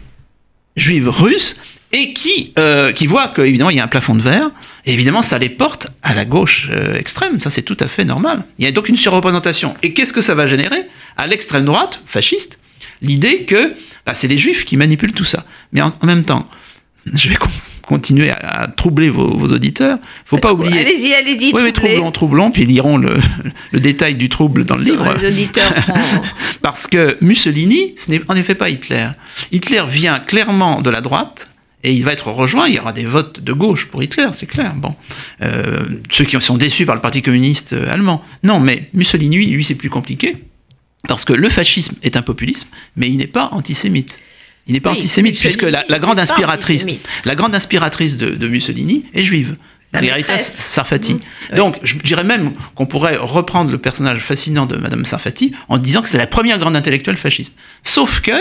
juives 0.75 1.09
russes 1.11 1.57
et 1.93 2.15
qui, 2.15 2.53
euh, 2.59 2.93
qui 2.93 3.07
voient 3.07 3.29
qu'évidemment 3.29 3.71
il 3.71 3.77
y 3.77 3.81
a 3.81 3.85
un 3.85 3.89
plafond 3.89 4.15
de 4.15 4.23
verre, 4.23 4.51
et 4.89 4.93
évidemment 4.95 5.23
ça 5.23 5.39
les 5.39 5.49
porte 5.51 5.89
à 6.03 6.15
la 6.15 6.25
gauche 6.25 6.69
euh, 6.73 6.95
extrême, 6.99 7.41
ça 7.41 7.51
c'est 7.51 7.63
tout 7.63 7.77
à 7.79 7.87
fait 7.87 8.05
normal. 8.05 8.43
Il 8.59 8.65
y 8.65 8.69
a 8.69 8.73
donc 8.73 8.89
une 8.89 8.97
surreprésentation. 8.97 9.75
Et 9.83 9.93
qu'est-ce 9.93 10.13
que 10.13 10.21
ça 10.21 10.35
va 10.35 10.47
générer? 10.49 10.83
À 11.17 11.27
l'extrême 11.27 11.65
droite, 11.65 12.01
fasciste, 12.07 12.59
l'idée 13.03 13.43
que 13.45 13.75
bah, 14.07 14.15
c'est 14.15 14.29
les 14.29 14.39
juifs 14.39 14.65
qui 14.65 14.77
manipulent 14.77 15.13
tout 15.13 15.25
ça. 15.25 15.45
Mais 15.73 15.83
en, 15.83 15.95
en 16.01 16.07
même 16.07 16.25
temps, 16.25 16.49
je 17.13 17.29
vais 17.29 17.37
con- 17.37 17.49
continuer 17.83 18.31
à, 18.31 18.63
à 18.63 18.69
troubler 18.69 19.09
vos, 19.09 19.37
vos 19.37 19.49
auditeurs, 19.49 19.99
faut 20.27 20.37
pas 20.39 20.53
oublier... 20.53 20.81
Allez-y, 20.81 21.15
allez-y. 21.15 21.53
Oui, 21.55 21.73
troublez. 21.73 21.73
troublons, 21.73 22.13
troublons, 22.13 22.51
puis 22.51 22.63
ils 22.65 22.69
liront 22.69 22.99
le, 22.99 23.17
le 23.73 23.81
détail 23.81 24.15
du 24.15 24.29
trouble 24.29 24.65
dans 24.65 24.77
le 24.77 24.85
Sur 24.85 24.93
livre. 25.03 25.15
Les 25.21 25.29
auditeurs 25.29 25.73
Parce 26.63 26.87
que 26.87 27.17
Mussolini, 27.23 27.95
ce 27.97 28.11
n'est 28.11 28.21
en 28.29 28.37
effet 28.37 28.55
pas 28.55 28.69
Hitler. 28.71 29.09
Hitler 29.53 29.83
vient 29.89 30.19
clairement 30.19 30.81
de 30.83 30.91
la 30.91 31.01
droite. 31.01 31.49
Et 31.85 31.93
il 31.93 32.05
va 32.05 32.13
être 32.13 32.29
rejoint, 32.29 32.67
il 32.67 32.75
y 32.75 32.79
aura 32.79 32.93
des 32.93 33.05
votes 33.05 33.41
de 33.41 33.53
gauche 33.53 33.87
pour 33.87 34.03
Hitler, 34.03 34.29
c'est 34.33 34.47
clair. 34.47 34.75
Bon, 34.75 34.97
Euh, 35.43 35.87
ceux 36.11 36.25
qui 36.25 36.41
sont 36.41 36.57
déçus 36.57 36.87
par 36.87 36.97
le 36.97 37.01
Parti 37.01 37.23
communiste 37.23 37.73
euh, 37.73 37.93
allemand. 37.93 38.23
Non, 38.43 38.59
mais 38.59 38.91
Mussolini, 38.95 39.47
lui, 39.47 39.65
c'est 39.65 39.77
plus 39.77 39.91
compliqué, 39.91 40.37
parce 41.07 41.25
que 41.25 41.33
le 41.33 41.49
fascisme 41.49 41.95
est 42.03 42.17
un 42.17 42.23
populisme, 42.23 42.69
mais 42.97 43.09
il 43.09 43.19
n'est 43.19 43.29
pas 43.29 43.51
antisémite. 43.53 44.19
Il 44.67 44.75
n'est 44.75 44.81
pas 44.81 44.91
Oui, 44.91 44.99
antisémite, 44.99 45.39
puisque 45.39 45.63
la, 45.63 45.99
grande 45.99 46.19
inspiratrice, 46.19 46.85
la 47.25 47.35
grande 47.35 47.55
inspiratrice 47.55 48.17
de, 48.17 48.31
de 48.31 48.49
Mussolini 48.49 49.05
est 49.15 49.23
juive. 49.23 49.57
Maîtresse. 49.93 50.53
Sarfati. 50.53 51.15
Mmh. 51.15 51.55
Donc, 51.55 51.77
je 51.83 51.97
dirais 51.97 52.25
même 52.25 52.53
qu'on 52.75 52.87
pourrait 52.87 53.17
reprendre 53.17 53.71
le 53.71 53.79
personnage 53.79 54.21
fascinant 54.21 54.67
de 54.67 54.77
Madame 54.77 55.05
Sarfati 55.05 55.55
en 55.69 55.79
disant 55.79 56.03
que 56.03 56.09
c'est 56.09 56.19
la 56.19 56.27
première 56.27 56.59
grande 56.59 56.77
intellectuelle 56.77 57.17
fasciste. 57.17 57.55
Sauf 57.85 58.21
que, 58.21 58.33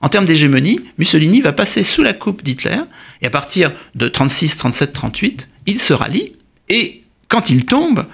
en 0.00 0.08
termes 0.08 0.26
d'hégémonie, 0.26 0.80
Mussolini 0.98 1.40
va 1.40 1.52
passer 1.52 1.82
sous 1.82 2.02
la 2.02 2.12
coupe 2.12 2.42
d'Hitler, 2.42 2.80
et 3.22 3.26
à 3.26 3.30
partir 3.30 3.72
de 3.94 4.08
36, 4.08 4.56
37, 4.56 4.92
38, 4.92 5.48
il 5.66 5.78
se 5.80 5.92
rallie, 5.92 6.34
et 6.68 7.02
quand 7.28 7.50
il 7.50 7.66
tombe, 7.66 8.06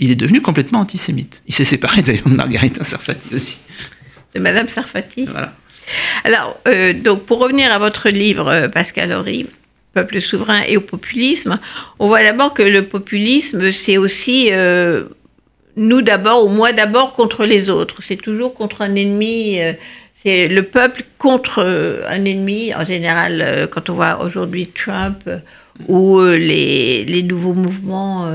il 0.00 0.10
est 0.10 0.14
devenu 0.16 0.40
complètement 0.40 0.80
antisémite. 0.80 1.42
Il 1.46 1.54
s'est 1.54 1.64
séparé 1.64 2.02
d'ailleurs 2.02 2.28
de 2.28 2.34
Margherita 2.34 2.84
Sarfati 2.84 3.34
aussi. 3.34 3.58
de 4.34 4.40
Madame 4.40 4.68
Sarfati. 4.68 5.26
Voilà. 5.26 5.52
Alors, 6.24 6.58
euh, 6.68 6.92
donc, 6.92 7.24
pour 7.24 7.38
revenir 7.38 7.72
à 7.72 7.78
votre 7.78 8.08
livre, 8.08 8.48
euh, 8.48 8.68
Pascal 8.68 9.12
Horry, 9.12 9.46
Peuple 9.94 10.20
souverain 10.20 10.62
et 10.66 10.76
au 10.76 10.80
populisme, 10.80 11.58
on 11.98 12.08
voit 12.08 12.22
d'abord 12.22 12.54
que 12.54 12.62
le 12.62 12.86
populisme, 12.86 13.72
c'est 13.72 13.96
aussi 13.96 14.48
euh, 14.52 15.04
nous 15.76 16.02
d'abord 16.02 16.44
ou 16.44 16.48
moi 16.48 16.72
d'abord 16.72 17.14
contre 17.14 17.46
les 17.46 17.70
autres. 17.70 18.02
C'est 18.02 18.16
toujours 18.16 18.54
contre 18.54 18.82
un 18.82 18.94
ennemi. 18.94 19.60
euh, 19.60 19.72
c'est 20.22 20.48
le 20.48 20.62
peuple 20.64 21.04
contre 21.18 21.62
euh, 21.64 22.02
un 22.08 22.24
ennemi. 22.24 22.74
En 22.74 22.84
général, 22.84 23.40
euh, 23.42 23.66
quand 23.66 23.88
on 23.90 23.94
voit 23.94 24.22
aujourd'hui 24.22 24.66
Trump 24.68 25.22
euh, 25.26 25.38
ou 25.86 26.20
les, 26.20 27.04
les 27.04 27.22
nouveaux 27.22 27.54
mouvements 27.54 28.26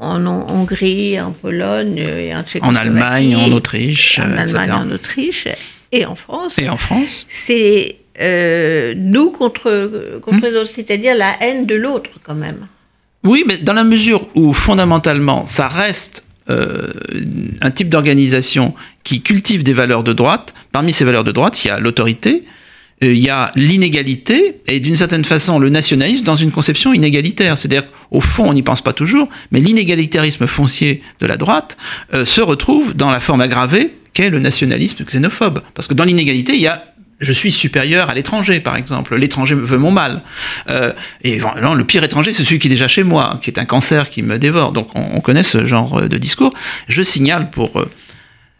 en 0.00 0.24
Hon- 0.26 0.46
Hongrie, 0.50 1.20
en 1.20 1.32
Pologne 1.32 1.98
et 1.98 2.34
en 2.34 2.40
En 2.40 2.42
Tchécoslovaquie, 2.44 2.78
Allemagne, 2.80 3.36
en 3.36 3.50
Autriche, 3.52 4.18
en 4.20 4.30
etc. 4.38 4.58
Allemagne, 4.58 4.72
en 4.72 4.90
Autriche 4.92 5.48
et 5.90 6.04
en 6.06 6.14
France 6.14 6.56
Et 6.58 6.68
en 6.68 6.76
France 6.76 7.26
c'est 7.28 7.96
euh, 8.20 8.94
nous 8.96 9.30
contre, 9.30 10.20
contre 10.22 10.46
les 10.46 10.54
autres, 10.54 10.70
c'est-à-dire 10.70 11.14
la 11.16 11.34
haine 11.42 11.66
de 11.66 11.74
l'autre 11.74 12.10
quand 12.24 12.34
même. 12.36 12.66
Oui, 13.24 13.42
mais 13.46 13.56
dans 13.58 13.72
la 13.72 13.84
mesure 13.84 14.28
où 14.36 14.52
fondamentalement 14.52 15.46
ça 15.46 15.66
reste 15.66 16.24
euh, 16.48 16.92
un 17.60 17.70
type 17.72 17.88
d'organisation 17.88 18.74
qui 19.02 19.20
cultive 19.22 19.64
des 19.64 19.72
valeurs 19.72 20.04
de 20.04 20.12
droite, 20.12 20.54
parmi 20.76 20.92
ces 20.92 21.06
valeurs 21.06 21.24
de 21.24 21.32
droite, 21.32 21.64
il 21.64 21.68
y 21.68 21.70
a 21.70 21.80
l'autorité, 21.80 22.44
euh, 23.02 23.10
il 23.14 23.18
y 23.18 23.30
a 23.30 23.50
l'inégalité 23.54 24.60
et 24.66 24.78
d'une 24.78 24.94
certaine 24.94 25.24
façon 25.24 25.58
le 25.58 25.70
nationalisme 25.70 26.22
dans 26.22 26.36
une 26.36 26.50
conception 26.50 26.92
inégalitaire. 26.92 27.56
C'est-à-dire 27.56 27.84
qu'au 27.90 28.20
fond, 28.20 28.50
on 28.50 28.52
n'y 28.52 28.62
pense 28.62 28.82
pas 28.82 28.92
toujours, 28.92 29.26
mais 29.52 29.60
l'inégalitarisme 29.60 30.46
foncier 30.46 31.00
de 31.20 31.26
la 31.26 31.38
droite 31.38 31.78
euh, 32.12 32.26
se 32.26 32.42
retrouve 32.42 32.94
dans 32.94 33.10
la 33.10 33.20
forme 33.20 33.40
aggravée 33.40 33.90
qu'est 34.12 34.28
le 34.28 34.38
nationalisme 34.38 35.02
xénophobe. 35.02 35.62
Parce 35.72 35.88
que 35.88 35.94
dans 35.94 36.04
l'inégalité, 36.04 36.52
il 36.52 36.60
y 36.60 36.66
a 36.66 36.84
je 37.20 37.32
suis 37.32 37.52
supérieur 37.52 38.10
à 38.10 38.14
l'étranger, 38.14 38.60
par 38.60 38.76
exemple. 38.76 39.16
L'étranger 39.16 39.54
veut 39.54 39.78
mon 39.78 39.90
mal. 39.90 40.20
Euh, 40.68 40.92
et 41.24 41.40
non, 41.62 41.72
le 41.72 41.84
pire 41.84 42.04
étranger, 42.04 42.32
c'est 42.32 42.44
celui 42.44 42.58
qui 42.58 42.66
est 42.66 42.76
déjà 42.76 42.88
chez 42.88 43.02
moi, 43.02 43.40
qui 43.42 43.48
est 43.48 43.58
un 43.58 43.64
cancer 43.64 44.10
qui 44.10 44.22
me 44.22 44.38
dévore. 44.38 44.72
Donc 44.72 44.90
on, 44.94 45.06
on 45.14 45.20
connaît 45.20 45.42
ce 45.42 45.66
genre 45.66 46.02
de 46.02 46.18
discours. 46.18 46.52
Je 46.86 47.02
signale 47.02 47.48
pour 47.48 47.82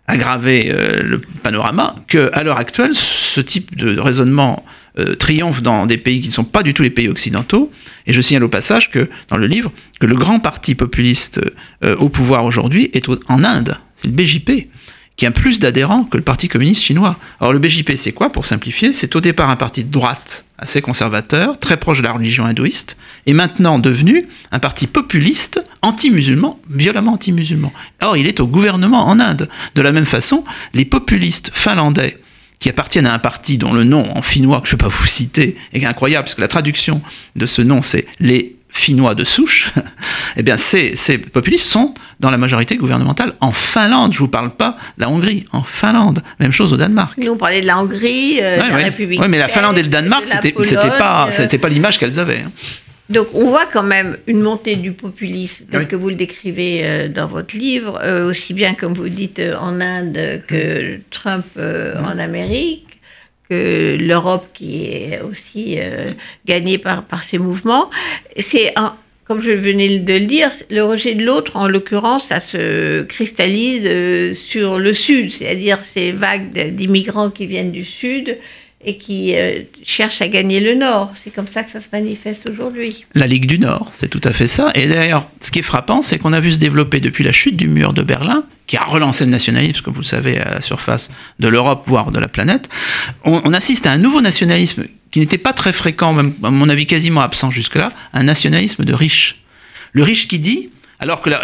aggraver 0.08 0.70
euh, 0.70 1.02
le 1.02 1.20
panorama 1.20 1.96
que 2.08 2.30
à 2.32 2.42
l'heure 2.42 2.58
actuelle, 2.58 2.94
ce 2.94 3.40
type 3.40 3.76
de 3.76 3.98
raisonnement 3.98 4.64
euh, 4.98 5.14
triomphe 5.14 5.62
dans 5.62 5.84
des 5.86 5.98
pays 5.98 6.20
qui 6.20 6.28
ne 6.28 6.32
sont 6.32 6.44
pas 6.44 6.62
du 6.62 6.72
tout 6.72 6.82
les 6.82 6.90
pays 6.90 7.08
occidentaux. 7.08 7.70
Et 8.06 8.12
je 8.12 8.20
signale 8.20 8.44
au 8.44 8.48
passage 8.48 8.90
que 8.90 9.10
dans 9.28 9.36
le 9.36 9.46
livre 9.46 9.72
que 10.00 10.06
le 10.06 10.14
grand 10.14 10.38
parti 10.38 10.74
populiste 10.74 11.40
euh, 11.84 11.96
au 11.96 12.08
pouvoir 12.08 12.44
aujourd'hui 12.44 12.90
est 12.92 13.06
en 13.28 13.44
Inde. 13.44 13.76
C'est 13.94 14.08
le 14.08 14.14
BJP 14.14 14.68
qui 15.16 15.26
a 15.26 15.30
plus 15.30 15.58
d'adhérents 15.58 16.04
que 16.04 16.16
le 16.16 16.22
Parti 16.22 16.48
communiste 16.48 16.82
chinois. 16.82 17.16
Alors 17.40 17.52
le 17.52 17.58
BJP, 17.58 17.92
c'est 17.96 18.12
quoi, 18.12 18.30
pour 18.30 18.44
simplifier? 18.44 18.92
C'est 18.92 19.16
au 19.16 19.20
départ 19.20 19.50
un 19.50 19.56
parti 19.56 19.82
de 19.82 19.90
droite 19.90 20.44
assez 20.58 20.80
conservateur, 20.80 21.58
très 21.58 21.76
proche 21.76 21.98
de 21.98 22.02
la 22.04 22.12
religion 22.12 22.46
hindouiste, 22.46 22.96
et 23.26 23.34
maintenant 23.34 23.78
devenu 23.78 24.26
un 24.52 24.58
parti 24.58 24.86
populiste, 24.86 25.62
anti-musulman, 25.82 26.58
violemment 26.70 27.12
anti-musulman. 27.12 27.72
Or, 28.02 28.16
il 28.16 28.26
est 28.26 28.40
au 28.40 28.46
gouvernement 28.46 29.06
en 29.06 29.20
Inde. 29.20 29.48
De 29.74 29.82
la 29.82 29.92
même 29.92 30.06
façon, 30.06 30.44
les 30.72 30.84
populistes 30.84 31.50
finlandais, 31.52 32.18
qui 32.58 32.70
appartiennent 32.70 33.06
à 33.06 33.12
un 33.12 33.18
parti 33.18 33.58
dont 33.58 33.74
le 33.74 33.84
nom 33.84 34.16
en 34.16 34.22
finnois, 34.22 34.62
que 34.62 34.68
je 34.68 34.74
ne 34.74 34.78
vais 34.78 34.84
pas 34.84 34.88
vous 34.88 35.06
citer, 35.06 35.56
est 35.74 35.84
incroyable, 35.84 36.24
parce 36.24 36.34
que 36.34 36.40
la 36.40 36.48
traduction 36.48 37.02
de 37.36 37.46
ce 37.46 37.60
nom, 37.60 37.82
c'est 37.82 38.06
les 38.18 38.55
finnois 38.76 39.14
de 39.14 39.24
souche, 39.24 39.72
eh 40.36 40.42
bien 40.42 40.56
ces, 40.56 40.94
ces 40.96 41.18
populistes 41.18 41.68
sont 41.68 41.94
dans 42.20 42.30
la 42.30 42.38
majorité 42.38 42.76
gouvernementale 42.76 43.32
en 43.40 43.52
Finlande. 43.52 44.12
Je 44.12 44.18
ne 44.18 44.20
vous 44.20 44.28
parle 44.28 44.50
pas 44.54 44.76
de 44.98 45.02
la 45.02 45.10
Hongrie, 45.10 45.46
en 45.52 45.62
Finlande. 45.62 46.22
Même 46.40 46.52
chose 46.52 46.72
au 46.72 46.76
Danemark. 46.76 47.16
Nous, 47.18 47.30
on 47.32 47.36
parlait 47.36 47.60
de 47.60 47.66
la 47.66 47.78
Hongrie, 47.78 48.38
euh, 48.42 48.56
de 48.56 48.62
la 48.62 48.74
ouais. 48.76 48.84
République 48.84 49.20
Ouais, 49.20 49.28
mais 49.28 49.38
la 49.38 49.48
Finlande 49.48 49.78
et 49.78 49.82
le 49.82 49.88
Danemark, 49.88 50.26
c'était 50.26 50.52
pas, 50.52 51.28
pas 51.60 51.68
l'image 51.68 51.98
qu'elles 51.98 52.18
avaient. 52.18 52.42
hein. 52.46 52.50
Donc 53.08 53.28
on 53.34 53.50
voit 53.50 53.66
quand 53.72 53.84
même 53.84 54.16
une 54.26 54.40
montée 54.40 54.74
du 54.74 54.90
populisme 54.90 55.66
tel 55.70 55.82
Oui. 55.82 55.86
que 55.86 55.94
vous 55.94 56.08
le 56.08 56.16
décrivez 56.16 56.80
euh, 56.82 57.08
dans 57.08 57.28
votre 57.28 57.56
livre, 57.56 58.00
euh, 58.02 58.28
aussi 58.28 58.52
bien 58.52 58.74
comme 58.74 58.94
vous 58.94 59.08
dites 59.08 59.38
euh, 59.38 59.54
en 59.60 59.80
Inde 59.80 60.42
que 60.48 60.98
Trump 61.10 61.46
en 61.56 62.18
Amérique, 62.18 62.95
que 63.48 63.96
l'Europe 63.98 64.46
qui 64.52 64.86
est 64.86 65.20
aussi 65.20 65.76
euh, 65.78 66.12
gagnée 66.46 66.78
par, 66.78 67.24
ces 67.24 67.38
mouvements. 67.38 67.90
C'est 68.38 68.74
comme 69.24 69.40
je 69.40 69.50
venais 69.50 69.98
de 69.98 70.12
le 70.12 70.26
dire, 70.26 70.52
le 70.70 70.82
rejet 70.82 71.14
de 71.14 71.24
l'autre, 71.24 71.56
en 71.56 71.66
l'occurrence, 71.66 72.28
ça 72.28 72.38
se 72.38 73.02
cristallise 73.02 73.84
euh, 73.84 74.32
sur 74.32 74.78
le 74.78 74.92
Sud, 74.92 75.32
c'est-à-dire 75.32 75.80
ces 75.80 76.12
vagues 76.12 76.52
d'immigrants 76.52 77.30
qui 77.30 77.46
viennent 77.46 77.72
du 77.72 77.84
Sud 77.84 78.38
et 78.84 78.98
qui 78.98 79.34
euh, 79.34 79.62
cherchent 79.82 80.20
à 80.22 80.28
gagner 80.28 80.60
le 80.60 80.74
Nord. 80.74 81.12
C'est 81.14 81.30
comme 81.30 81.48
ça 81.48 81.64
que 81.64 81.70
ça 81.70 81.80
se 81.80 81.86
manifeste 81.92 82.48
aujourd'hui. 82.48 83.06
La 83.14 83.26
Ligue 83.26 83.46
du 83.46 83.58
Nord, 83.58 83.88
c'est 83.92 84.08
tout 84.08 84.20
à 84.22 84.32
fait 84.32 84.46
ça. 84.46 84.70
Et 84.74 84.86
d'ailleurs, 84.86 85.28
ce 85.40 85.50
qui 85.50 85.60
est 85.60 85.62
frappant, 85.62 86.02
c'est 86.02 86.18
qu'on 86.18 86.32
a 86.32 86.40
vu 86.40 86.52
se 86.52 86.58
développer 86.58 87.00
depuis 87.00 87.24
la 87.24 87.32
chute 87.32 87.56
du 87.56 87.68
mur 87.68 87.92
de 87.92 88.02
Berlin, 88.02 88.44
qui 88.66 88.76
a 88.76 88.84
relancé 88.84 89.24
le 89.24 89.30
nationalisme, 89.30 89.80
comme 89.82 89.94
vous 89.94 90.00
le 90.00 90.06
savez, 90.06 90.38
à 90.38 90.54
la 90.54 90.60
surface 90.60 91.10
de 91.40 91.48
l'Europe, 91.48 91.84
voire 91.86 92.10
de 92.10 92.18
la 92.18 92.28
planète. 92.28 92.68
On 93.24 93.52
assiste 93.52 93.86
à 93.86 93.92
un 93.92 93.98
nouveau 93.98 94.20
nationalisme 94.20 94.84
qui 95.10 95.20
n'était 95.20 95.38
pas 95.38 95.52
très 95.52 95.72
fréquent, 95.72 96.12
même 96.12 96.34
à 96.42 96.50
mon 96.50 96.68
avis 96.68 96.86
quasiment 96.86 97.22
absent 97.22 97.50
jusque-là, 97.50 97.92
un 98.12 98.24
nationalisme 98.24 98.84
de 98.84 98.92
riches. 98.92 99.42
Le 99.92 100.02
riche 100.02 100.28
qui 100.28 100.38
dit, 100.38 100.68
alors 100.98 101.20
que 101.20 101.30
la- 101.30 101.42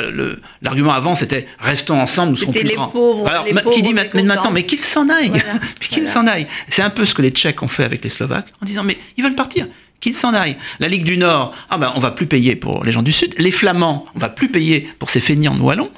l'argument 0.63 0.93
avant 0.93 1.15
c'était 1.15 1.47
restons 1.59 2.01
ensemble, 2.01 2.33
nous 2.33 2.37
serons 2.39 2.53
plus 2.53 2.63
les 2.63 2.75
grands. 2.75 2.89
pauvres, 2.89 3.29
Alors, 3.29 3.45
les 3.45 3.53
ma- 3.53 3.63
pauvres 3.63 3.75
qui 3.75 3.83
dit 3.83 3.93
ma- 3.95 4.03
mécontents. 4.03 4.17
mais 4.19 4.23
maintenant, 4.35 4.51
mais 4.51 4.67
qu'ils 4.67 4.81
s'en 4.81 5.09
aillent, 5.09 5.29
Voilà, 5.31 5.59
puis 5.81 5.89
qu'ils 5.89 6.05
voilà. 6.05 6.13
s'en 6.21 6.27
aillent. 6.27 6.47
C'est 6.69 6.83
un 6.83 6.91
peu 6.91 7.05
ce 7.05 7.15
que 7.15 7.23
les 7.23 7.31
Tchèques 7.31 7.63
ont 7.63 7.69
fait 7.69 7.85
avec 7.85 8.03
les 8.03 8.11
Slovaques, 8.11 8.49
en 8.63 8.65
disant 8.67 8.83
mais 8.85 8.97
ils 9.17 9.23
veulent 9.25 9.35
partir, 9.35 9.67
qu'ils 10.01 10.15
s'en 10.15 10.35
aillent. 10.35 10.57
La 10.81 10.89
Ligue 10.89 11.05
du 11.05 11.17
Nord, 11.17 11.55
ah 11.71 11.79
ben 11.79 11.93
on 11.97 12.01
va 12.01 12.11
plus 12.11 12.27
payer 12.27 12.57
pour 12.57 12.85
les 12.85 12.93
gens 12.93 13.03
du 13.03 13.13
Sud. 13.13 13.35
Les 13.39 13.53
Flamands, 13.53 14.05
on 14.15 14.19
va 14.19 14.29
plus 14.29 14.49
payer 14.49 14.89
pour 14.99 15.11
ces 15.11 15.21
feignants 15.21 15.55
de 15.55 15.61
wallons. 15.61 15.91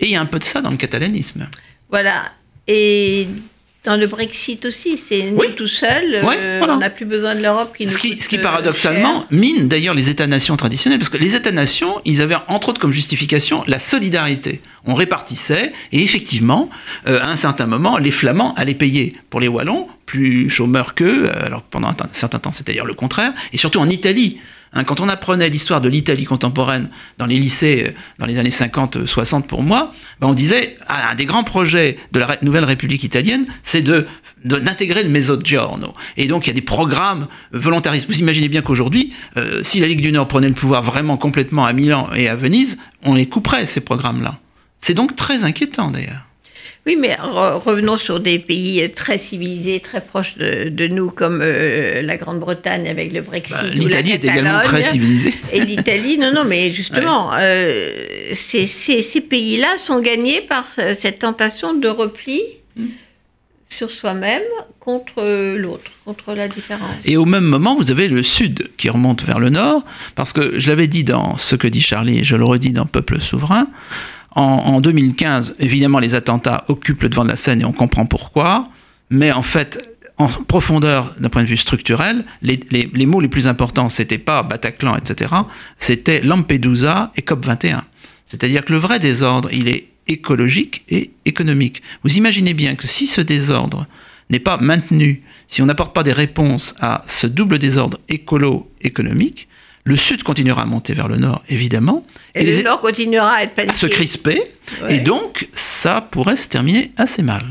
Et 0.00 0.06
il 0.06 0.12
y 0.12 0.16
a 0.16 0.20
un 0.20 0.26
peu 0.26 0.38
de 0.38 0.44
ça 0.44 0.60
dans 0.60 0.70
le 0.70 0.76
catalanisme. 0.76 1.48
Voilà. 1.90 2.32
Et 2.68 3.28
dans 3.86 3.96
le 3.96 4.06
Brexit 4.06 4.64
aussi, 4.66 4.96
c'est 4.96 5.22
nous 5.22 5.38
Oui. 5.38 5.46
tout 5.56 5.68
seuls. 5.68 6.16
Euh, 6.16 6.56
voilà. 6.58 6.74
On 6.74 6.78
n'a 6.78 6.90
plus 6.90 7.06
besoin 7.06 7.34
de 7.34 7.40
l'Europe 7.42 7.74
qui 7.76 7.86
nous 7.86 7.92
Ce 7.92 7.98
qui, 7.98 8.10
coûte, 8.10 8.20
ce 8.22 8.28
qui 8.28 8.36
euh, 8.38 8.42
paradoxalement 8.42 9.20
cher. 9.20 9.26
mine 9.30 9.68
d'ailleurs 9.68 9.94
les 9.94 10.10
États-nations 10.10 10.56
traditionnels, 10.56 10.98
parce 10.98 11.08
que 11.08 11.16
les 11.16 11.34
États-nations, 11.34 12.00
ils 12.04 12.20
avaient 12.20 12.36
entre 12.48 12.68
autres 12.70 12.80
comme 12.80 12.92
justification 12.92 13.62
la 13.66 13.78
solidarité. 13.78 14.60
On 14.84 14.94
répartissait, 14.94 15.72
et 15.92 16.02
effectivement, 16.02 16.68
euh, 17.08 17.20
à 17.20 17.30
un 17.30 17.36
certain 17.36 17.66
moment, 17.66 17.96
les 17.98 18.10
Flamands 18.10 18.54
allaient 18.56 18.74
payer 18.74 19.14
pour 19.30 19.40
les 19.40 19.48
Wallons, 19.48 19.88
plus 20.04 20.50
chômeurs 20.50 20.94
qu'eux, 20.94 21.30
alors 21.44 21.60
que 21.60 21.70
pendant 21.70 21.88
un 21.88 21.94
certain 22.12 22.38
temps 22.38 22.52
c'était 22.52 22.72
d'ailleurs 22.72 22.86
le 22.86 22.94
contraire, 22.94 23.32
et 23.52 23.58
surtout 23.58 23.78
en 23.78 23.88
Italie. 23.88 24.38
Hein, 24.72 24.84
quand 24.84 25.00
on 25.00 25.08
apprenait 25.08 25.48
l'histoire 25.48 25.80
de 25.80 25.88
l'Italie 25.88 26.24
contemporaine 26.24 26.88
dans 27.18 27.26
les 27.26 27.38
lycées 27.38 27.86
euh, 27.88 27.92
dans 28.18 28.26
les 28.26 28.38
années 28.38 28.50
50-60 28.50 29.42
pour 29.42 29.62
moi, 29.62 29.92
ben 30.20 30.28
on 30.28 30.34
disait 30.34 30.76
ah, 30.88 31.10
un 31.10 31.14
des 31.14 31.24
grands 31.24 31.44
projets 31.44 31.96
de 32.12 32.18
la 32.18 32.38
nouvelle 32.42 32.64
République 32.64 33.04
italienne, 33.04 33.46
c'est 33.62 33.84
d'intégrer 34.44 35.02
le 35.02 35.08
Mezzogiorno. 35.08 35.94
Et 36.16 36.26
donc 36.26 36.46
il 36.46 36.50
y 36.50 36.52
a 36.52 36.54
des 36.54 36.60
programmes 36.60 37.26
volontaristes. 37.52 38.06
Vous 38.06 38.18
imaginez 38.18 38.48
bien 38.48 38.62
qu'aujourd'hui, 38.62 39.12
euh, 39.36 39.62
si 39.62 39.80
la 39.80 39.86
Ligue 39.86 40.02
du 40.02 40.12
Nord 40.12 40.28
prenait 40.28 40.48
le 40.48 40.54
pouvoir 40.54 40.82
vraiment 40.82 41.16
complètement 41.16 41.64
à 41.64 41.72
Milan 41.72 42.08
et 42.14 42.28
à 42.28 42.36
Venise, 42.36 42.78
on 43.02 43.14
les 43.14 43.28
couperait 43.28 43.66
ces 43.66 43.80
programmes-là. 43.80 44.38
C'est 44.78 44.94
donc 44.94 45.16
très 45.16 45.44
inquiétant 45.44 45.90
d'ailleurs. 45.90 46.25
Oui, 46.86 46.96
mais 46.96 47.14
re- 47.20 47.54
revenons 47.58 47.96
sur 47.96 48.20
des 48.20 48.38
pays 48.38 48.88
très 48.94 49.18
civilisés, 49.18 49.80
très 49.80 50.00
proches 50.00 50.36
de, 50.38 50.68
de 50.68 50.86
nous, 50.86 51.10
comme 51.10 51.40
euh, 51.42 52.00
la 52.02 52.16
Grande-Bretagne 52.16 52.86
avec 52.88 53.12
le 53.12 53.22
Brexit. 53.22 53.56
Bah, 53.56 53.68
L'Italie 53.72 54.12
est 54.12 54.24
également 54.24 54.60
très 54.60 54.82
civilisée. 54.84 55.34
Et 55.52 55.60
l'Italie, 55.60 56.16
non, 56.16 56.32
non, 56.32 56.44
mais 56.44 56.72
justement, 56.72 57.30
euh, 57.34 58.30
ces, 58.32 58.66
ces- 58.68 59.02
ces 59.02 59.20
pays-là 59.20 59.76
sont 59.78 60.00
gagnés 60.00 60.42
par 60.42 60.64
cette 60.94 61.18
tentation 61.18 61.74
de 61.74 61.88
repli 61.88 62.40
Mm. 62.76 62.88
sur 63.70 63.90
soi-même 63.90 64.42
contre 64.80 65.56
l'autre, 65.56 65.90
contre 66.04 66.34
la 66.34 66.46
différence. 66.46 66.90
Et 67.06 67.16
au 67.16 67.24
même 67.24 67.44
moment, 67.46 67.74
vous 67.74 67.90
avez 67.90 68.06
le 68.06 68.22
sud 68.22 68.70
qui 68.76 68.90
remonte 68.90 69.22
vers 69.24 69.38
le 69.40 69.48
nord, 69.48 69.82
parce 70.14 70.32
que 70.34 70.60
je 70.60 70.68
l'avais 70.68 70.86
dit 70.86 71.02
dans 71.02 71.36
ce 71.38 71.56
que 71.56 71.66
dit 71.66 71.80
Charlie, 71.80 72.18
et 72.18 72.22
je 72.22 72.36
le 72.36 72.44
redis 72.44 72.72
dans 72.72 72.84
Peuple 72.86 73.18
souverain, 73.20 73.66
en, 74.36 74.42
en 74.42 74.80
2015, 74.80 75.56
évidemment, 75.58 75.98
les 75.98 76.14
attentats 76.14 76.64
occupent 76.68 77.02
le 77.02 77.08
devant 77.08 77.24
de 77.24 77.30
la 77.30 77.36
scène 77.36 77.62
et 77.62 77.64
on 77.64 77.72
comprend 77.72 78.06
pourquoi, 78.06 78.68
mais 79.10 79.32
en 79.32 79.42
fait, 79.42 79.96
en 80.18 80.28
profondeur 80.28 81.14
d'un 81.18 81.28
point 81.28 81.42
de 81.42 81.48
vue 81.48 81.56
structurel, 81.56 82.24
les 82.42 83.06
mots 83.06 83.20
les 83.20 83.28
plus 83.28 83.48
importants, 83.48 83.88
c'était 83.88 84.18
pas 84.18 84.42
Bataclan, 84.42 84.96
etc., 84.96 85.34
c'était 85.78 86.20
Lampedusa 86.20 87.12
et 87.16 87.22
COP21. 87.22 87.80
C'est-à-dire 88.24 88.64
que 88.64 88.72
le 88.72 88.78
vrai 88.78 88.98
désordre, 88.98 89.48
il 89.52 89.68
est 89.68 89.88
écologique 90.08 90.84
et 90.88 91.10
économique. 91.24 91.82
Vous 92.04 92.16
imaginez 92.16 92.54
bien 92.54 92.76
que 92.76 92.86
si 92.86 93.06
ce 93.06 93.20
désordre 93.20 93.86
n'est 94.30 94.40
pas 94.40 94.56
maintenu, 94.56 95.22
si 95.48 95.62
on 95.62 95.66
n'apporte 95.66 95.94
pas 95.94 96.02
des 96.02 96.12
réponses 96.12 96.74
à 96.80 97.02
ce 97.06 97.26
double 97.26 97.58
désordre 97.58 97.98
écolo-économique, 98.08 99.48
le 99.86 99.96
Sud 99.96 100.22
continuera 100.24 100.62
à 100.62 100.66
monter 100.66 100.92
vers 100.94 101.08
le 101.08 101.16
Nord, 101.16 101.42
évidemment, 101.48 102.04
Et 102.34 102.44
le 102.44 102.62
Nord 102.62 102.80
continuera 102.80 103.34
à 103.36 103.42
être 103.44 103.58
à 103.70 103.72
se 103.74 103.86
crisper, 103.86 104.42
Ouais. 104.82 104.96
et 104.96 105.00
donc 105.00 105.48
ça 105.52 106.00
pourrait 106.02 106.36
se 106.36 106.48
terminer 106.48 106.90
assez 106.96 107.22
mal. 107.22 107.44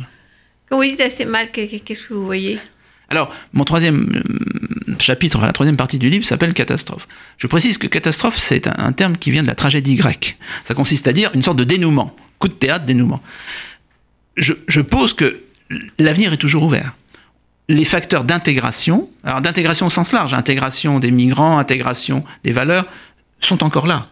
Quand 0.70 0.78
vous 0.78 0.84
dites 0.84 1.00
assez 1.02 1.24
mal, 1.26 1.50
qu'est- 1.52 1.80
qu'est-ce 1.80 2.04
que 2.08 2.14
vous 2.14 2.26
voyez? 2.26 2.60
Alors, 3.10 3.34
mon 3.54 3.64
troisième 3.64 4.22
euh, 4.90 4.96
chapitre, 5.00 5.38
enfin, 5.38 5.46
la 5.48 5.54
troisième 5.54 5.78
partie 5.78 5.98
du 6.00 6.10
livre 6.10 6.26
s'appelle 6.26 6.54
catastrophe. 6.54 7.08
Je 7.38 7.48
précise 7.48 7.78
que 7.78 7.88
catastrophe, 7.88 8.38
c'est 8.38 8.68
un, 8.68 8.74
un 8.78 8.92
terme 8.92 9.16
qui 9.16 9.32
vient 9.32 9.44
de 9.44 9.48
la 9.48 9.56
tragédie 9.56 9.96
grecque. 9.96 10.38
Ça 10.66 10.74
consiste 10.74 11.08
à 11.08 11.14
dire 11.14 11.30
une 11.36 11.42
sorte 11.44 11.58
de 11.58 11.64
dénouement, 11.64 12.16
coup 12.40 12.48
de 12.50 12.54
théâtre, 12.54 12.84
dénouement. 12.86 13.22
Je, 14.38 14.54
je 14.68 14.82
pose 14.82 15.14
que 15.14 15.40
l'avenir 16.00 16.34
est 16.34 16.38
toujours 16.38 16.64
ouvert. 16.64 16.96
Les 17.68 17.86
facteurs 17.86 18.24
d'intégration, 18.24 19.09
alors 19.24 19.41
d'intégration 19.41 19.88
au 19.88 19.89
sens 19.89 20.11
large, 20.11 20.34
intégration 20.34 20.99
des 20.99 21.11
migrants, 21.11 21.57
intégration 21.57 22.24
des 22.43 22.51
valeurs, 22.51 22.86
sont 23.39 23.63
encore 23.63 23.88
là. 23.88 24.07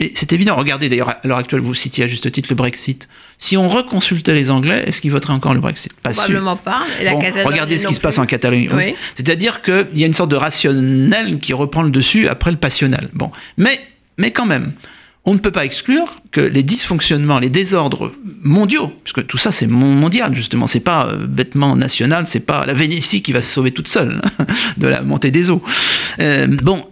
Et 0.00 0.12
c'est 0.14 0.32
évident. 0.32 0.56
Regardez, 0.56 0.88
d'ailleurs, 0.88 1.10
à 1.10 1.20
l'heure 1.24 1.36
actuelle, 1.36 1.60
vous 1.60 1.74
citiez 1.74 2.04
à 2.04 2.06
juste 2.06 2.32
titre 2.32 2.48
le 2.48 2.56
Brexit. 2.56 3.06
Si 3.38 3.58
on 3.58 3.68
reconsultait 3.68 4.32
les 4.32 4.50
Anglais, 4.50 4.82
est-ce 4.86 5.02
qu'ils 5.02 5.12
voteraient 5.12 5.34
encore 5.34 5.52
le 5.52 5.60
Brexit? 5.60 5.92
Pas 5.92 6.12
Probablement 6.12 6.56
pas. 6.56 6.80
la 7.02 7.12
bon, 7.12 7.20
regardez 7.44 7.76
ce 7.76 7.86
qui 7.86 7.94
se 7.94 8.00
passe 8.00 8.18
en 8.18 8.24
Catalogne. 8.24 8.70
Oui. 8.72 8.94
C'est-à-dire 9.14 9.60
qu'il 9.60 9.88
y 9.94 10.02
a 10.02 10.06
une 10.06 10.14
sorte 10.14 10.30
de 10.30 10.36
rationnel 10.36 11.38
qui 11.38 11.52
reprend 11.52 11.82
le 11.82 11.90
dessus 11.90 12.28
après 12.28 12.50
le 12.50 12.56
passionnel. 12.56 13.10
Bon. 13.12 13.30
Mais, 13.58 13.78
mais 14.16 14.30
quand 14.30 14.46
même, 14.46 14.72
on 15.24 15.34
ne 15.34 15.38
peut 15.38 15.50
pas 15.50 15.64
exclure 15.64 16.22
que 16.30 16.40
les 16.40 16.62
dysfonctionnements, 16.62 17.38
les 17.38 17.50
désordres 17.50 18.12
mondiaux, 18.42 18.92
puisque 19.04 19.26
tout 19.26 19.38
ça 19.38 19.52
c'est 19.52 19.66
mondial 19.66 20.34
justement, 20.34 20.66
c'est 20.66 20.80
pas 20.80 21.06
euh, 21.06 21.26
bêtement 21.26 21.76
national, 21.76 22.26
c'est 22.26 22.46
pas 22.46 22.64
la 22.66 22.72
Vénétie 22.74 23.22
qui 23.22 23.32
va 23.32 23.40
se 23.42 23.52
sauver 23.52 23.70
toute 23.70 23.88
seule 23.88 24.20
de 24.76 24.86
la 24.86 25.02
montée 25.02 25.30
des 25.30 25.50
eaux. 25.50 25.62
Euh, 26.20 26.46
bon, 26.46 26.86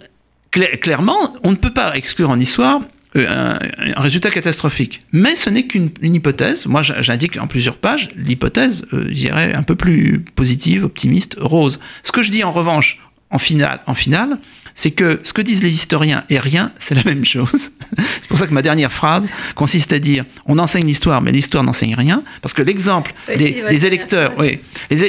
clairement, 0.51 1.37
on 1.43 1.51
ne 1.51 1.57
peut 1.57 1.72
pas 1.72 1.97
exclure 1.97 2.31
en 2.31 2.39
histoire 2.39 2.81
euh, 3.16 3.59
un, 3.97 4.03
résultat 4.03 4.31
catastrophique. 4.31 5.03
Mais 5.12 5.35
ce 5.35 5.49
n'est 5.49 5.66
qu'une 5.66 5.91
hypothèse. 6.03 6.66
Moi, 6.66 6.83
j'indique 6.83 7.39
en 7.39 7.47
plusieurs 7.47 7.76
pages 7.76 8.11
l'hypothèse, 8.16 8.85
euh, 8.93 9.07
je 9.09 9.14
dirais, 9.14 9.55
un 9.55 9.62
peu 9.62 9.76
plus 9.76 10.20
positive, 10.35 10.85
optimiste, 10.85 11.37
rose. 11.41 11.81
Ce 12.03 12.12
que 12.12 12.22
je 12.22 12.31
dis 12.31 12.45
en 12.45 12.53
revanche, 12.53 12.99
en 13.31 13.39
finale, 13.39 13.81
en 13.87 13.95
finale 13.95 14.39
c'est 14.79 14.93
que 14.93 15.18
ce 15.24 15.33
que 15.33 15.43
disent 15.43 15.64
les 15.64 15.74
historiens 15.74 16.22
et 16.31 16.39
rien, 16.39 16.70
c'est 16.79 16.95
la 16.95 17.03
même 17.03 17.24
chose. 17.24 17.72
c'est 17.99 18.29
pour 18.29 18.39
ça 18.39 18.47
que 18.47 18.55
ma 18.55 18.62
dernière 18.62 18.93
phrase 18.93 19.29
consiste 19.57 19.93
à 19.93 19.99
dire 19.99 20.24
on 20.47 20.57
enseigne 20.57 20.87
l'histoire, 20.87 21.20
mais 21.20 21.33
l'histoire 21.33 21.64
n'enseigne 21.64 21.97
rien. 21.97 22.22
Parce 22.43 22.55
que 22.55 22.62
l'exemple 22.62 23.12
des, 23.37 23.87
électeurs, 23.87 24.35
oui, 24.39 24.61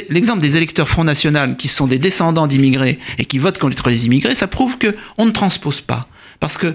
l'exemple 0.08 0.40
des 0.40 0.56
électeurs 0.56 0.88
Front 0.88 1.04
National 1.04 1.56
qui 1.56 1.68
sont 1.68 1.86
des 1.86 2.00
descendants 2.00 2.48
d'immigrés 2.48 2.98
et 3.18 3.24
qui 3.24 3.38
votent 3.38 3.58
contre 3.58 3.90
les 3.90 4.06
immigrés, 4.06 4.34
ça 4.34 4.48
prouve 4.48 4.76
qu'on 4.76 5.26
ne 5.26 5.30
transpose 5.30 5.80
pas. 5.82 6.08
Parce 6.40 6.58
que 6.58 6.74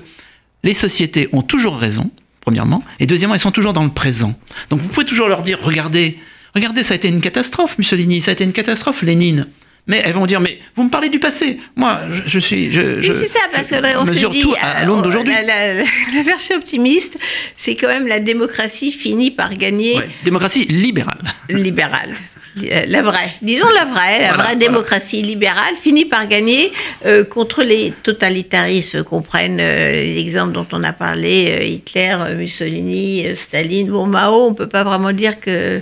les 0.63 0.73
sociétés 0.73 1.27
ont 1.33 1.41
toujours 1.41 1.75
raison, 1.75 2.09
premièrement, 2.39 2.81
et 3.01 3.07
deuxièmement, 3.07 3.33
elles 3.35 3.41
sont 3.41 3.51
toujours 3.51 3.73
dans 3.73 3.83
le 3.83 3.91
présent. 3.91 4.39
Donc 4.69 4.79
vous 4.79 4.87
pouvez 4.87 5.05
toujours 5.05 5.27
leur 5.27 5.41
dire, 5.41 5.59
regardez, 5.61 6.17
regardez, 6.55 6.81
ça 6.81 6.93
a 6.93 6.95
été 6.95 7.09
une 7.09 7.19
catastrophe, 7.19 7.77
Mussolini, 7.77 8.21
ça 8.21 8.31
a 8.31 8.35
été 8.35 8.45
une 8.45 8.53
catastrophe, 8.53 9.01
Lénine. 9.01 9.47
Mais 9.87 10.01
elles 10.03 10.13
vont 10.13 10.25
dire, 10.25 10.39
mais 10.39 10.59
vous 10.75 10.83
me 10.83 10.89
parlez 10.89 11.09
du 11.09 11.19
passé. 11.19 11.59
Moi, 11.75 11.99
je, 12.25 12.39
suis. 12.39 12.71
Je, 12.71 13.01
je 13.01 13.13
c'est 13.13 13.27
ça, 13.27 13.39
parce 13.51 13.69
qu'on 13.69 14.05
mesure 14.05 14.31
dit, 14.31 14.41
tout 14.41 14.55
à, 14.59 14.83
l'aune 14.83 15.03
d'aujourd'hui. 15.03 15.33
La, 15.45 16.23
version 16.23 16.55
optimiste, 16.55 17.17
c'est 17.55 17.75
quand 17.75 17.87
même 17.87 18.07
la 18.07 18.19
démocratie 18.19 18.91
finit 18.91 19.31
par 19.31 19.53
gagner. 19.53 19.99
démocratie 20.23 20.65
libérale. 20.65 21.21
Libérale. 21.49 22.15
Euh, 22.63 22.85
la 22.87 23.01
vraie, 23.01 23.31
disons 23.41 23.67
la 23.75 23.83
vraie, 23.83 24.21
la 24.21 24.33
vraie 24.33 24.55
démocratie 24.55 25.21
libérale 25.21 25.75
finit 25.75 26.05
par 26.05 26.25
gagner 26.27 26.71
euh, 27.05 27.25
contre 27.25 27.63
les 27.63 27.93
totalitarismes 28.01 29.03
qu'on 29.03 29.21
prenne 29.21 29.57
euh, 29.59 29.91
l'exemple 29.91 30.53
dont 30.53 30.67
on 30.71 30.81
a 30.85 30.93
parlé, 30.93 31.67
Hitler, 31.69 32.15
Mussolini, 32.37 33.35
Staline, 33.35 33.89
bon 33.89 34.07
Mao, 34.07 34.47
on 34.47 34.53
peut 34.53 34.69
pas 34.69 34.83
vraiment 34.83 35.11
dire 35.11 35.41
que 35.41 35.81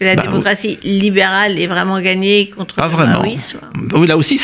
que 0.00 0.06
la 0.06 0.14
bah, 0.14 0.22
démocratie 0.22 0.78
libérale 0.82 1.60
est 1.60 1.66
vraiment 1.66 2.00
gagnée 2.00 2.48
contre 2.48 2.74
pas 2.74 2.86
le 2.86 2.92
vraiment. 2.92 3.22
Oui, 3.92 4.06
là 4.06 4.16
aussi, 4.16 4.40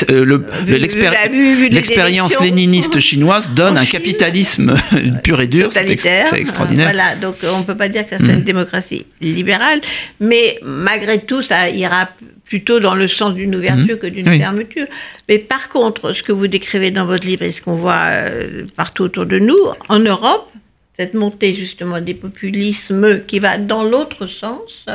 l'expérience 0.68 2.38
léniniste 2.40 3.00
chinoise 3.00 3.52
donne 3.52 3.78
un 3.78 3.86
capitalisme 3.86 4.76
pur 5.24 5.40
et 5.40 5.46
dur. 5.46 5.72
C'est 5.72 5.88
extraordinaire. 6.34 6.88
Voilà, 6.88 7.16
donc 7.16 7.36
on 7.42 7.61
ne 7.61 7.64
peut 7.64 7.74
pas 7.74 7.88
dire 7.88 8.07
que 8.07 8.22
soit 8.22 8.34
une 8.34 8.40
mm. 8.40 8.44
démocratie 8.44 9.07
libérale, 9.22 9.80
mais 10.20 10.59
malgré 10.62 11.22
tout, 11.22 11.40
ça 11.40 11.70
ira 11.70 12.11
plutôt 12.44 12.78
dans 12.78 12.94
le 12.94 13.09
sens 13.09 13.34
d'une 13.34 13.57
ouverture 13.57 13.96
mm. 13.96 13.98
que 13.98 14.07
d'une 14.09 14.28
fermeture. 14.28 14.86
Mais 15.30 15.38
par 15.38 15.70
contre, 15.70 16.12
ce 16.12 16.22
que 16.22 16.32
vous 16.32 16.48
décrivez 16.48 16.90
dans 16.90 17.07
votre 17.07 17.26
livre 17.26 17.42
et 17.42 17.52
ce 17.52 17.62
qu'on 17.62 17.76
voit 17.76 18.02
euh, 18.11 18.66
partout 18.76 19.04
autour 19.04 19.24
de 19.24 19.38
nous, 19.38 19.57
en 19.88 20.00
Europe, 20.00 20.50
cette 20.98 21.14
montée 21.14 21.54
justement 21.54 22.00
des 22.00 22.14
populismes 22.14 23.24
qui 23.26 23.38
va 23.38 23.57
dans 23.57 23.84
l'autre 23.84 24.26
sens, 24.26 24.86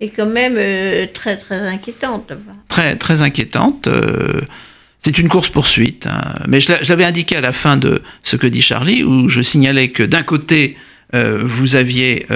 est 0.00 0.08
quand 0.08 0.30
même 0.30 0.54
euh, 0.56 1.06
très 1.12 1.36
très 1.36 1.60
inquiétante. 1.60 2.32
Très 2.68 2.96
très 2.96 3.22
inquiétante. 3.22 3.86
Euh, 3.86 4.40
c'est 4.98 5.18
une 5.18 5.28
course-poursuite. 5.28 6.06
Hein. 6.06 6.40
Mais 6.48 6.60
je 6.60 6.72
l'avais 6.88 7.04
indiqué 7.04 7.36
à 7.36 7.40
la 7.40 7.52
fin 7.52 7.76
de 7.76 8.02
ce 8.22 8.36
que 8.36 8.46
dit 8.46 8.62
Charlie, 8.62 9.02
où 9.02 9.28
je 9.28 9.40
signalais 9.40 9.88
que 9.88 10.02
d'un 10.02 10.22
côté, 10.22 10.76
euh, 11.14 11.40
vous 11.42 11.76
aviez 11.76 12.26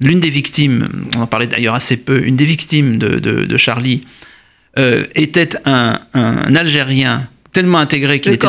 l'une 0.00 0.20
des 0.20 0.30
victimes, 0.30 0.88
on 1.14 1.22
en 1.22 1.26
parlait 1.26 1.46
d'ailleurs 1.46 1.74
assez 1.74 1.98
peu, 1.98 2.24
une 2.24 2.36
des 2.36 2.46
victimes 2.46 2.96
de, 2.96 3.18
de, 3.18 3.56
Charlie 3.58 4.02
était 5.14 5.50
un, 5.66 6.00
un 6.14 6.54
Algérien 6.54 7.28
tellement 7.52 7.78
intégré 7.78 8.20
qu'il 8.20 8.32
était, 8.32 8.48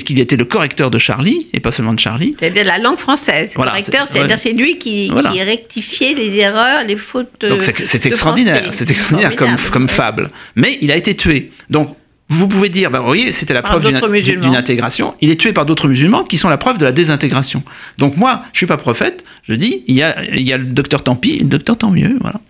qu'il 0.00 0.18
était 0.18 0.36
le 0.36 0.44
correcteur 0.44 0.90
de 0.90 0.98
Charlie, 0.98 1.48
et 1.52 1.60
pas 1.60 1.72
seulement 1.72 1.92
de 1.92 2.00
Charlie. 2.00 2.34
C'est-à-dire 2.38 2.64
la 2.64 2.78
langue 2.78 2.98
française. 2.98 3.52
correcteur, 3.54 4.08
c'est-à-dire 4.08 4.38
c'est 4.38 4.52
lui 4.52 4.78
qui, 4.78 5.12
qui, 5.32 5.42
rectifiait 5.42 6.14
les 6.14 6.36
erreurs, 6.36 6.84
les 6.86 6.96
fautes. 6.96 7.44
Donc 7.48 7.62
c'est 7.62 8.06
extraordinaire, 8.06 8.64
c'est 8.72 8.90
extraordinaire 8.90 9.36
comme, 9.36 9.56
comme 9.72 9.88
fable. 9.88 10.30
Mais 10.54 10.78
il 10.80 10.90
a 10.90 10.96
été 10.96 11.14
tué. 11.14 11.50
Donc 11.70 11.96
vous 12.28 12.48
pouvez 12.48 12.68
dire, 12.68 12.90
bah, 12.90 12.98
vous 12.98 13.06
voyez, 13.06 13.30
c'était 13.30 13.54
la 13.54 13.62
preuve 13.62 13.84
d'une 13.84 14.56
intégration. 14.56 15.14
Il 15.20 15.30
est 15.30 15.40
tué 15.40 15.52
par 15.52 15.64
d'autres 15.64 15.88
musulmans 15.88 16.24
qui 16.24 16.38
sont 16.38 16.48
la 16.48 16.58
preuve 16.58 16.78
de 16.78 16.84
la 16.84 16.92
désintégration. 16.92 17.62
Donc 17.98 18.16
moi, 18.16 18.42
je 18.52 18.58
suis 18.58 18.66
pas 18.66 18.76
prophète, 18.76 19.24
je 19.44 19.54
dis, 19.54 19.84
il 19.86 19.94
y 19.94 20.02
a, 20.02 20.24
il 20.24 20.42
y 20.42 20.52
a 20.52 20.58
le 20.58 20.64
docteur 20.64 21.02
tant 21.02 21.14
pis 21.14 21.38
le 21.38 21.46
docteur 21.46 21.78
tant 21.78 21.90
mieux, 21.90 22.16
voilà. 22.20 22.40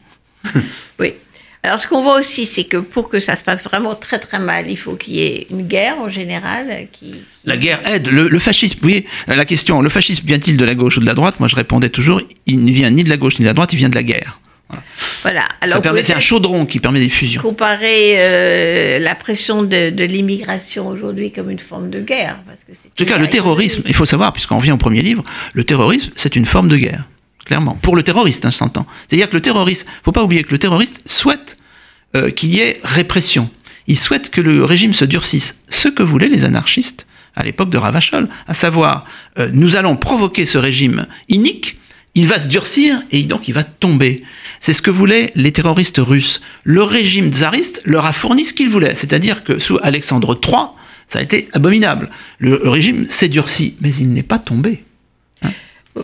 oui. 0.99 1.13
Alors, 1.67 1.81
ce 1.81 1.89
qu'on 1.89 2.01
voit 2.01 2.17
aussi, 2.17 2.47
c'est 2.47 2.63
que 2.63 2.77
pour 2.77 3.09
que 3.09 3.19
ça 3.19 3.37
se 3.37 3.43
passe 3.43 3.65
vraiment 3.65 3.97
très 3.97 4.21
très 4.21 4.39
mal, 4.39 4.71
il 4.71 4.77
faut 4.77 4.95
qu'il 4.95 5.15
y 5.15 5.23
ait 5.23 5.49
une 5.51 5.67
guerre 5.67 5.99
en 5.99 6.09
général. 6.09 6.87
Qui, 6.93 7.15
La 7.45 7.57
guerre 7.57 7.81
aide. 7.89 8.07
Le, 8.07 8.39
fascisme, 8.39 8.79
vous 8.81 8.89
voyez, 8.89 9.05
la 9.27 9.45
question, 9.45 9.83
le 9.83 9.89
fascisme 9.89 10.25
vient-il 10.25 10.57
de 10.57 10.65
la 10.65 10.77
gauche 10.77 10.97
ou 10.99 11.01
de 11.01 11.07
la 11.07 11.15
droite? 11.15 11.41
Moi, 11.41 11.49
je 11.49 11.57
répondais 11.57 11.89
toujours, 11.89 12.21
il 12.47 12.65
ne 12.65 12.71
vient 12.71 12.91
ni 12.91 13.03
de 13.03 13.09
la 13.09 13.17
gauche 13.17 13.41
ni 13.41 13.43
de 13.43 13.49
la 13.49 13.53
droite, 13.53 13.73
il 13.73 13.77
vient 13.77 13.89
de 13.89 13.97
la 13.97 14.05
guerre. 14.05 14.39
Voilà. 15.23 15.49
Alors, 15.61 15.83
c'est 16.05 16.15
un 16.15 16.21
chaudron 16.21 16.67
qui 16.67 16.79
permet 16.79 17.01
des 17.01 17.09
fusions. 17.09 17.43
Comparer 17.43 18.15
euh, 18.17 18.99
la 19.01 19.17
pression 19.17 19.65
de, 19.65 20.05
l'immigration 20.05 20.87
aujourd'hui 20.87 21.33
comme 21.33 21.51
une 21.51 21.59
forme 21.59 21.91
de 21.91 22.01
guerre. 22.01 22.39
Parce 22.47 22.63
que 22.63 22.73
en 22.73 22.91
tout 22.95 23.05
cas, 23.07 23.19
le 23.19 23.29
terrorisme, 23.29 23.83
il 23.87 23.95
faut 23.95 24.07
savoir, 24.07 24.33
puisqu'on 24.33 24.59
revient 24.59 24.73
au 24.73 24.77
premier 24.77 25.03
livre, 25.03 25.25
le 25.53 25.65
terrorisme, 25.65 26.13
c'est 26.15 26.37
une 26.37 26.47
forme 26.47 26.69
de 26.69 26.77
guerre 26.77 27.05
clairement. 27.47 27.79
Pour 27.81 27.97
le 27.97 28.03
terroriste, 28.03 28.45
hein, 28.45 28.51
je 28.51 28.57
s'entend. 28.57 28.87
C'est-à-dire 29.09 29.31
que 29.31 29.35
le 29.35 29.41
terroriste, 29.41 29.87
faut 30.03 30.13
pas 30.13 30.23
oublier 30.23 30.45
que 30.45 30.51
le 30.51 30.59
terroriste 30.59 31.01
souhaite 31.07 31.56
euh, 32.17 32.31
qu'il 32.31 32.55
y 32.55 32.61
ait 32.61 32.81
répression. 32.83 33.51
Il 33.87 33.97
souhaite 33.97 34.31
que 34.31 34.41
le 34.41 34.65
régime 34.65 34.95
se 34.95 35.05
durcisse. 35.05 35.61
Ce 35.69 35.89
que 35.89 36.03
voulaient 36.03 36.29
les 36.29 36.45
anarchistes 36.45 37.07
à 37.37 37.45
l'époque 37.45 37.71
de 37.71 37.79
Ravachol, 37.79 38.29
à 38.49 38.55
savoir, 38.55 39.05
euh, 39.39 39.51
nous 39.53 39.77
allons 39.77 39.97
provoquer 39.97 40.47
ce 40.47 40.59
régime 40.59 41.07
inique, 41.29 41.77
il 42.15 42.27
va 42.27 42.41
se 42.41 42.49
durcir 42.49 43.03
et 43.11 43.23
donc 43.25 43.47
il 43.47 43.53
va 43.53 43.63
tomber. 43.63 44.25
C'est 44.61 44.73
ce 44.73 44.81
que 44.81 44.91
voulaient 44.91 45.31
les 45.35 45.53
terroristes 45.53 46.01
russes. 46.03 46.41
Le 46.65 46.83
régime 46.83 47.31
tsariste 47.31 47.83
leur 47.85 48.07
a 48.07 48.15
fourni 48.15 48.47
ce 48.47 48.55
qu'il 48.55 48.71
voulait, 48.71 48.95
c'est-à-dire 48.95 49.45
que 49.45 49.59
sous 49.59 49.79
Alexandre 49.83 50.41
III, 50.43 50.69
ça 51.09 51.19
a 51.19 51.23
été 51.23 51.49
abominable. 51.53 52.09
Le 52.39 52.57
régime 52.69 53.07
s'est 53.11 53.29
durci, 53.29 53.77
mais 53.83 53.95
il 53.95 54.15
n'est 54.15 54.23
pas 54.23 54.39
tombé. 54.39 54.86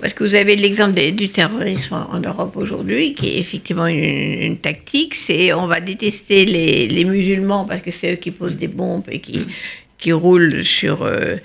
Parce 0.01 0.15
que 0.15 0.25
vous 0.25 0.35
avez 0.35 0.57
l'exemple 0.57 1.01
du 1.13 1.29
terrorisme 1.29 2.07
en, 2.11 2.19
Europe 2.19 2.57
aujourd'hui, 2.57 3.15
qui 3.15 3.37
est 3.37 3.39
effectivement 3.39 3.87
une, 3.87 4.57
tactique, 4.59 5.15
c'est 5.15 5.53
on 5.53 5.67
va 5.67 5.81
détester 5.81 6.45
les, 6.45 7.05
musulmans 7.05 7.65
parce 7.65 7.83
que 7.83 7.91
c'est 7.91 8.15
eux 8.15 8.17
qui 8.17 8.31
posent 8.31 8.57
des 8.57 8.69
bombes 8.69 9.05
et 9.09 9.21
qui, 9.21 9.47
qui 9.99 10.13
roulent 10.13 10.65
sur, 10.65 11.03
euh, 11.03 11.37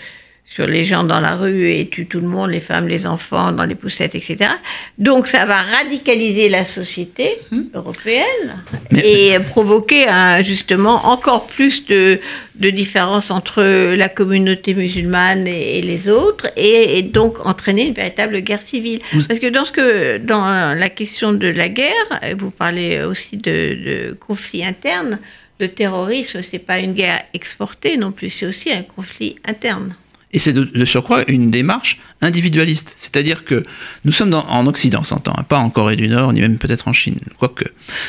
sur 0.50 0.66
les 0.66 0.86
gens 0.86 1.04
dans 1.04 1.20
la 1.20 1.36
rue 1.36 1.72
et 1.72 1.88
tuent 1.90 2.08
tout 2.08 2.22
le 2.22 2.28
monde, 2.28 2.52
les 2.52 2.62
femmes, 2.62 2.88
les 2.88 3.06
enfants, 3.06 3.52
dans 3.52 3.66
les 3.66 3.76
poussettes, 3.76 4.16
etc. 4.16 4.50
Donc 4.98 5.28
ça 5.28 5.46
va 5.46 5.62
radicaliser 5.62 6.48
la 6.48 6.64
société 6.64 7.38
hmm. 7.52 7.64
européenne 7.74 8.64
et 8.92 9.38
provoquer 9.50 10.06
justement 10.44 11.06
encore 11.08 11.48
plus 11.48 11.86
de, 11.88 12.20
de 12.56 12.70
différences 12.70 13.30
entre 13.30 13.62
la 13.96 14.10
communauté 14.10 14.74
musulmane 14.74 15.48
et, 15.48 15.82
les 15.82 16.08
autres 16.08 16.48
et, 16.56 17.04
donc 17.04 17.46
entraîner 17.46 17.88
une 17.88 17.94
véritable 17.94 18.40
guerre 18.40 18.62
civile. 18.62 19.02
Parce 19.12 19.40
que 19.40 19.48
dans, 19.48 19.66
ce 19.66 19.72
que 19.72 20.18
dans 20.18 20.74
la 20.74 20.90
question 20.90 21.34
de 21.34 21.48
la 21.48 21.68
guerre, 21.68 22.10
vous 22.40 22.52
parlez 22.52 23.02
aussi 23.04 23.36
de, 23.36 23.78
de 23.86 24.18
conflits 24.20 24.66
internes, 24.66 25.20
le 25.60 25.68
terrorisme, 25.68 26.42
ce 26.42 26.54
n'est 26.54 26.60
pas 26.60 26.80
une 26.80 26.94
guerre 26.94 27.24
exportée 27.34 27.98
non 27.98 28.12
plus, 28.12 28.30
c'est 28.30 28.46
aussi 28.46 28.72
un 28.72 28.84
conflit 28.84 29.38
interne. 29.46 29.96
Et 30.38 30.40
c'est 30.40 30.54
de, 30.54 30.86
surcroît 30.86 31.24
une 31.28 31.50
démarche 31.50 31.98
individualiste. 32.22 32.96
C'est-à-dire 33.00 33.44
que 33.44 33.64
nous 34.06 34.12
sommes 34.12 34.36
en 34.36 34.68
Occident, 34.68 35.04
s'entend, 35.04 35.34
hein, 35.36 35.42
pas 35.42 35.58
en 35.58 35.72
Corée 35.72 35.96
du 35.96 36.08
Nord, 36.08 36.32
ni 36.32 36.42
même 36.42 36.60
peut-être 36.60 36.88
en 36.88 36.94
Chine, 36.94 37.18
quoique. 37.40 37.66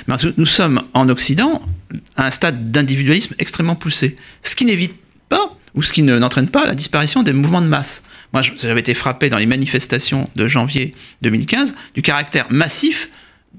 Mais 0.06 0.14
nous 0.36 0.44
sommes 0.44 0.82
en 0.92 1.08
Occident 1.08 1.62
à 2.18 2.26
un 2.26 2.30
stade 2.30 2.70
d'individualisme 2.70 3.34
extrêmement 3.38 3.76
poussé. 3.76 4.18
Ce 4.42 4.54
qui 4.56 4.66
n'évite 4.66 4.92
pas, 5.30 5.56
ou 5.74 5.82
ce 5.82 5.90
qui 5.90 6.02
n'entraîne 6.02 6.48
pas 6.48 6.66
la 6.66 6.74
disparition 6.74 7.22
des 7.22 7.32
mouvements 7.32 7.62
de 7.62 7.66
masse. 7.66 8.02
Moi, 8.34 8.42
j'avais 8.60 8.80
été 8.80 8.92
frappé 8.92 9.30
dans 9.30 9.38
les 9.38 9.46
manifestations 9.46 10.28
de 10.36 10.48
janvier 10.48 10.94
2015 11.22 11.74
du 11.94 12.02
caractère 12.02 12.44
massif 12.50 13.08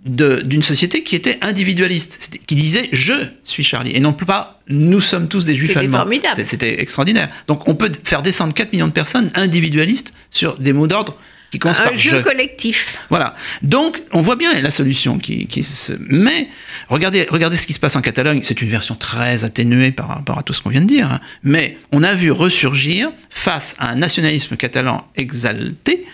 d'une 0.06 0.64
société 0.64 1.04
qui 1.04 1.16
était 1.16 1.38
individualiste, 1.42 2.40
qui 2.48 2.56
disait 2.56 2.90
je 2.92 3.14
suis 3.44 3.64
Charlie 3.64 3.96
et 3.96 4.00
non 4.00 4.14
pas 4.14 4.60
nous 4.70 5.02
sommes 5.02 5.28
tous 5.28 5.46
des 5.46 5.56
juifs 5.56 5.76
allemands. 5.76 6.06
C'était 6.46 6.82
extraordinaire. 6.82 7.30
Donc 7.48 7.68
on 7.68 7.76
peut 7.76 7.92
faire 8.04 8.22
descendre 8.22 8.54
4 8.54 8.72
millions 8.72 8.88
de 8.88 8.94
personnes 8.94 9.32
individualistes 9.36 10.14
sur 10.32 10.58
des 10.58 10.74
mots 10.74 10.88
d'ordre 10.88 11.16
qui 11.52 11.60
un 11.64 11.98
jeu 11.98 12.22
collectif. 12.22 13.00
Voilà. 13.10 13.36
Donc 13.62 14.02
on 14.12 14.22
voit 14.22 14.36
bien 14.36 14.60
la 14.62 14.72
solution 14.72 15.18
qui, 15.18 15.48
qui 15.48 15.64
se. 15.64 15.94
Mais 16.00 16.48
regardez, 16.90 17.28
regardez 17.30 17.58
ce 17.58 17.66
qui 17.66 17.74
se 17.74 17.80
passe 17.80 17.96
en 17.96 18.02
Catalogne. 18.02 18.42
C'est 18.44 18.62
une 18.62 18.70
version 18.70 18.96
très 18.96 19.44
atténuée 19.44 19.92
par 19.92 20.10
rapport 20.10 20.38
à 20.38 20.44
tout 20.44 20.54
ce 20.54 20.62
qu'on 20.62 20.70
vient 20.70 20.82
de 20.82 20.88
dire. 20.88 21.12
Hein. 21.12 21.20
Mais 21.44 21.78
on 21.92 22.04
a 22.04 22.14
vu 22.14 22.32
ressurgir 22.32 23.10
face 23.30 23.76
à 23.80 23.90
un 23.90 23.96
nationalisme 23.96 24.58
catalan 24.58 25.08
exalté. 25.16 26.06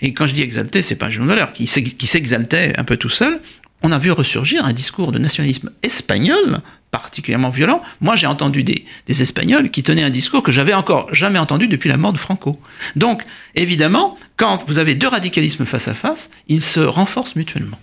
Et 0.00 0.14
quand 0.14 0.26
je 0.26 0.34
dis 0.34 0.42
exalté, 0.42 0.82
c'est 0.82 0.96
pas 0.96 1.06
un 1.06 1.10
jeu 1.10 1.20
de 1.20 1.26
valeur, 1.26 1.52
qui 1.52 1.66
s'exaltait 1.66 2.72
un 2.76 2.84
peu 2.84 2.96
tout 2.96 3.10
seul. 3.10 3.40
On 3.82 3.92
a 3.92 3.98
vu 3.98 4.10
ressurgir 4.12 4.64
un 4.64 4.72
discours 4.72 5.12
de 5.12 5.18
nationalisme 5.18 5.70
espagnol 5.82 6.62
particulièrement 6.94 7.50
violent. 7.50 7.82
Moi, 8.00 8.14
j'ai 8.14 8.28
entendu 8.28 8.62
des, 8.62 8.84
Espagnols 9.08 9.70
qui 9.70 9.82
tenaient 9.82 10.04
un 10.04 10.10
discours 10.10 10.44
que 10.44 10.52
j'avais 10.52 10.74
encore 10.74 11.12
jamais 11.12 11.40
entendu 11.40 11.66
depuis 11.66 11.88
la 11.88 11.96
mort 11.96 12.12
de 12.12 12.18
Franco. 12.18 12.56
Donc, 12.94 13.24
évidemment, 13.56 14.16
quand 14.36 14.64
vous 14.68 14.78
avez 14.78 14.94
deux 14.94 15.08
radicalismes 15.08 15.64
face 15.64 15.88
à 15.88 15.94
face, 15.94 16.30
ils 16.46 16.62
se 16.62 16.78
renforcent 16.78 17.34
mutuellement. 17.34 17.78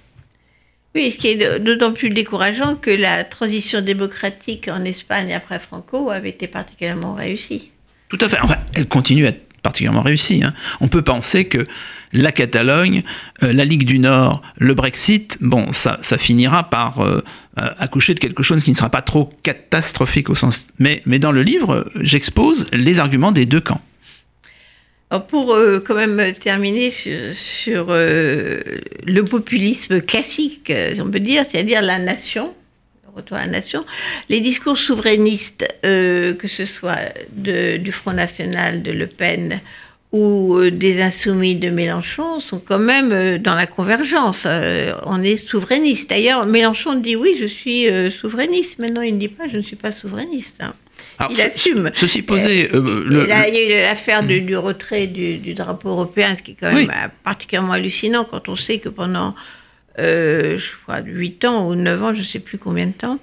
Oui, 0.95 1.11
ce 1.11 1.17
qui 1.17 1.27
est 1.27 1.59
d'autant 1.59 1.91
plus 1.91 2.07
décourageant 2.09 2.75
que 2.75 2.89
la 2.89 3.25
transition 3.25 3.81
démocratique 3.81 4.69
en 4.69 4.83
Espagne 4.85 5.33
après 5.33 5.59
Franco 5.59 6.09
avait 6.09 6.29
été 6.29 6.47
particulièrement 6.47 7.13
réussie. 7.13 7.71
Tout 8.07 8.17
à 8.21 8.29
fait. 8.29 8.39
Enfin, 8.41 8.57
elle 8.73 8.87
continue 8.87 9.25
à 9.25 9.29
être 9.29 9.43
particulièrement 9.61 10.01
réussie. 10.01 10.43
Hein. 10.43 10.53
On 10.79 10.87
peut 10.87 11.01
penser 11.01 11.45
que 11.45 11.67
la 12.13 12.31
Catalogne, 12.31 13.03
euh, 13.43 13.53
la 13.53 13.65
Ligue 13.65 13.85
du 13.85 13.99
Nord, 13.99 14.41
le 14.57 14.73
Brexit, 14.73 15.37
bon, 15.41 15.71
ça, 15.71 15.97
finira 16.17 16.69
par 16.69 17.01
euh, 17.01 17.23
euh, 17.59 17.69
accoucher 17.79 18.13
de 18.13 18.19
quelque 18.19 18.43
chose 18.43 18.63
qui 18.63 18.71
ne 18.71 18.75
sera 18.75 18.89
pas 18.89 19.01
trop 19.01 19.29
catastrophique 19.43 20.29
au 20.29 20.35
sens. 20.35 20.67
Mais, 20.79 21.01
dans 21.05 21.31
le 21.31 21.43
livre, 21.43 21.85
j'expose 22.01 22.67
les 22.73 22.99
arguments 22.99 23.31
des 23.31 23.45
deux 23.45 23.61
camps. 23.61 23.81
pour 25.29 25.57
quand 25.85 25.95
même 25.95 26.33
terminer 26.39 26.89
sur, 26.91 27.87
le 27.89 29.21
populisme 29.21 30.01
classique, 30.01 30.71
si 30.93 31.01
on 31.01 31.09
peut 31.09 31.19
dire, 31.19 31.45
c'est-à-dire 31.49 31.81
la 31.81 31.99
nation, 31.99 32.53
retour 33.15 33.37
à 33.37 33.45
la 33.45 33.51
nation, 33.51 33.85
les 34.29 34.39
discours 34.39 34.77
souverainistes, 34.77 35.67
que 35.83 36.47
ce 36.47 36.65
soit 36.65 37.13
du 37.33 37.91
Front 37.91 38.13
National, 38.13 38.81
de 38.83 38.91
Le 38.91 39.07
Pen, 39.07 39.61
ou 40.11 40.57
euh, 40.57 40.71
des 40.71 41.01
insoumis 41.01 41.55
de 41.55 41.69
Mélenchon 41.69 42.39
sont 42.41 42.59
quand 42.59 42.79
même 42.79 43.11
euh, 43.11 43.37
dans 43.37 43.55
la 43.55 43.65
convergence. 43.65 44.43
Euh, 44.45 44.93
on 45.05 45.21
est 45.23 45.37
souverainiste. 45.37 46.09
D'ailleurs, 46.09 46.45
Mélenchon 46.45 46.95
dit 46.95 47.15
oui, 47.15 47.35
je 47.39 47.45
suis 47.45 47.87
souverainiste. 48.11 48.79
Maintenant, 48.79 49.01
il 49.01 49.13
ne 49.13 49.19
dit 49.19 49.29
pas 49.29 49.47
je 49.47 49.57
ne 49.57 49.61
suis 49.61 49.75
pas 49.75 49.91
souverainiste. 49.91 50.61
Hein. 50.61 50.73
il 51.29 51.39
assume. 51.41 51.91
Ceci 51.93 52.21
posé. 52.21 52.69
il 52.73 53.27
y 53.27 53.31
a 53.31 53.47
eu 53.49 53.81
l'affaire 53.83 54.23
du, 54.23 54.57
retrait 54.57 55.07
du, 55.07 55.53
drapeau 55.53 55.89
européen, 55.89 56.35
ce 56.37 56.41
qui 56.41 56.51
est 56.51 56.57
quand 56.59 56.73
même 56.73 56.91
particulièrement 57.23 57.73
hallucinant 57.73 58.25
quand 58.25 58.49
on 58.49 58.55
sait 58.55 58.79
que 58.79 58.89
pendant 58.89 59.33
euh, 59.99 60.57
je 60.57 60.65
crois, 60.83 61.01
8 61.01 61.45
ans 61.45 61.67
ou 61.69 61.75
9 61.75 62.03
ans, 62.03 62.13
je 62.13 62.19
ne 62.19 62.25
sais 62.25 62.39
plus 62.39 62.57
combien 62.57 62.87
de 62.87 62.91
temps, 62.91 63.19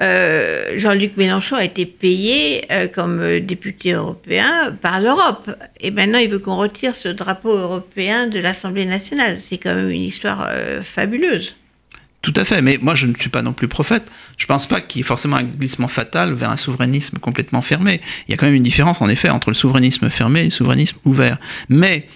euh, 0.00 0.78
Jean-Luc 0.78 1.16
Mélenchon 1.16 1.56
a 1.56 1.64
été 1.64 1.86
payé 1.86 2.64
euh, 2.72 2.88
comme 2.88 3.40
député 3.40 3.92
européen 3.92 4.76
par 4.80 5.00
l'Europe. 5.00 5.50
Et 5.80 5.90
maintenant, 5.90 6.18
il 6.18 6.30
veut 6.30 6.38
qu'on 6.38 6.56
retire 6.56 6.94
ce 6.94 7.08
drapeau 7.08 7.50
européen 7.50 8.26
de 8.26 8.38
l'Assemblée 8.38 8.86
nationale. 8.86 9.38
C'est 9.40 9.58
quand 9.58 9.74
même 9.74 9.90
une 9.90 10.02
histoire 10.02 10.48
fabuleuse. 10.82 11.54
Tout 12.22 12.32
à 12.34 12.44
fait, 12.44 12.60
mais 12.60 12.76
moi 12.82 12.96
je 12.96 13.06
ne 13.06 13.14
suis 13.14 13.28
pas 13.28 13.42
non 13.42 13.52
plus 13.52 13.68
prophète. 13.68 14.10
Je 14.36 14.44
ne 14.46 14.48
pense 14.48 14.66
pas 14.66 14.80
qu'il 14.80 14.98
y 14.98 15.02
ait 15.02 15.06
forcément 15.06 15.36
un 15.36 15.44
glissement 15.44 15.86
fatal 15.86 16.32
vers 16.32 16.50
un 16.50 16.56
souverainisme 16.56 17.18
complètement 17.18 17.62
fermé. 17.62 18.00
Il 18.26 18.32
y 18.32 18.34
a 18.34 18.36
quand 18.36 18.46
même 18.46 18.56
une 18.56 18.64
différence 18.64 19.00
en 19.00 19.08
effet 19.08 19.28
entre 19.28 19.50
le 19.50 19.54
souverainisme 19.54 20.10
fermé 20.10 20.40
et 20.40 20.44
le 20.46 20.50
souverainisme 20.50 20.96
ouvert. 21.04 21.38
Mais 21.68 22.08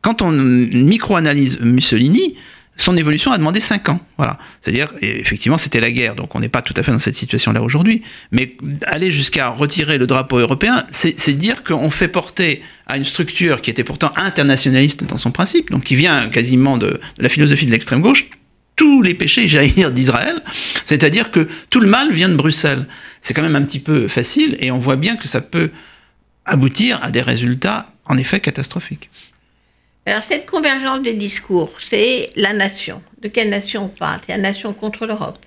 quand 0.00 0.22
on 0.22 0.30
micro-analyse 0.30 1.60
Mussolini, 1.60 2.36
son 2.78 2.96
évolution 2.96 3.32
a 3.32 3.38
demandé 3.38 3.60
5 3.60 3.88
ans. 3.88 4.00
Voilà. 4.16 4.38
C'est-à-dire, 4.60 4.92
effectivement, 5.02 5.58
c'était 5.58 5.80
la 5.80 5.90
guerre, 5.90 6.14
donc 6.14 6.34
on 6.34 6.40
n'est 6.40 6.48
pas 6.48 6.62
tout 6.62 6.74
à 6.76 6.82
fait 6.82 6.92
dans 6.92 7.00
cette 7.00 7.16
situation-là 7.16 7.60
aujourd'hui. 7.60 8.02
Mais 8.30 8.56
aller 8.86 9.10
jusqu'à 9.10 9.48
retirer 9.48 9.98
le 9.98 10.06
drapeau 10.06 10.38
européen, 10.38 10.84
c'est 10.90 11.32
dire 11.32 11.64
qu'on 11.64 11.90
fait 11.90 12.08
porter 12.08 12.62
à 12.86 12.96
une 12.96 13.04
structure 13.04 13.60
qui 13.60 13.70
était 13.70 13.84
pourtant 13.84 14.12
internationaliste 14.16 15.04
dans 15.04 15.16
son 15.16 15.32
principe, 15.32 15.70
donc 15.70 15.84
qui 15.84 15.96
vient 15.96 16.28
quasiment 16.28 16.78
de, 16.78 17.00
la 17.18 17.28
philosophie 17.28 17.66
de 17.66 17.72
l'extrême 17.72 18.00
gauche, 18.00 18.26
tous 18.76 19.02
les 19.02 19.14
péchés, 19.14 19.48
j'allais 19.48 19.90
d'Israël. 19.90 20.40
C'est-à-dire 20.84 21.32
que 21.32 21.48
tout 21.70 21.80
le 21.80 21.88
mal 21.88 22.12
vient 22.12 22.28
de 22.28 22.36
Bruxelles. 22.36 22.86
C'est 23.20 23.34
quand 23.34 23.42
même 23.42 23.56
un 23.56 23.62
petit 23.62 23.80
peu 23.80 24.06
facile, 24.06 24.56
et 24.60 24.70
on 24.70 24.78
voit 24.78 24.96
bien 24.96 25.16
que 25.16 25.26
ça 25.26 25.40
peut 25.40 25.70
aboutir 26.44 27.02
à 27.02 27.10
des 27.10 27.22
résultats, 27.22 27.92
en 28.04 28.16
effet, 28.16 28.38
catastrophiques. 28.38 29.10
Alors 30.08 30.22
cette 30.22 30.46
convergence 30.46 31.02
des 31.02 31.12
discours, 31.12 31.70
c'est 31.84 32.30
la 32.34 32.54
nation. 32.54 33.02
De 33.20 33.28
quelle 33.28 33.50
nation 33.50 33.84
on 33.84 33.88
parle? 33.88 34.20
C'est 34.26 34.32
la 34.32 34.42
nation 34.42 34.72
contre 34.72 35.04
l'Europe. 35.04 35.44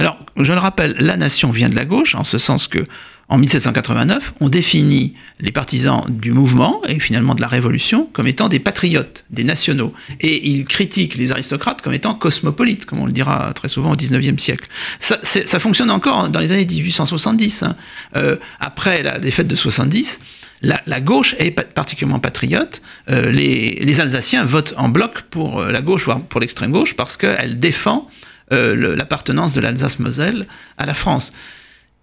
Alors, 0.00 0.18
je 0.36 0.52
le 0.52 0.58
rappelle, 0.58 0.96
la 0.98 1.16
nation 1.16 1.52
vient 1.52 1.68
de 1.68 1.76
la 1.76 1.84
gauche, 1.84 2.16
en 2.16 2.24
ce 2.24 2.36
sens 2.36 2.66
que 2.66 2.84
en 3.28 3.38
1789, 3.38 4.34
on 4.40 4.48
définit 4.48 5.14
les 5.38 5.52
partisans 5.52 6.04
du 6.08 6.32
mouvement 6.32 6.82
et 6.88 6.98
finalement 6.98 7.36
de 7.36 7.40
la 7.40 7.46
révolution 7.46 8.08
comme 8.12 8.26
étant 8.26 8.48
des 8.48 8.58
patriotes, 8.58 9.24
des 9.30 9.44
nationaux. 9.44 9.94
Et 10.20 10.50
ils 10.50 10.64
critiquent 10.64 11.14
les 11.14 11.30
aristocrates 11.30 11.80
comme 11.80 11.94
étant 11.94 12.14
cosmopolites, 12.14 12.84
comme 12.86 12.98
on 12.98 13.06
le 13.06 13.12
dira 13.12 13.52
très 13.54 13.68
souvent 13.68 13.92
au 13.92 13.96
XIXe 13.96 14.42
siècle. 14.42 14.66
Ça, 14.98 15.20
ça, 15.22 15.58
fonctionne 15.60 15.92
encore 15.92 16.28
dans 16.28 16.40
les 16.40 16.50
années 16.50 16.66
1870. 16.66 17.62
Hein. 17.62 17.76
Euh, 18.16 18.36
après 18.58 19.04
la 19.04 19.20
défaite 19.20 19.46
de 19.46 19.54
70, 19.54 20.20
la, 20.62 21.00
gauche 21.00 21.34
est 21.38 21.50
particulièrement 21.50 22.20
patriote. 22.20 22.82
Euh, 23.10 23.30
les, 23.30 24.00
Alsaciens 24.00 24.44
votent 24.44 24.74
en 24.76 24.88
bloc 24.88 25.22
pour 25.30 25.60
euh, 25.60 25.72
la 25.72 25.82
gauche, 25.82 26.04
voire 26.04 26.20
pour 26.20 26.40
l'extrême 26.40 26.70
gauche, 26.70 26.94
parce 26.94 27.16
qu'elle 27.16 27.58
défend 27.58 28.08
euh, 28.52 28.96
l'appartenance 28.96 29.54
de 29.54 29.60
l'Alsace-Moselle 29.60 30.46
à 30.78 30.86
la 30.86 30.94
France. 30.94 31.32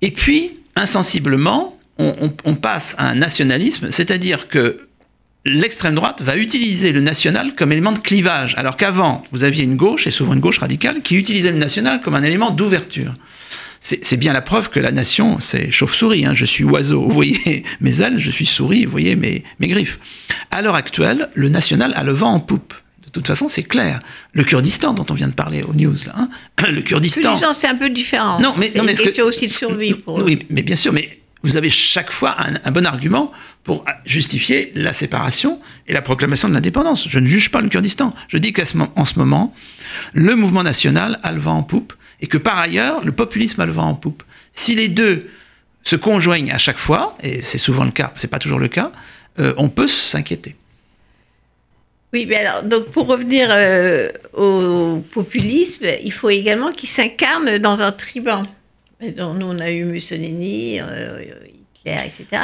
Et 0.01 0.11
puis, 0.11 0.59
insensiblement, 0.75 1.77
on, 1.97 2.55
passe 2.55 2.95
à 2.97 3.09
un 3.09 3.15
nationalisme, 3.15 3.91
c'est-à-dire 3.91 4.47
que 4.47 4.77
l'extrême 5.43 5.95
droite 5.95 6.21
va 6.21 6.37
utiliser 6.37 6.93
le 6.93 7.01
national 7.01 7.55
comme 7.55 7.73
élément 7.73 7.91
de 7.91 7.99
clivage, 7.99 8.55
alors 8.55 8.77
qu'avant, 8.77 9.25
vous 9.33 9.43
aviez 9.43 9.65
une 9.65 9.75
gauche, 9.75 10.07
et 10.07 10.11
souvent 10.11 10.33
une 10.33 10.39
gauche 10.39 10.59
radicale, 10.59 11.01
qui 11.01 11.17
utilisait 11.17 11.51
le 11.51 11.57
national 11.57 11.99
comme 12.01 12.15
un 12.15 12.23
élément 12.23 12.51
d'ouverture 12.51 13.13
c'est 13.81 14.17
bien 14.17 14.33
la 14.33 14.41
preuve 14.41 14.69
que 14.69 14.79
la 14.79 14.91
nation, 14.91 15.39
c'est 15.39 15.71
chauve-souris. 15.71 16.25
Hein. 16.25 16.33
Je 16.33 16.45
suis 16.45 16.63
oiseau, 16.63 17.01
vous 17.01 17.13
voyez 17.13 17.63
mes 17.81 18.01
ailes, 18.01 18.19
je 18.19 18.31
suis 18.31 18.45
souris, 18.45 18.85
vous 18.85 18.91
voyez 18.91 19.15
mes, 19.15 19.43
mes 19.59 19.67
griffes. 19.67 19.99
À 20.51 20.61
l'heure 20.61 20.75
actuelle, 20.75 21.29
le 21.33 21.49
national 21.49 21.93
a 21.95 22.03
le 22.03 22.11
vent 22.11 22.33
en 22.33 22.39
poupe. 22.39 22.73
De 23.05 23.11
toute 23.11 23.25
façon, 23.25 23.47
c'est 23.47 23.63
clair. 23.63 24.01
Le 24.33 24.43
Kurdistan, 24.43 24.93
dont 24.93 25.05
on 25.09 25.15
vient 25.15 25.27
de 25.27 25.33
parler 25.33 25.63
aux 25.63 25.73
news, 25.73 25.95
là, 26.05 26.13
hein, 26.15 26.29
le 26.69 26.81
Kurdistan. 26.81 27.33
Le 27.33 27.53
c'est 27.53 27.67
un 27.67 27.75
peu 27.75 27.89
différent. 27.89 28.39
Non, 28.39 28.53
mais, 28.55 28.71
non, 28.75 28.83
mais 28.83 28.91
une 28.91 28.99
question 28.99 29.25
aussi 29.25 29.47
de 29.47 29.51
survie. 29.51 29.95
Pour 29.95 30.23
oui, 30.23 30.45
mais 30.49 30.61
bien 30.61 30.75
sûr, 30.75 30.93
mais 30.93 31.19
vous 31.41 31.57
avez 31.57 31.69
chaque 31.69 32.11
fois 32.11 32.35
un, 32.37 32.71
bon 32.71 32.85
argument 32.85 33.31
pour 33.63 33.85
justifier 34.05 34.71
la 34.75 34.93
séparation 34.93 35.59
et 35.87 35.93
la 35.93 36.01
proclamation 36.01 36.49
de 36.49 36.53
l'indépendance. 36.53 37.07
Je 37.09 37.17
ne 37.17 37.27
juge 37.27 37.49
pas 37.49 37.61
le 37.61 37.69
Kurdistan. 37.69 38.13
Je 38.27 38.37
dis 38.37 38.51
qu'en 38.51 39.05
ce 39.05 39.17
moment, 39.19 39.55
le 40.13 40.35
mouvement 40.35 40.63
national 40.63 41.19
a 41.23 41.31
le 41.31 41.39
vent 41.39 41.57
en 41.57 41.63
poupe 41.63 41.93
et 42.21 42.27
que 42.27 42.37
par 42.37 42.57
ailleurs, 42.59 43.03
le 43.03 43.11
populisme 43.11 43.61
a 43.61 43.65
le 43.65 43.71
vent 43.71 43.87
en 43.87 43.95
poupe. 43.95 44.23
Si 44.53 44.75
les 44.75 44.87
deux 44.87 45.29
se 45.83 45.95
conjoignent 45.95 46.51
à 46.51 46.57
chaque 46.57 46.77
fois, 46.77 47.17
et 47.23 47.41
c'est 47.41 47.57
souvent 47.57 47.85
le 47.85 47.91
cas, 47.91 48.13
c'est 48.17 48.29
pas 48.29 48.39
toujours 48.39 48.59
le 48.59 48.67
cas, 48.67 48.91
euh, 49.39 49.53
on 49.57 49.69
peut 49.69 49.87
s'inquiéter. 49.87 50.55
Oui, 52.11 52.25
mais 52.25 52.37
alors, 52.37 52.63
donc 52.63 52.87
pour 52.87 53.07
revenir 53.07 53.49
euh, 53.51 54.09
au 54.33 54.99
populisme, 55.11 55.85
il 56.03 56.11
faut 56.11 56.29
également 56.29 56.71
qu'il 56.71 56.89
s'incarne 56.89 57.59
dans 57.59 57.81
un 57.81 57.91
triban. 57.91 58.43
Donc, 59.01 59.37
nous, 59.37 59.45
on 59.45 59.59
a 59.59 59.71
eu 59.71 59.85
Mussolini, 59.85 60.81
euh, 60.81 61.21
Hitler, 61.85 61.99
etc. 62.07 62.43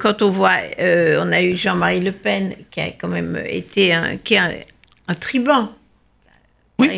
Quand 0.00 0.22
on 0.22 0.30
voit, 0.30 0.56
on 0.78 1.30
a 1.30 1.42
eu 1.42 1.56
Jean-Marie 1.56 2.00
Le 2.00 2.12
Pen, 2.12 2.54
qui 2.70 2.80
a 2.80 2.90
quand 2.90 3.08
même 3.08 3.40
été 3.46 3.92
un, 3.92 4.16
qui 4.16 4.34
est 4.34 4.66
un 5.06 5.14
triban 5.14 5.72
oui. 6.78 6.88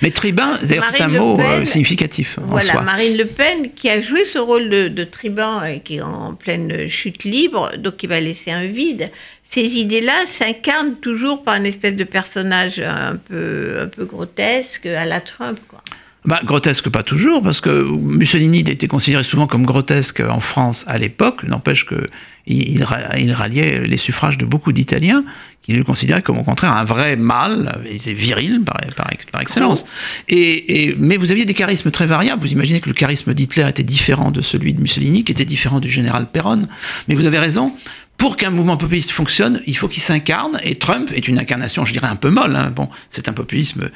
Mais 0.00 0.10
tribun, 0.10 0.58
c'est 0.62 1.00
un 1.00 1.08
mot 1.08 1.40
euh, 1.40 1.64
significatif. 1.64 2.38
voilà, 2.40 2.82
Marine 2.82 3.16
Le 3.16 3.24
Pen 3.24 3.70
qui 3.74 3.88
a 3.88 4.00
joué 4.00 4.24
ce 4.24 4.38
rôle 4.38 4.68
de, 4.68 5.04
tribun 5.04 5.64
et 5.64 5.80
qui 5.80 5.96
est 5.96 6.02
en 6.02 6.34
pleine 6.34 6.88
chute 6.88 7.24
libre, 7.24 7.72
donc 7.78 7.96
qui 7.96 8.06
va 8.06 8.20
laisser 8.20 8.52
un 8.52 8.66
vide. 8.66 9.10
Ces 9.42 9.76
idées-là 9.78 10.26
s'incarnent 10.26 10.96
toujours 10.96 11.42
par 11.42 11.56
une 11.56 11.66
espèce 11.66 11.96
de 11.96 12.04
personnage 12.04 12.78
un 12.80 13.16
peu, 13.16 13.80
un 13.80 13.88
peu 13.88 14.04
grotesque 14.04 14.86
à 14.86 15.04
la 15.04 15.20
Trump. 15.20 15.58
Quoi. 15.66 15.82
Bah, 16.24 16.40
grotesque 16.44 16.88
pas 16.90 17.02
toujours, 17.02 17.42
parce 17.42 17.60
que 17.60 17.70
Mussolini 17.70 18.60
était 18.60 18.86
considéré 18.86 19.24
souvent 19.24 19.46
comme 19.46 19.64
grotesque 19.64 20.20
en 20.20 20.40
France 20.40 20.84
à 20.86 20.98
l'époque, 20.98 21.42
n'empêche 21.44 21.86
que 21.86 22.06
il, 22.46 22.84
il 23.18 23.32
ralliait 23.32 23.86
les 23.86 23.96
suffrages 23.96 24.38
de 24.38 24.44
beaucoup 24.44 24.72
d'Italiens 24.72 25.24
qui 25.68 25.76
le 25.76 25.84
considéraient 25.84 26.22
comme 26.22 26.38
au 26.38 26.44
contraire 26.44 26.72
un 26.72 26.84
vrai 26.84 27.14
mâle, 27.16 27.78
viril 28.06 28.62
par, 28.64 28.80
par, 28.96 29.10
par 29.30 29.40
excellence. 29.42 29.84
Et, 30.26 30.88
et, 30.88 30.96
mais 30.98 31.18
vous 31.18 31.30
aviez 31.30 31.44
des 31.44 31.52
charismes 31.52 31.90
très 31.90 32.06
variables. 32.06 32.40
Vous 32.40 32.52
imaginez 32.52 32.80
que 32.80 32.88
le 32.88 32.94
charisme 32.94 33.34
d'Hitler 33.34 33.68
était 33.68 33.82
différent 33.82 34.30
de 34.30 34.40
celui 34.40 34.72
de 34.72 34.80
Mussolini, 34.80 35.24
qui 35.24 35.32
était 35.32 35.44
différent 35.44 35.80
du 35.80 35.90
général 35.90 36.26
Perron. 36.30 36.62
Mais 37.06 37.14
vous 37.14 37.26
avez 37.26 37.38
raison, 37.38 37.74
pour 38.18 38.36
qu'un 38.36 38.50
mouvement 38.50 38.76
populiste 38.76 39.12
fonctionne, 39.12 39.62
il 39.66 39.76
faut 39.76 39.86
qu'il 39.86 40.02
s'incarne, 40.02 40.60
et 40.64 40.74
Trump 40.74 41.10
est 41.14 41.28
une 41.28 41.38
incarnation, 41.38 41.84
je 41.84 41.92
dirais, 41.92 42.08
un 42.08 42.16
peu 42.16 42.30
molle. 42.30 42.56
Hein. 42.56 42.72
Bon, 42.74 42.88
c'est 43.10 43.28
un 43.28 43.32
populisme 43.32 43.90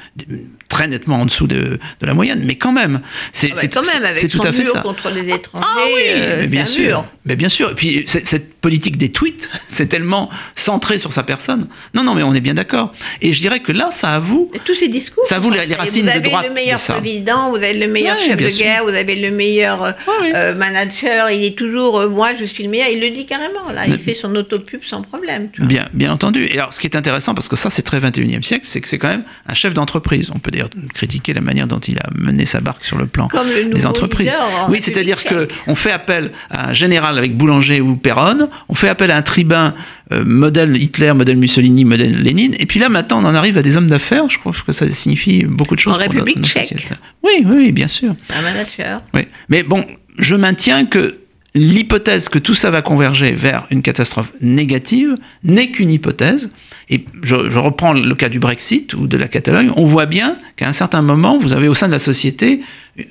très 0.69 0.87
nettement 0.87 1.17
en 1.17 1.25
dessous 1.25 1.45
de, 1.45 1.77
de 1.99 2.05
la 2.05 2.13
moyenne, 2.13 2.41
mais 2.45 2.55
quand 2.55 2.71
même. 2.71 3.01
C'est 3.33 3.51
ah 3.53 3.81
bah 3.81 4.07
avec 4.07 4.29
tout 4.31 4.39
à 4.41 4.53
fait 4.53 4.63
ça. 4.63 4.79
contre 4.79 5.09
les 5.09 5.29
étrangers, 5.29 5.67
ah, 5.69 5.85
oui, 5.85 6.01
euh, 6.07 6.37
mais 6.39 6.47
bien 6.47 6.65
sûr. 6.65 7.05
Mais 7.25 7.35
bien 7.35 7.49
sûr. 7.49 7.71
Et 7.71 7.75
puis, 7.75 8.05
cette 8.07 8.55
politique 8.55 8.97
des 8.97 9.11
tweets, 9.11 9.49
c'est 9.67 9.87
tellement 9.87 10.29
centré 10.55 10.99
sur 10.99 11.11
sa 11.11 11.23
personne. 11.23 11.67
Non, 11.93 12.03
non, 12.03 12.15
mais 12.15 12.23
on 12.23 12.33
est 12.33 12.41
bien 12.41 12.53
d'accord. 12.53 12.93
Et 13.21 13.33
je 13.33 13.41
dirais 13.41 13.59
que 13.59 13.73
là, 13.73 13.91
ça 13.91 14.09
avoue... 14.09 14.49
Et 14.53 14.59
tous 14.59 14.75
ces 14.75 14.87
discours... 14.87 15.25
Ça 15.25 15.35
avoue 15.35 15.51
les, 15.51 15.75
racines 15.75 16.05
de 16.05 16.19
droite. 16.19 16.23
Vous 16.23 16.35
avez 16.37 16.47
le 16.47 16.53
meilleur 16.53 16.79
président, 16.79 17.49
vous 17.49 17.57
avez 17.57 17.73
le 17.73 17.87
meilleur 17.87 18.17
chef 18.19 18.37
de 18.37 18.49
guerre, 18.49 18.83
vous 18.83 18.89
avez 18.89 19.15
le 19.15 19.31
meilleur 19.31 19.83
euh, 19.83 19.91
euh, 20.33 20.55
manager, 20.55 21.29
il 21.29 21.43
est 21.43 21.57
toujours, 21.57 22.09
moi, 22.09 22.33
je 22.33 22.45
suis 22.45 22.63
le 22.63 22.69
meilleur. 22.69 22.87
Il 22.89 23.01
le 23.01 23.09
dit 23.09 23.25
carrément, 23.25 23.69
là. 23.69 23.85
Il 23.85 23.97
fait 23.99 24.12
son 24.13 24.35
autopub 24.35 24.83
sans 24.83 25.01
problème. 25.01 25.49
Bien, 25.59 25.87
bien 25.93 26.11
entendu. 26.11 26.45
Et 26.45 26.53
alors, 26.53 26.73
ce 26.73 26.79
qui 26.79 26.87
est 26.87 26.95
intéressant, 26.95 27.33
parce 27.33 27.47
que 27.47 27.55
ça, 27.55 27.69
c'est 27.69 27.81
très 27.81 27.99
21e 27.99 28.43
siècle, 28.43 28.65
c'est 28.65 28.81
que 28.81 28.87
c'est 28.87 28.97
quand 28.97 29.09
même 29.09 29.23
un 29.47 29.53
chef 29.53 29.73
d'entreprise. 29.73 30.31
On 30.33 30.39
peut 30.39 30.51
d'ailleurs 30.51 30.69
critiquer 30.93 31.33
la 31.33 31.41
manière 31.41 31.67
dont 31.67 31.79
il 31.79 31.97
a 31.99 32.09
mené 32.15 32.45
sa 32.45 32.61
barque 32.61 32.85
sur 32.85 32.97
le 32.97 33.05
plan 33.05 33.29
des 33.71 33.85
entreprises. 33.85 34.31
oui, 34.69 34.81
c'est-à-dire 34.81 35.23
qu'on 35.23 35.75
fait 35.75 35.91
appel 35.91 36.31
à 36.49 36.69
un 36.69 36.73
général 36.73 37.17
avec 37.17 37.37
Boulanger 37.37 37.81
ou 37.81 37.95
Perron, 37.95 38.49
on 38.69 38.75
fait 38.75 38.89
appel 38.89 39.11
à 39.11 39.17
un 39.17 39.21
tribun 39.21 39.73
euh, 40.11 40.23
modèle 40.25 40.75
Hitler, 40.77 41.13
modèle 41.13 41.37
Mussolini, 41.37 41.85
modèle 41.85 42.17
Lénine, 42.17 42.55
et 42.59 42.65
puis 42.65 42.79
là, 42.79 42.89
maintenant, 42.89 43.21
on 43.21 43.25
en 43.25 43.35
arrive 43.35 43.57
à 43.57 43.61
des 43.61 43.77
hommes 43.77 43.87
d'affaires. 43.87 44.29
Je 44.29 44.37
crois 44.37 44.53
que 44.65 44.71
ça 44.73 44.89
signifie 44.89 45.43
beaucoup 45.45 45.75
de 45.75 45.79
choses 45.79 45.93
en 45.93 45.97
pour 45.97 46.03
République 46.03 46.37
notre, 46.37 46.49
tchèque. 46.49 46.89
Oui, 47.23 47.45
oui, 47.45 47.71
bien 47.71 47.87
sûr. 47.87 48.15
Un 48.35 48.41
manager. 48.41 49.01
Oui, 49.13 49.27
mais 49.49 49.63
bon, 49.63 49.85
je 50.17 50.35
maintiens 50.35 50.85
que 50.85 51.17
l'hypothèse 51.55 52.29
que 52.29 52.39
tout 52.39 52.55
ça 52.55 52.71
va 52.71 52.81
converger 52.81 53.33
vers 53.33 53.67
une 53.69 53.81
catastrophe 53.81 54.31
négative 54.41 55.15
n'est 55.43 55.69
qu'une 55.69 55.91
hypothèse. 55.91 56.49
Et 56.89 57.05
je, 57.21 57.35
reprends 57.35 57.93
le 57.93 58.13
cas 58.15 58.29
du 58.29 58.39
Brexit 58.39 58.93
ou 58.93 59.07
de 59.07 59.17
la 59.17 59.27
Catalogne. 59.27 59.71
On 59.75 59.85
voit 59.85 60.05
bien 60.05 60.37
qu'à 60.57 60.67
un 60.67 60.73
certain 60.73 61.01
moment, 61.01 61.39
vous 61.39 61.53
avez 61.53 61.67
au 61.67 61.73
sein 61.73 61.87
de 61.87 61.93
la 61.93 61.99
société 61.99 62.61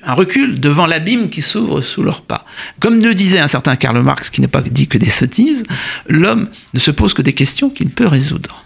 un 0.03 0.13
recul 0.13 0.59
devant 0.59 0.85
l'abîme 0.85 1.29
qui 1.29 1.41
s'ouvre 1.41 1.81
sous 1.81 2.03
leurs 2.03 2.21
pas. 2.21 2.45
Comme 2.79 3.01
le 3.01 3.15
disait 3.15 3.39
un 3.39 3.47
certain 3.47 3.75
Karl 3.75 4.01
Marx, 4.01 4.29
qui 4.29 4.41
n'est 4.41 4.47
pas 4.47 4.61
dit 4.61 4.87
que 4.87 4.97
des 4.97 5.09
sottises, 5.09 5.63
l'homme 6.07 6.49
ne 6.73 6.79
se 6.79 6.91
pose 6.91 7.13
que 7.13 7.21
des 7.21 7.33
questions 7.33 7.69
qu'il 7.69 7.89
peut 7.89 8.07
résoudre. 8.07 8.63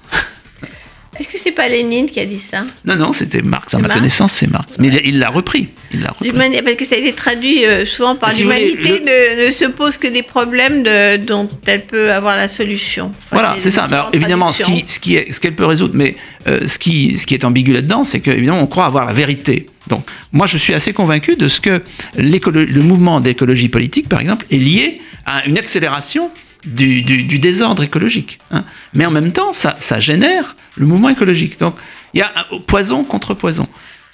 Est-ce 1.19 1.27
que 1.27 1.37
c'est 1.37 1.51
pas 1.51 1.67
Lénine 1.67 2.07
qui 2.07 2.19
a 2.19 2.25
dit 2.25 2.39
ça? 2.39 2.63
Non, 2.85 2.95
non, 2.95 3.13
c'était 3.13 3.41
Marx. 3.41 3.73
À 3.73 3.79
ma 3.79 3.89
connaissance, 3.89 4.33
c'est 4.33 4.47
Marx. 4.47 4.73
Mais 4.79 4.89
il 5.03 5.19
l'a 5.19 5.29
repris. 5.29 5.69
Il 5.91 6.01
l'a 6.01 6.09
repris. 6.09 6.31
Parce 6.31 6.75
que 6.75 6.85
ça 6.85 6.95
a 6.95 6.97
été 6.97 7.13
traduit 7.13 7.65
euh, 7.65 7.85
souvent 7.85 8.15
par 8.15 8.31
l'humanité 8.33 9.01
ne, 9.01 9.51
se 9.51 9.65
pose 9.65 9.97
que 9.97 10.07
des 10.07 10.23
problèmes 10.23 10.83
de, 10.83 11.17
dont 11.17 11.49
elle 11.65 11.85
peut 11.85 12.11
avoir 12.11 12.35
la 12.35 12.47
solution. 12.47 13.11
voilà, 13.31 13.55
c'est 13.59 13.71
ça. 13.71 13.85
Alors, 13.85 14.09
évidemment, 14.13 14.51
ce 14.51 14.63
qu'elle 14.63 14.83
ce 14.87 14.99
qui 14.99 15.17
ce 15.31 15.39
qu'elle 15.39 15.55
peut 15.55 15.65
résoudre, 15.65 15.93
mais 15.95 16.15
euh, 16.47 16.67
ce, 16.67 16.77
qui, 16.77 17.17
ce 17.17 17.25
qui 17.25 17.33
est 17.33 17.43
ambigu 17.45 17.73
là-dedans, 17.73 18.03
c'est 18.03 18.19
qu'évidemment, 18.19 18.61
on 18.61 18.67
croit 18.67 18.85
avoir 18.85 19.05
la 19.05 19.13
vérité. 19.13 19.65
Donc, 19.87 20.05
moi, 20.31 20.47
je 20.47 20.57
suis 20.57 20.73
assez 20.73 20.93
convaincu 20.93 21.35
de 21.35 21.47
ce 21.47 21.61
que 21.61 21.81
le 22.17 22.81
mouvement 22.81 23.19
d'écologie 23.19 23.69
politique, 23.69 24.09
par 24.09 24.19
exemple, 24.19 24.45
est 24.51 24.57
lié 24.57 25.01
à 25.25 25.45
une 25.45 25.57
accélération 25.57 26.31
du, 26.65 27.01
du, 27.01 27.39
désordre 27.39 27.83
écologique. 27.83 28.39
Hein. 28.51 28.63
Mais 28.93 29.05
en 29.05 29.11
même 29.11 29.31
temps, 29.31 29.53
ça, 29.53 29.75
ça 29.79 29.99
génère 29.99 30.55
le 30.75 30.85
mouvement 30.85 31.09
écologique. 31.09 31.59
Donc, 31.59 31.75
il 32.13 32.19
y 32.19 32.23
a 32.23 32.31
poison 32.67 33.03
contre 33.03 33.33
poison. 33.33 33.67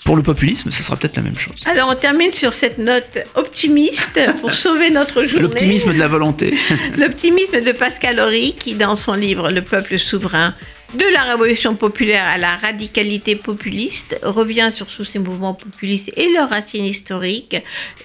Pour 0.05 0.17
le 0.17 0.21
populisme, 0.21 0.69
ce 0.71 0.83
sera 0.83 0.97
peut-être 0.97 1.15
la 1.15 1.21
même 1.21 1.37
chose. 1.37 1.61
Alors, 1.65 1.89
on 1.89 1.95
termine 1.95 2.33
sur 2.33 2.53
cette 2.53 2.77
note 2.77 3.19
optimiste 3.35 4.19
pour 4.41 4.53
sauver 4.53 4.89
notre 4.89 5.23
journée. 5.23 5.43
L'optimisme 5.43 5.93
de 5.93 5.99
la 5.99 6.09
volonté. 6.09 6.53
L'optimisme 6.97 7.61
de 7.61 7.71
Pascal 7.71 8.19
Horry, 8.19 8.53
qui, 8.59 8.73
dans 8.73 8.95
son 8.95 9.13
livre 9.13 9.49
Le 9.49 9.61
peuple 9.61 9.97
souverain, 9.97 10.55
de 10.93 11.05
la 11.13 11.23
révolution 11.23 11.75
populaire 11.75 12.25
à 12.25 12.37
la 12.37 12.57
radicalité 12.57 13.37
populiste, 13.37 14.19
revient 14.23 14.69
sur 14.71 14.87
tous 14.87 15.05
ces 15.05 15.19
mouvements 15.19 15.53
populistes 15.53 16.11
et 16.17 16.29
leurs 16.33 16.49
racines 16.49 16.85
historiques. 16.85 17.55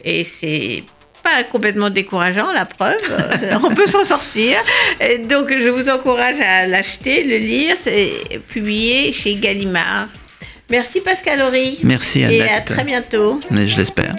Et 0.04 0.24
c'est 0.24 0.84
pas 1.28 1.44
complètement 1.44 1.90
décourageant, 1.90 2.52
la 2.52 2.64
preuve. 2.64 2.98
on 3.62 3.74
peut 3.74 3.86
s'en 3.86 4.04
sortir. 4.04 4.56
donc, 5.28 5.50
je 5.50 5.68
vous 5.68 5.88
encourage 5.88 6.40
à 6.40 6.66
l'acheter, 6.66 7.24
le 7.24 7.36
lire. 7.38 7.76
C'est 7.82 8.40
publié 8.48 9.12
chez 9.12 9.34
Gallimard. 9.34 10.08
Merci 10.70 11.00
Pascal 11.00 11.40
Horry. 11.40 11.78
Merci 11.82 12.24
Annette. 12.24 12.40
Et 12.40 12.50
à 12.50 12.60
très 12.60 12.84
bientôt. 12.84 13.40
Mais 13.50 13.66
je 13.66 13.76
l'espère. 13.78 14.14